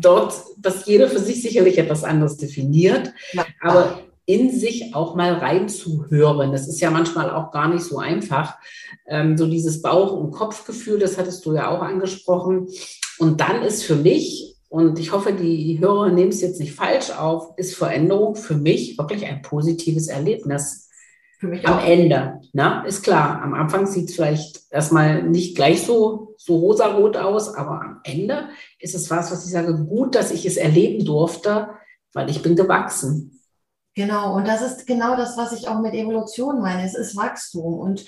dort 0.00 0.34
das 0.58 0.86
jeder 0.86 1.08
für 1.08 1.18
sich 1.18 1.42
sicherlich 1.42 1.78
etwas 1.78 2.04
anderes 2.04 2.36
definiert, 2.36 3.12
aber 3.60 4.00
in 4.26 4.50
sich 4.50 4.94
auch 4.94 5.14
mal 5.14 5.34
reinzuhören. 5.34 6.52
Das 6.52 6.66
ist 6.66 6.80
ja 6.80 6.90
manchmal 6.90 7.30
auch 7.30 7.50
gar 7.50 7.68
nicht 7.68 7.84
so 7.84 7.98
einfach. 7.98 8.54
Ähm, 9.06 9.36
so 9.36 9.46
dieses 9.46 9.82
Bauch- 9.82 10.12
und 10.12 10.30
Kopfgefühl, 10.30 10.98
das 10.98 11.18
hattest 11.18 11.44
du 11.44 11.54
ja 11.54 11.68
auch 11.68 11.82
angesprochen. 11.82 12.68
Und 13.18 13.40
dann 13.40 13.62
ist 13.62 13.84
für 13.84 13.96
mich, 13.96 14.56
und 14.68 14.98
ich 14.98 15.12
hoffe, 15.12 15.32
die 15.34 15.78
Hörer 15.78 16.10
nehmen 16.10 16.30
es 16.30 16.40
jetzt 16.40 16.58
nicht 16.58 16.72
falsch 16.72 17.10
auf, 17.10 17.52
ist 17.58 17.76
Veränderung 17.76 18.34
für 18.34 18.56
mich 18.56 18.96
wirklich 18.96 19.26
ein 19.26 19.42
positives 19.42 20.08
Erlebnis. 20.08 20.83
Für 21.38 21.48
mich 21.48 21.66
am 21.66 21.78
auch. 21.78 21.84
Ende, 21.84 22.40
ne? 22.52 22.84
ist 22.86 23.02
klar. 23.02 23.42
Am 23.42 23.54
Anfang 23.54 23.86
sieht 23.86 24.08
es 24.08 24.16
vielleicht 24.16 24.62
erstmal 24.70 25.22
nicht 25.22 25.56
gleich 25.56 25.82
so, 25.82 26.34
so 26.38 26.56
rosarot 26.56 27.16
aus, 27.16 27.54
aber 27.54 27.80
am 27.80 28.00
Ende 28.04 28.48
ist 28.78 28.94
es 28.94 29.10
was, 29.10 29.30
was 29.30 29.44
ich 29.44 29.52
sage, 29.52 29.84
gut, 29.84 30.14
dass 30.14 30.30
ich 30.30 30.46
es 30.46 30.56
erleben 30.56 31.04
durfte, 31.04 31.70
weil 32.12 32.30
ich 32.30 32.42
bin 32.42 32.56
gewachsen. 32.56 33.40
Genau, 33.94 34.34
und 34.34 34.48
das 34.48 34.60
ist 34.62 34.86
genau 34.86 35.16
das, 35.16 35.36
was 35.36 35.52
ich 35.52 35.68
auch 35.68 35.80
mit 35.80 35.94
Evolution 35.94 36.60
meine. 36.60 36.84
Es 36.84 36.94
ist 36.94 37.16
Wachstum 37.16 37.78
und 37.78 38.04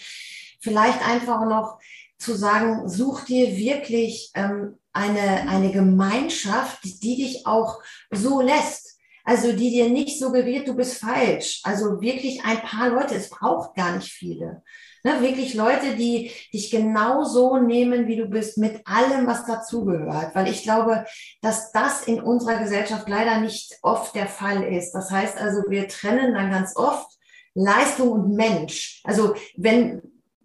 vielleicht 0.60 1.06
einfach 1.06 1.44
noch 1.46 1.78
zu 2.18 2.34
sagen, 2.34 2.88
such 2.88 3.24
dir 3.24 3.56
wirklich 3.56 4.30
ähm, 4.34 4.78
eine, 4.92 5.48
eine 5.48 5.70
Gemeinschaft, 5.70 6.82
die 6.84 7.16
dich 7.16 7.46
auch 7.46 7.80
so 8.10 8.40
lässt. 8.40 8.85
Also 9.26 9.52
die 9.52 9.70
dir 9.70 9.90
nicht 9.90 10.20
suggeriert, 10.20 10.68
du 10.68 10.74
bist 10.74 10.98
falsch. 10.98 11.60
Also 11.64 12.00
wirklich 12.00 12.44
ein 12.44 12.60
paar 12.60 12.90
Leute, 12.90 13.16
es 13.16 13.28
braucht 13.28 13.74
gar 13.74 13.96
nicht 13.96 14.12
viele. 14.12 14.62
Ne, 15.02 15.20
wirklich 15.20 15.54
Leute, 15.54 15.96
die 15.96 16.30
dich 16.54 16.70
genau 16.70 17.24
so 17.24 17.58
nehmen, 17.58 18.06
wie 18.06 18.16
du 18.16 18.26
bist, 18.26 18.56
mit 18.56 18.86
allem, 18.86 19.26
was 19.26 19.44
dazugehört. 19.44 20.34
Weil 20.34 20.48
ich 20.48 20.62
glaube, 20.62 21.04
dass 21.42 21.72
das 21.72 22.04
in 22.04 22.20
unserer 22.20 22.58
Gesellschaft 22.60 23.08
leider 23.08 23.40
nicht 23.40 23.76
oft 23.82 24.14
der 24.14 24.28
Fall 24.28 24.62
ist. 24.62 24.92
Das 24.92 25.10
heißt 25.10 25.38
also, 25.38 25.62
wir 25.68 25.88
trennen 25.88 26.34
dann 26.34 26.52
ganz 26.52 26.76
oft 26.76 27.10
Leistung 27.54 28.10
und 28.10 28.36
Mensch. 28.36 29.00
Also 29.02 29.34
wenn, 29.56 30.02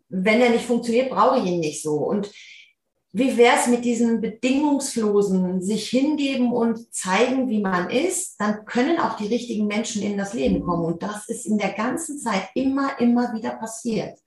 wenn 0.10 0.42
er 0.42 0.50
nicht 0.50 0.66
funktioniert, 0.66 1.12
brauche 1.12 1.38
ich 1.38 1.46
ihn 1.46 1.60
nicht 1.60 1.84
so. 1.84 1.98
Und 1.98 2.32
wie 3.14 3.36
wäre 3.36 3.58
es 3.58 3.68
mit 3.68 3.84
diesem 3.84 4.22
bedingungslosen 4.22 5.62
sich 5.62 5.90
hingeben 5.90 6.54
und 6.54 6.94
zeigen, 6.94 7.50
wie 7.50 7.60
man 7.60 7.90
ist, 7.90 8.40
dann 8.40 8.66
können 8.66 9.00
auch 9.00 9.18
die 9.18 9.28
richtigen 9.28 9.68
Menschen 9.68 10.02
in 10.02 10.18
das 10.18 10.34
Leben 10.34 10.62
kommen. 10.64 10.86
Und 10.86 11.04
das 11.04 11.28
ist 11.28 11.46
in 11.46 11.58
der 11.58 11.74
ganzen 11.74 12.20
Zeit 12.20 12.50
immer, 12.56 13.00
immer 13.00 13.34
wieder 13.34 13.52
passiert. 13.52 14.18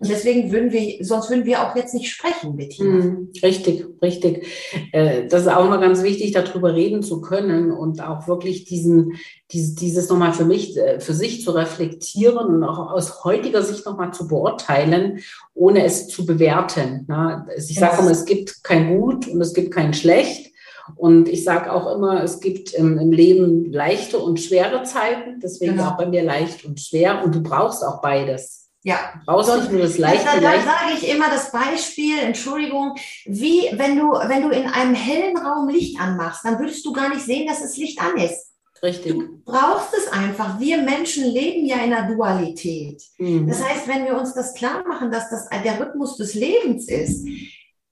Und 0.00 0.08
deswegen 0.08 0.52
würden 0.52 0.70
wir, 0.70 1.04
sonst 1.04 1.28
würden 1.28 1.44
wir 1.44 1.60
auch 1.60 1.74
jetzt 1.74 1.92
nicht 1.92 2.08
sprechen, 2.08 2.56
Bettina. 2.56 2.88
Mhm, 2.88 3.32
richtig, 3.42 3.84
richtig. 4.00 4.46
Äh, 4.92 5.26
das 5.26 5.42
ist 5.42 5.48
auch 5.48 5.68
mal 5.68 5.80
ganz 5.80 6.04
wichtig, 6.04 6.30
darüber 6.30 6.72
reden 6.72 7.02
zu 7.02 7.20
können 7.20 7.72
und 7.72 8.00
auch 8.00 8.28
wirklich 8.28 8.64
diesen, 8.64 9.14
dieses, 9.50 9.74
dieses 9.74 10.08
nochmal 10.08 10.32
für 10.32 10.44
mich, 10.44 10.76
äh, 10.76 11.00
für 11.00 11.14
sich 11.14 11.42
zu 11.42 11.50
reflektieren 11.50 12.46
und 12.46 12.62
auch 12.62 12.92
aus 12.92 13.24
heutiger 13.24 13.62
Sicht 13.62 13.86
nochmal 13.86 14.12
zu 14.12 14.28
beurteilen, 14.28 15.18
ohne 15.54 15.84
es 15.84 16.06
zu 16.06 16.24
bewerten. 16.24 17.08
Ich 17.56 17.74
sage 17.74 18.00
immer, 18.00 18.12
es 18.12 18.24
gibt 18.24 18.62
kein 18.62 18.96
Gut 18.96 19.26
und 19.26 19.40
es 19.40 19.52
gibt 19.52 19.74
kein 19.74 19.94
Schlecht. 19.94 20.52
Und 20.96 21.28
ich 21.28 21.44
sage 21.44 21.72
auch 21.72 21.94
immer, 21.94 22.22
es 22.22 22.40
gibt 22.40 22.72
im, 22.72 22.98
im, 22.98 23.12
Leben 23.12 23.70
leichte 23.70 24.18
und 24.18 24.40
schwere 24.40 24.84
Zeiten, 24.84 25.38
deswegen 25.40 25.72
genau. 25.72 25.88
auch 25.88 25.96
bei 25.98 26.06
mir 26.06 26.22
leicht 26.22 26.64
und 26.64 26.80
schwer. 26.80 27.22
Und 27.24 27.34
du 27.34 27.42
brauchst 27.42 27.84
auch 27.84 28.00
beides. 28.00 28.67
Ja, 28.84 29.20
brauchst 29.26 29.54
nicht 29.54 29.72
nur 29.72 29.82
das 29.82 29.98
Leichte. 29.98 30.24
Da, 30.24 30.40
da, 30.40 30.52
da 30.52 30.62
sage 30.62 30.94
ich 30.96 31.08
immer 31.08 31.28
das 31.30 31.50
Beispiel, 31.50 32.18
Entschuldigung, 32.20 32.94
wie 33.26 33.68
wenn 33.72 33.98
du, 33.98 34.12
wenn 34.12 34.42
du 34.42 34.50
in 34.50 34.66
einem 34.68 34.94
hellen 34.94 35.36
Raum 35.36 35.68
Licht 35.68 36.00
anmachst, 36.00 36.44
dann 36.44 36.58
würdest 36.58 36.84
du 36.86 36.92
gar 36.92 37.08
nicht 37.08 37.24
sehen, 37.24 37.46
dass 37.48 37.60
das 37.60 37.76
Licht 37.76 38.00
an 38.00 38.16
ist. 38.16 38.52
Richtig. 38.82 39.12
Du 39.12 39.42
brauchst 39.44 39.92
es 39.94 40.12
einfach. 40.12 40.60
Wir 40.60 40.78
Menschen 40.78 41.24
leben 41.24 41.66
ja 41.66 41.78
in 41.78 41.92
einer 41.92 42.14
Dualität. 42.14 43.02
Mhm. 43.18 43.48
Das 43.48 43.62
heißt, 43.62 43.88
wenn 43.88 44.04
wir 44.04 44.16
uns 44.16 44.34
das 44.34 44.54
klar 44.54 44.86
machen, 44.86 45.10
dass 45.10 45.30
das 45.30 45.48
der 45.64 45.80
Rhythmus 45.80 46.16
des 46.16 46.34
Lebens 46.34 46.88
ist, 46.88 47.26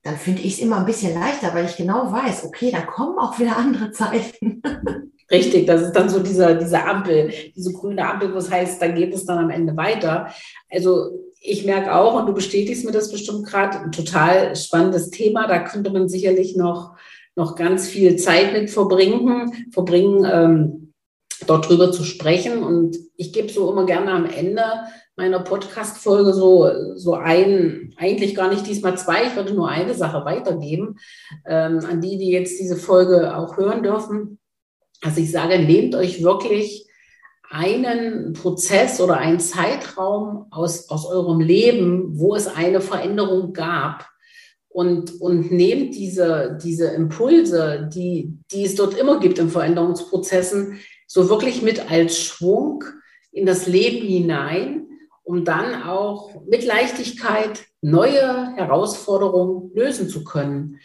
dann 0.02 0.16
finde 0.16 0.42
ich 0.42 0.54
es 0.54 0.58
immer 0.60 0.78
ein 0.78 0.86
bisschen 0.86 1.14
leichter, 1.14 1.52
weil 1.52 1.66
ich 1.66 1.76
genau 1.76 2.12
weiß, 2.12 2.44
okay, 2.44 2.70
dann 2.70 2.86
kommen 2.86 3.18
auch 3.18 3.38
wieder 3.40 3.56
andere 3.56 3.90
Zeiten. 3.90 4.62
Richtig, 5.30 5.66
das 5.66 5.82
ist 5.82 5.92
dann 5.92 6.08
so 6.08 6.20
dieser, 6.20 6.54
diese 6.54 6.84
Ampel, 6.84 7.32
diese 7.54 7.72
grüne 7.72 8.08
Ampel, 8.08 8.32
wo 8.32 8.38
es 8.38 8.50
heißt, 8.50 8.80
dann 8.80 8.94
geht 8.94 9.12
es 9.12 9.26
dann 9.26 9.38
am 9.38 9.50
Ende 9.50 9.76
weiter. 9.76 10.28
Also 10.70 11.10
ich 11.40 11.64
merke 11.64 11.94
auch, 11.94 12.14
und 12.14 12.26
du 12.26 12.32
bestätigst 12.32 12.84
mir 12.84 12.92
das 12.92 13.10
bestimmt 13.10 13.46
gerade, 13.46 13.80
ein 13.80 13.92
total 13.92 14.54
spannendes 14.54 15.10
Thema. 15.10 15.48
Da 15.48 15.60
könnte 15.60 15.90
man 15.90 16.08
sicherlich 16.08 16.56
noch, 16.56 16.96
noch 17.34 17.56
ganz 17.56 17.88
viel 17.88 18.16
Zeit 18.16 18.52
mit 18.52 18.70
verbringen, 18.70 19.66
verbringen, 19.72 20.28
ähm, 20.30 20.92
dort 21.46 21.68
drüber 21.68 21.90
zu 21.90 22.04
sprechen. 22.04 22.62
Und 22.62 22.96
ich 23.16 23.32
gebe 23.32 23.48
so 23.48 23.70
immer 23.70 23.84
gerne 23.84 24.12
am 24.12 24.26
Ende 24.26 24.62
meiner 25.16 25.40
Podcast-Folge 25.40 26.34
so, 26.34 26.70
so 26.94 27.14
ein, 27.14 27.94
eigentlich 27.96 28.34
gar 28.34 28.48
nicht 28.48 28.66
diesmal 28.66 28.98
zwei, 28.98 29.24
ich 29.24 29.36
würde 29.36 29.54
nur 29.54 29.68
eine 29.68 29.94
Sache 29.94 30.24
weitergeben, 30.24 30.98
ähm, 31.46 31.80
an 31.90 32.00
die, 32.00 32.18
die 32.18 32.30
jetzt 32.30 32.60
diese 32.60 32.76
Folge 32.76 33.34
auch 33.36 33.56
hören 33.56 33.82
dürfen. 33.82 34.38
Also 35.02 35.20
ich 35.20 35.30
sage, 35.30 35.58
nehmt 35.58 35.94
euch 35.94 36.22
wirklich 36.22 36.86
einen 37.48 38.32
Prozess 38.32 39.00
oder 39.00 39.18
einen 39.18 39.40
Zeitraum 39.40 40.46
aus, 40.50 40.90
aus 40.90 41.06
eurem 41.06 41.40
Leben, 41.40 42.18
wo 42.18 42.34
es 42.34 42.46
eine 42.46 42.80
Veränderung 42.80 43.52
gab 43.52 44.08
und, 44.68 45.20
und 45.20 45.52
nehmt 45.52 45.94
diese, 45.94 46.58
diese 46.62 46.88
Impulse, 46.88 47.88
die, 47.92 48.36
die 48.52 48.64
es 48.64 48.74
dort 48.74 48.94
immer 48.98 49.20
gibt 49.20 49.38
in 49.38 49.48
Veränderungsprozessen, 49.48 50.80
so 51.06 51.30
wirklich 51.30 51.62
mit 51.62 51.90
als 51.90 52.18
Schwung 52.18 52.84
in 53.32 53.46
das 53.46 53.66
Leben 53.66 54.06
hinein, 54.06 54.86
um 55.22 55.44
dann 55.44 55.82
auch 55.82 56.42
mit 56.46 56.64
Leichtigkeit 56.64 57.64
neue 57.80 58.54
Herausforderungen 58.56 59.70
lösen 59.74 60.08
zu 60.08 60.24
können. 60.24 60.78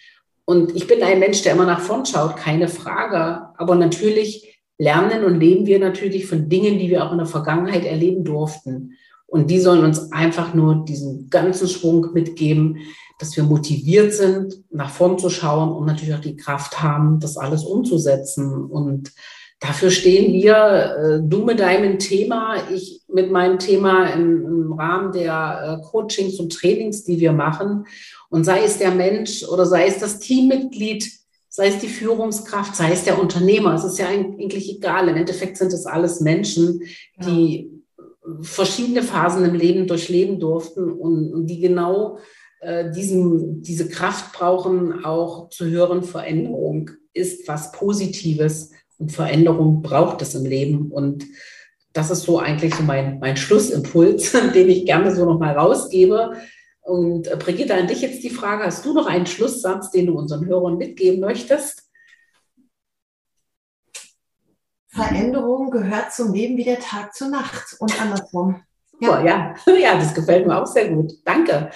Und 0.46 0.76
ich 0.76 0.88
bin 0.88 1.04
ein 1.04 1.20
Mensch, 1.20 1.44
der 1.44 1.54
immer 1.54 1.66
nach 1.66 1.82
vorn 1.82 2.06
schaut, 2.06 2.38
keine 2.38 2.68
Frage. 2.68 3.50
Aber 3.58 3.76
natürlich 3.76 4.60
lernen 4.78 5.24
und 5.24 5.40
leben 5.40 5.66
wir 5.66 5.80
natürlich 5.80 6.26
von 6.26 6.50
Dingen, 6.50 6.80
die 6.80 6.90
wir 6.90 7.06
auch 7.06 7.12
in 7.12 7.20
der 7.20 7.28
Vergangenheit 7.28 7.86
erleben 7.86 8.24
durften. 8.24 8.94
Und 9.28 9.50
die 9.50 9.60
sollen 9.60 9.86
uns 9.86 10.12
einfach 10.12 10.54
nur 10.54 10.84
diesen 10.84 11.30
ganzen 11.30 11.68
Schwung 11.68 12.12
mitgeben, 12.14 12.80
dass 13.20 13.38
wir 13.38 13.44
motiviert 13.44 14.14
sind, 14.14 14.56
nach 14.72 14.90
vorn 14.90 15.20
zu 15.20 15.30
schauen 15.30 15.72
und 15.72 15.86
natürlich 15.86 16.16
auch 16.16 16.22
die 16.22 16.36
Kraft 16.36 16.82
haben, 16.82 17.20
das 17.20 17.38
alles 17.38 17.64
umzusetzen. 17.64 18.66
Und 18.66 19.14
dafür 19.60 19.92
stehen 19.92 20.34
wir, 20.34 20.96
äh, 20.98 21.20
du 21.24 21.46
mit 21.46 21.60
deinem 21.60 22.00
Thema, 22.00 22.56
ich 22.74 23.04
mit 23.08 23.32
meinem 23.32 23.60
Thema 23.60 24.08
im, 24.08 24.46
im 24.46 24.74
Rahmen 24.74 25.12
der 25.14 25.80
äh, 25.80 25.88
Coachings 25.88 26.40
und 26.40 26.52
Trainings, 26.52 27.04
die 27.04 27.20
wir 27.20 27.32
machen. 27.32 27.86
Und 28.32 28.46
sei 28.46 28.64
es 28.64 28.78
der 28.78 28.92
Mensch 28.92 29.44
oder 29.44 29.66
sei 29.66 29.86
es 29.88 30.00
das 30.00 30.20
Teammitglied, 30.20 31.06
sei 31.50 31.68
es 31.68 31.80
die 31.80 31.90
Führungskraft, 31.90 32.78
sei 32.78 32.94
es 32.94 33.04
der 33.04 33.20
Unternehmer, 33.22 33.76
es 33.76 33.84
ist 33.84 34.00
ja 34.00 34.08
eigentlich 34.08 34.74
egal. 34.74 35.10
Im 35.10 35.18
Endeffekt 35.18 35.58
sind 35.58 35.74
es 35.74 35.86
alles 35.86 36.22
Menschen, 36.22 36.82
die 37.18 37.70
ja. 37.98 38.34
verschiedene 38.42 39.04
Phasen 39.04 39.44
im 39.44 39.54
Leben 39.54 39.86
durchleben 39.86 40.40
durften 40.40 40.90
und, 40.90 41.34
und 41.34 41.48
die 41.48 41.60
genau 41.60 42.20
äh, 42.62 42.90
diesen, 42.92 43.62
diese 43.64 43.90
Kraft 43.90 44.32
brauchen, 44.32 45.04
auch 45.04 45.50
zu 45.50 45.66
hören, 45.66 46.04
Veränderung 46.04 46.90
ist 47.14 47.50
was 47.50 47.74
Positives 47.74 48.72
und 48.98 49.12
Veränderung 49.12 49.82
braucht 49.82 50.22
es 50.22 50.36
im 50.36 50.46
Leben. 50.46 50.90
Und 50.90 51.26
das 51.92 52.12
ist 52.12 52.24
so 52.24 52.40
eigentlich 52.40 52.76
so 52.76 52.84
mein, 52.84 53.20
mein 53.20 53.36
Schlussimpuls, 53.36 54.32
den 54.56 54.70
ich 54.70 54.86
gerne 54.86 55.14
so 55.14 55.26
nochmal 55.26 55.58
rausgebe. 55.58 56.32
Und 56.82 57.28
äh, 57.28 57.36
Brigitte, 57.38 57.76
an 57.76 57.88
dich 57.88 58.02
jetzt 58.02 58.24
die 58.24 58.30
Frage, 58.30 58.66
hast 58.66 58.86
du 58.86 58.94
noch 58.94 59.08
einen 59.08 59.26
Schlusssatz, 59.26 59.92
den 59.92 60.08
du 60.08 60.18
unseren 60.18 60.46
Hörern 60.46 60.78
mitgeben 60.78 61.20
möchtest? 61.22 61.90
Veränderung 64.90 65.72
gehört 65.72 66.12
zum 66.12 66.34
Leben 66.34 66.58
wie 66.58 66.66
der 66.66 66.80
Tag 66.80 67.14
zur 67.14 67.30
Nacht 67.30 67.78
und 67.80 68.02
andersrum. 68.02 68.62
Super, 68.92 69.24
ja. 69.24 69.56
ja. 69.66 69.74
ja, 69.80 69.96
das 69.96 70.14
gefällt 70.14 70.46
mir 70.46 70.62
auch 70.62 70.68
sehr 70.68 70.90
gut. 70.90 71.14
Danke. 71.24 71.70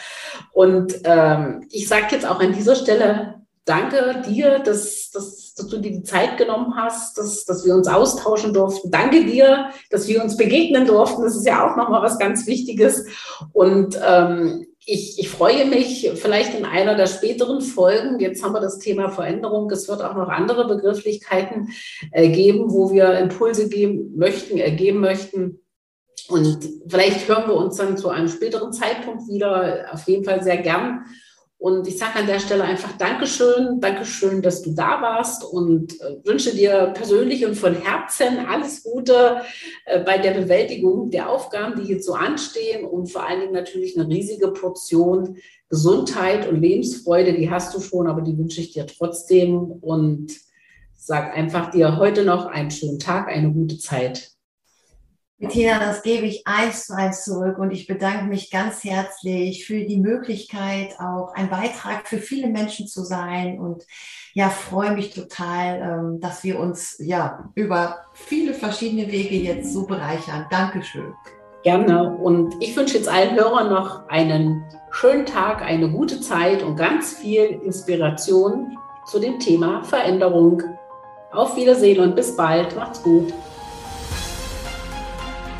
Und 0.51 0.99
ähm, 1.05 1.65
ich 1.71 1.87
sage 1.87 2.07
jetzt 2.11 2.25
auch 2.25 2.39
an 2.39 2.53
dieser 2.53 2.75
Stelle 2.75 3.45
Danke 3.65 4.21
dir, 4.27 4.59
dass, 4.59 5.09
dass, 5.09 5.55
dass, 5.55 5.67
du 5.67 5.79
dir 5.79 5.91
die 5.91 6.03
Zeit 6.03 6.37
genommen 6.37 6.75
hast, 6.75 7.17
dass, 7.17 7.45
dass 7.45 7.65
wir 7.65 7.73
uns 7.73 7.87
austauschen 7.87 8.53
durften. 8.53 8.91
Danke 8.91 9.25
dir, 9.25 9.71
dass 9.89 10.07
wir 10.07 10.23
uns 10.23 10.37
begegnen 10.37 10.85
durften. 10.85 11.23
Das 11.23 11.35
ist 11.35 11.47
ja 11.47 11.67
auch 11.67 11.75
nochmal 11.75 12.03
was 12.03 12.19
ganz 12.19 12.45
Wichtiges. 12.45 13.07
Und 13.53 13.99
ähm, 14.05 14.67
ich, 14.85 15.19
ich 15.19 15.29
freue 15.29 15.65
mich 15.65 16.11
vielleicht 16.15 16.53
in 16.53 16.65
einer 16.65 16.95
der 16.95 17.07
späteren 17.07 17.61
Folgen. 17.61 18.19
Jetzt 18.19 18.43
haben 18.43 18.53
wir 18.53 18.61
das 18.61 18.79
Thema 18.79 19.09
Veränderung. 19.09 19.69
Es 19.71 19.87
wird 19.87 20.01
auch 20.01 20.15
noch 20.15 20.29
andere 20.29 20.67
Begrifflichkeiten 20.67 21.69
äh, 22.11 22.29
geben, 22.29 22.71
wo 22.71 22.91
wir 22.91 23.17
Impulse 23.17 23.67
geben 23.67 24.15
möchten, 24.15 24.57
ergeben 24.57 24.99
möchten 24.99 25.59
und 26.27 26.67
vielleicht 26.87 27.27
hören 27.27 27.47
wir 27.47 27.55
uns 27.55 27.77
dann 27.77 27.97
zu 27.97 28.09
einem 28.09 28.27
späteren 28.27 28.73
Zeitpunkt 28.73 29.27
wieder, 29.27 29.85
auf 29.91 30.07
jeden 30.07 30.23
Fall 30.23 30.41
sehr 30.43 30.57
gern. 30.57 31.05
Und 31.65 31.87
ich 31.87 31.97
sage 31.97 32.19
an 32.19 32.27
der 32.27 32.39
Stelle 32.39 32.63
einfach 32.63 32.95
Dankeschön, 32.95 33.81
Dankeschön, 33.81 34.43
dass 34.43 34.61
du 34.61 34.75
da 34.75 35.01
warst 35.01 35.43
und 35.43 35.99
äh, 35.99 36.17
wünsche 36.23 36.53
dir 36.53 36.91
persönlich 36.93 37.43
und 37.43 37.55
von 37.55 37.73
Herzen 37.73 38.45
alles 38.47 38.83
Gute 38.83 39.41
äh, 39.85 39.99
bei 40.03 40.19
der 40.19 40.35
Bewältigung 40.35 41.09
der 41.09 41.27
Aufgaben, 41.27 41.81
die 41.81 41.91
jetzt 41.91 42.05
so 42.05 42.13
anstehen 42.13 42.85
und 42.85 43.07
vor 43.07 43.27
allen 43.27 43.39
Dingen 43.39 43.53
natürlich 43.53 43.97
eine 43.97 44.07
riesige 44.07 44.49
Portion 44.49 45.37
Gesundheit 45.67 46.47
und 46.47 46.61
Lebensfreude, 46.61 47.33
die 47.33 47.49
hast 47.49 47.73
du 47.73 47.79
schon, 47.79 48.05
aber 48.05 48.21
die 48.21 48.37
wünsche 48.37 48.61
ich 48.61 48.73
dir 48.73 48.85
trotzdem 48.85 49.57
und 49.57 50.33
sag 50.93 51.35
einfach 51.35 51.71
dir 51.71 51.97
heute 51.97 52.25
noch 52.25 52.45
einen 52.45 52.69
schönen 52.69 52.99
Tag, 52.99 53.27
eine 53.27 53.51
gute 53.51 53.79
Zeit. 53.79 54.34
Bettina, 55.37 55.79
das 55.79 56.01
gebe 56.01 56.25
ich 56.25 56.47
eins 56.47 56.87
zu 56.87 56.95
eins 56.95 57.25
zurück 57.25 57.57
und 57.57 57.71
ich 57.71 57.87
bedanke 57.87 58.23
mich 58.25 58.51
ganz 58.51 58.85
herzlich 58.85 59.65
für 59.65 59.81
die 59.81 59.97
Möglichkeit, 59.97 60.97
auch 60.97 61.33
ein 61.33 61.49
Beitrag 61.49 62.07
für 62.07 62.19
viele 62.19 62.47
Menschen 62.47 62.87
zu 62.87 63.03
sein 63.03 63.59
und 63.59 63.83
ja, 64.33 64.49
freue 64.49 64.91
mich 64.91 65.13
total, 65.13 65.81
ähm, 65.81 66.21
dass 66.21 66.45
wir 66.45 66.57
uns 66.57 66.95
ja 66.99 67.49
über 67.53 68.05
viele 68.13 68.53
verschiedene 68.53 69.11
Wege 69.11 69.35
jetzt 69.35 69.73
so 69.73 69.85
bereichern. 69.85 70.45
Dankeschön. 70.49 71.13
Gerne. 71.63 72.15
Und 72.15 72.55
ich 72.61 72.77
wünsche 72.77 72.97
jetzt 72.97 73.09
allen 73.09 73.35
Hörern 73.35 73.69
noch 73.69 74.07
einen 74.07 74.63
schönen 74.91 75.25
Tag, 75.25 75.63
eine 75.63 75.89
gute 75.89 76.21
Zeit 76.21 76.63
und 76.63 76.77
ganz 76.77 77.13
viel 77.13 77.59
Inspiration 77.65 78.77
zu 79.05 79.19
dem 79.19 79.39
Thema 79.39 79.83
Veränderung. 79.83 80.63
Auf 81.31 81.57
Wiedersehen 81.57 81.99
und 81.99 82.15
bis 82.15 82.37
bald. 82.37 82.75
Macht's 82.75 83.03
gut. 83.03 83.33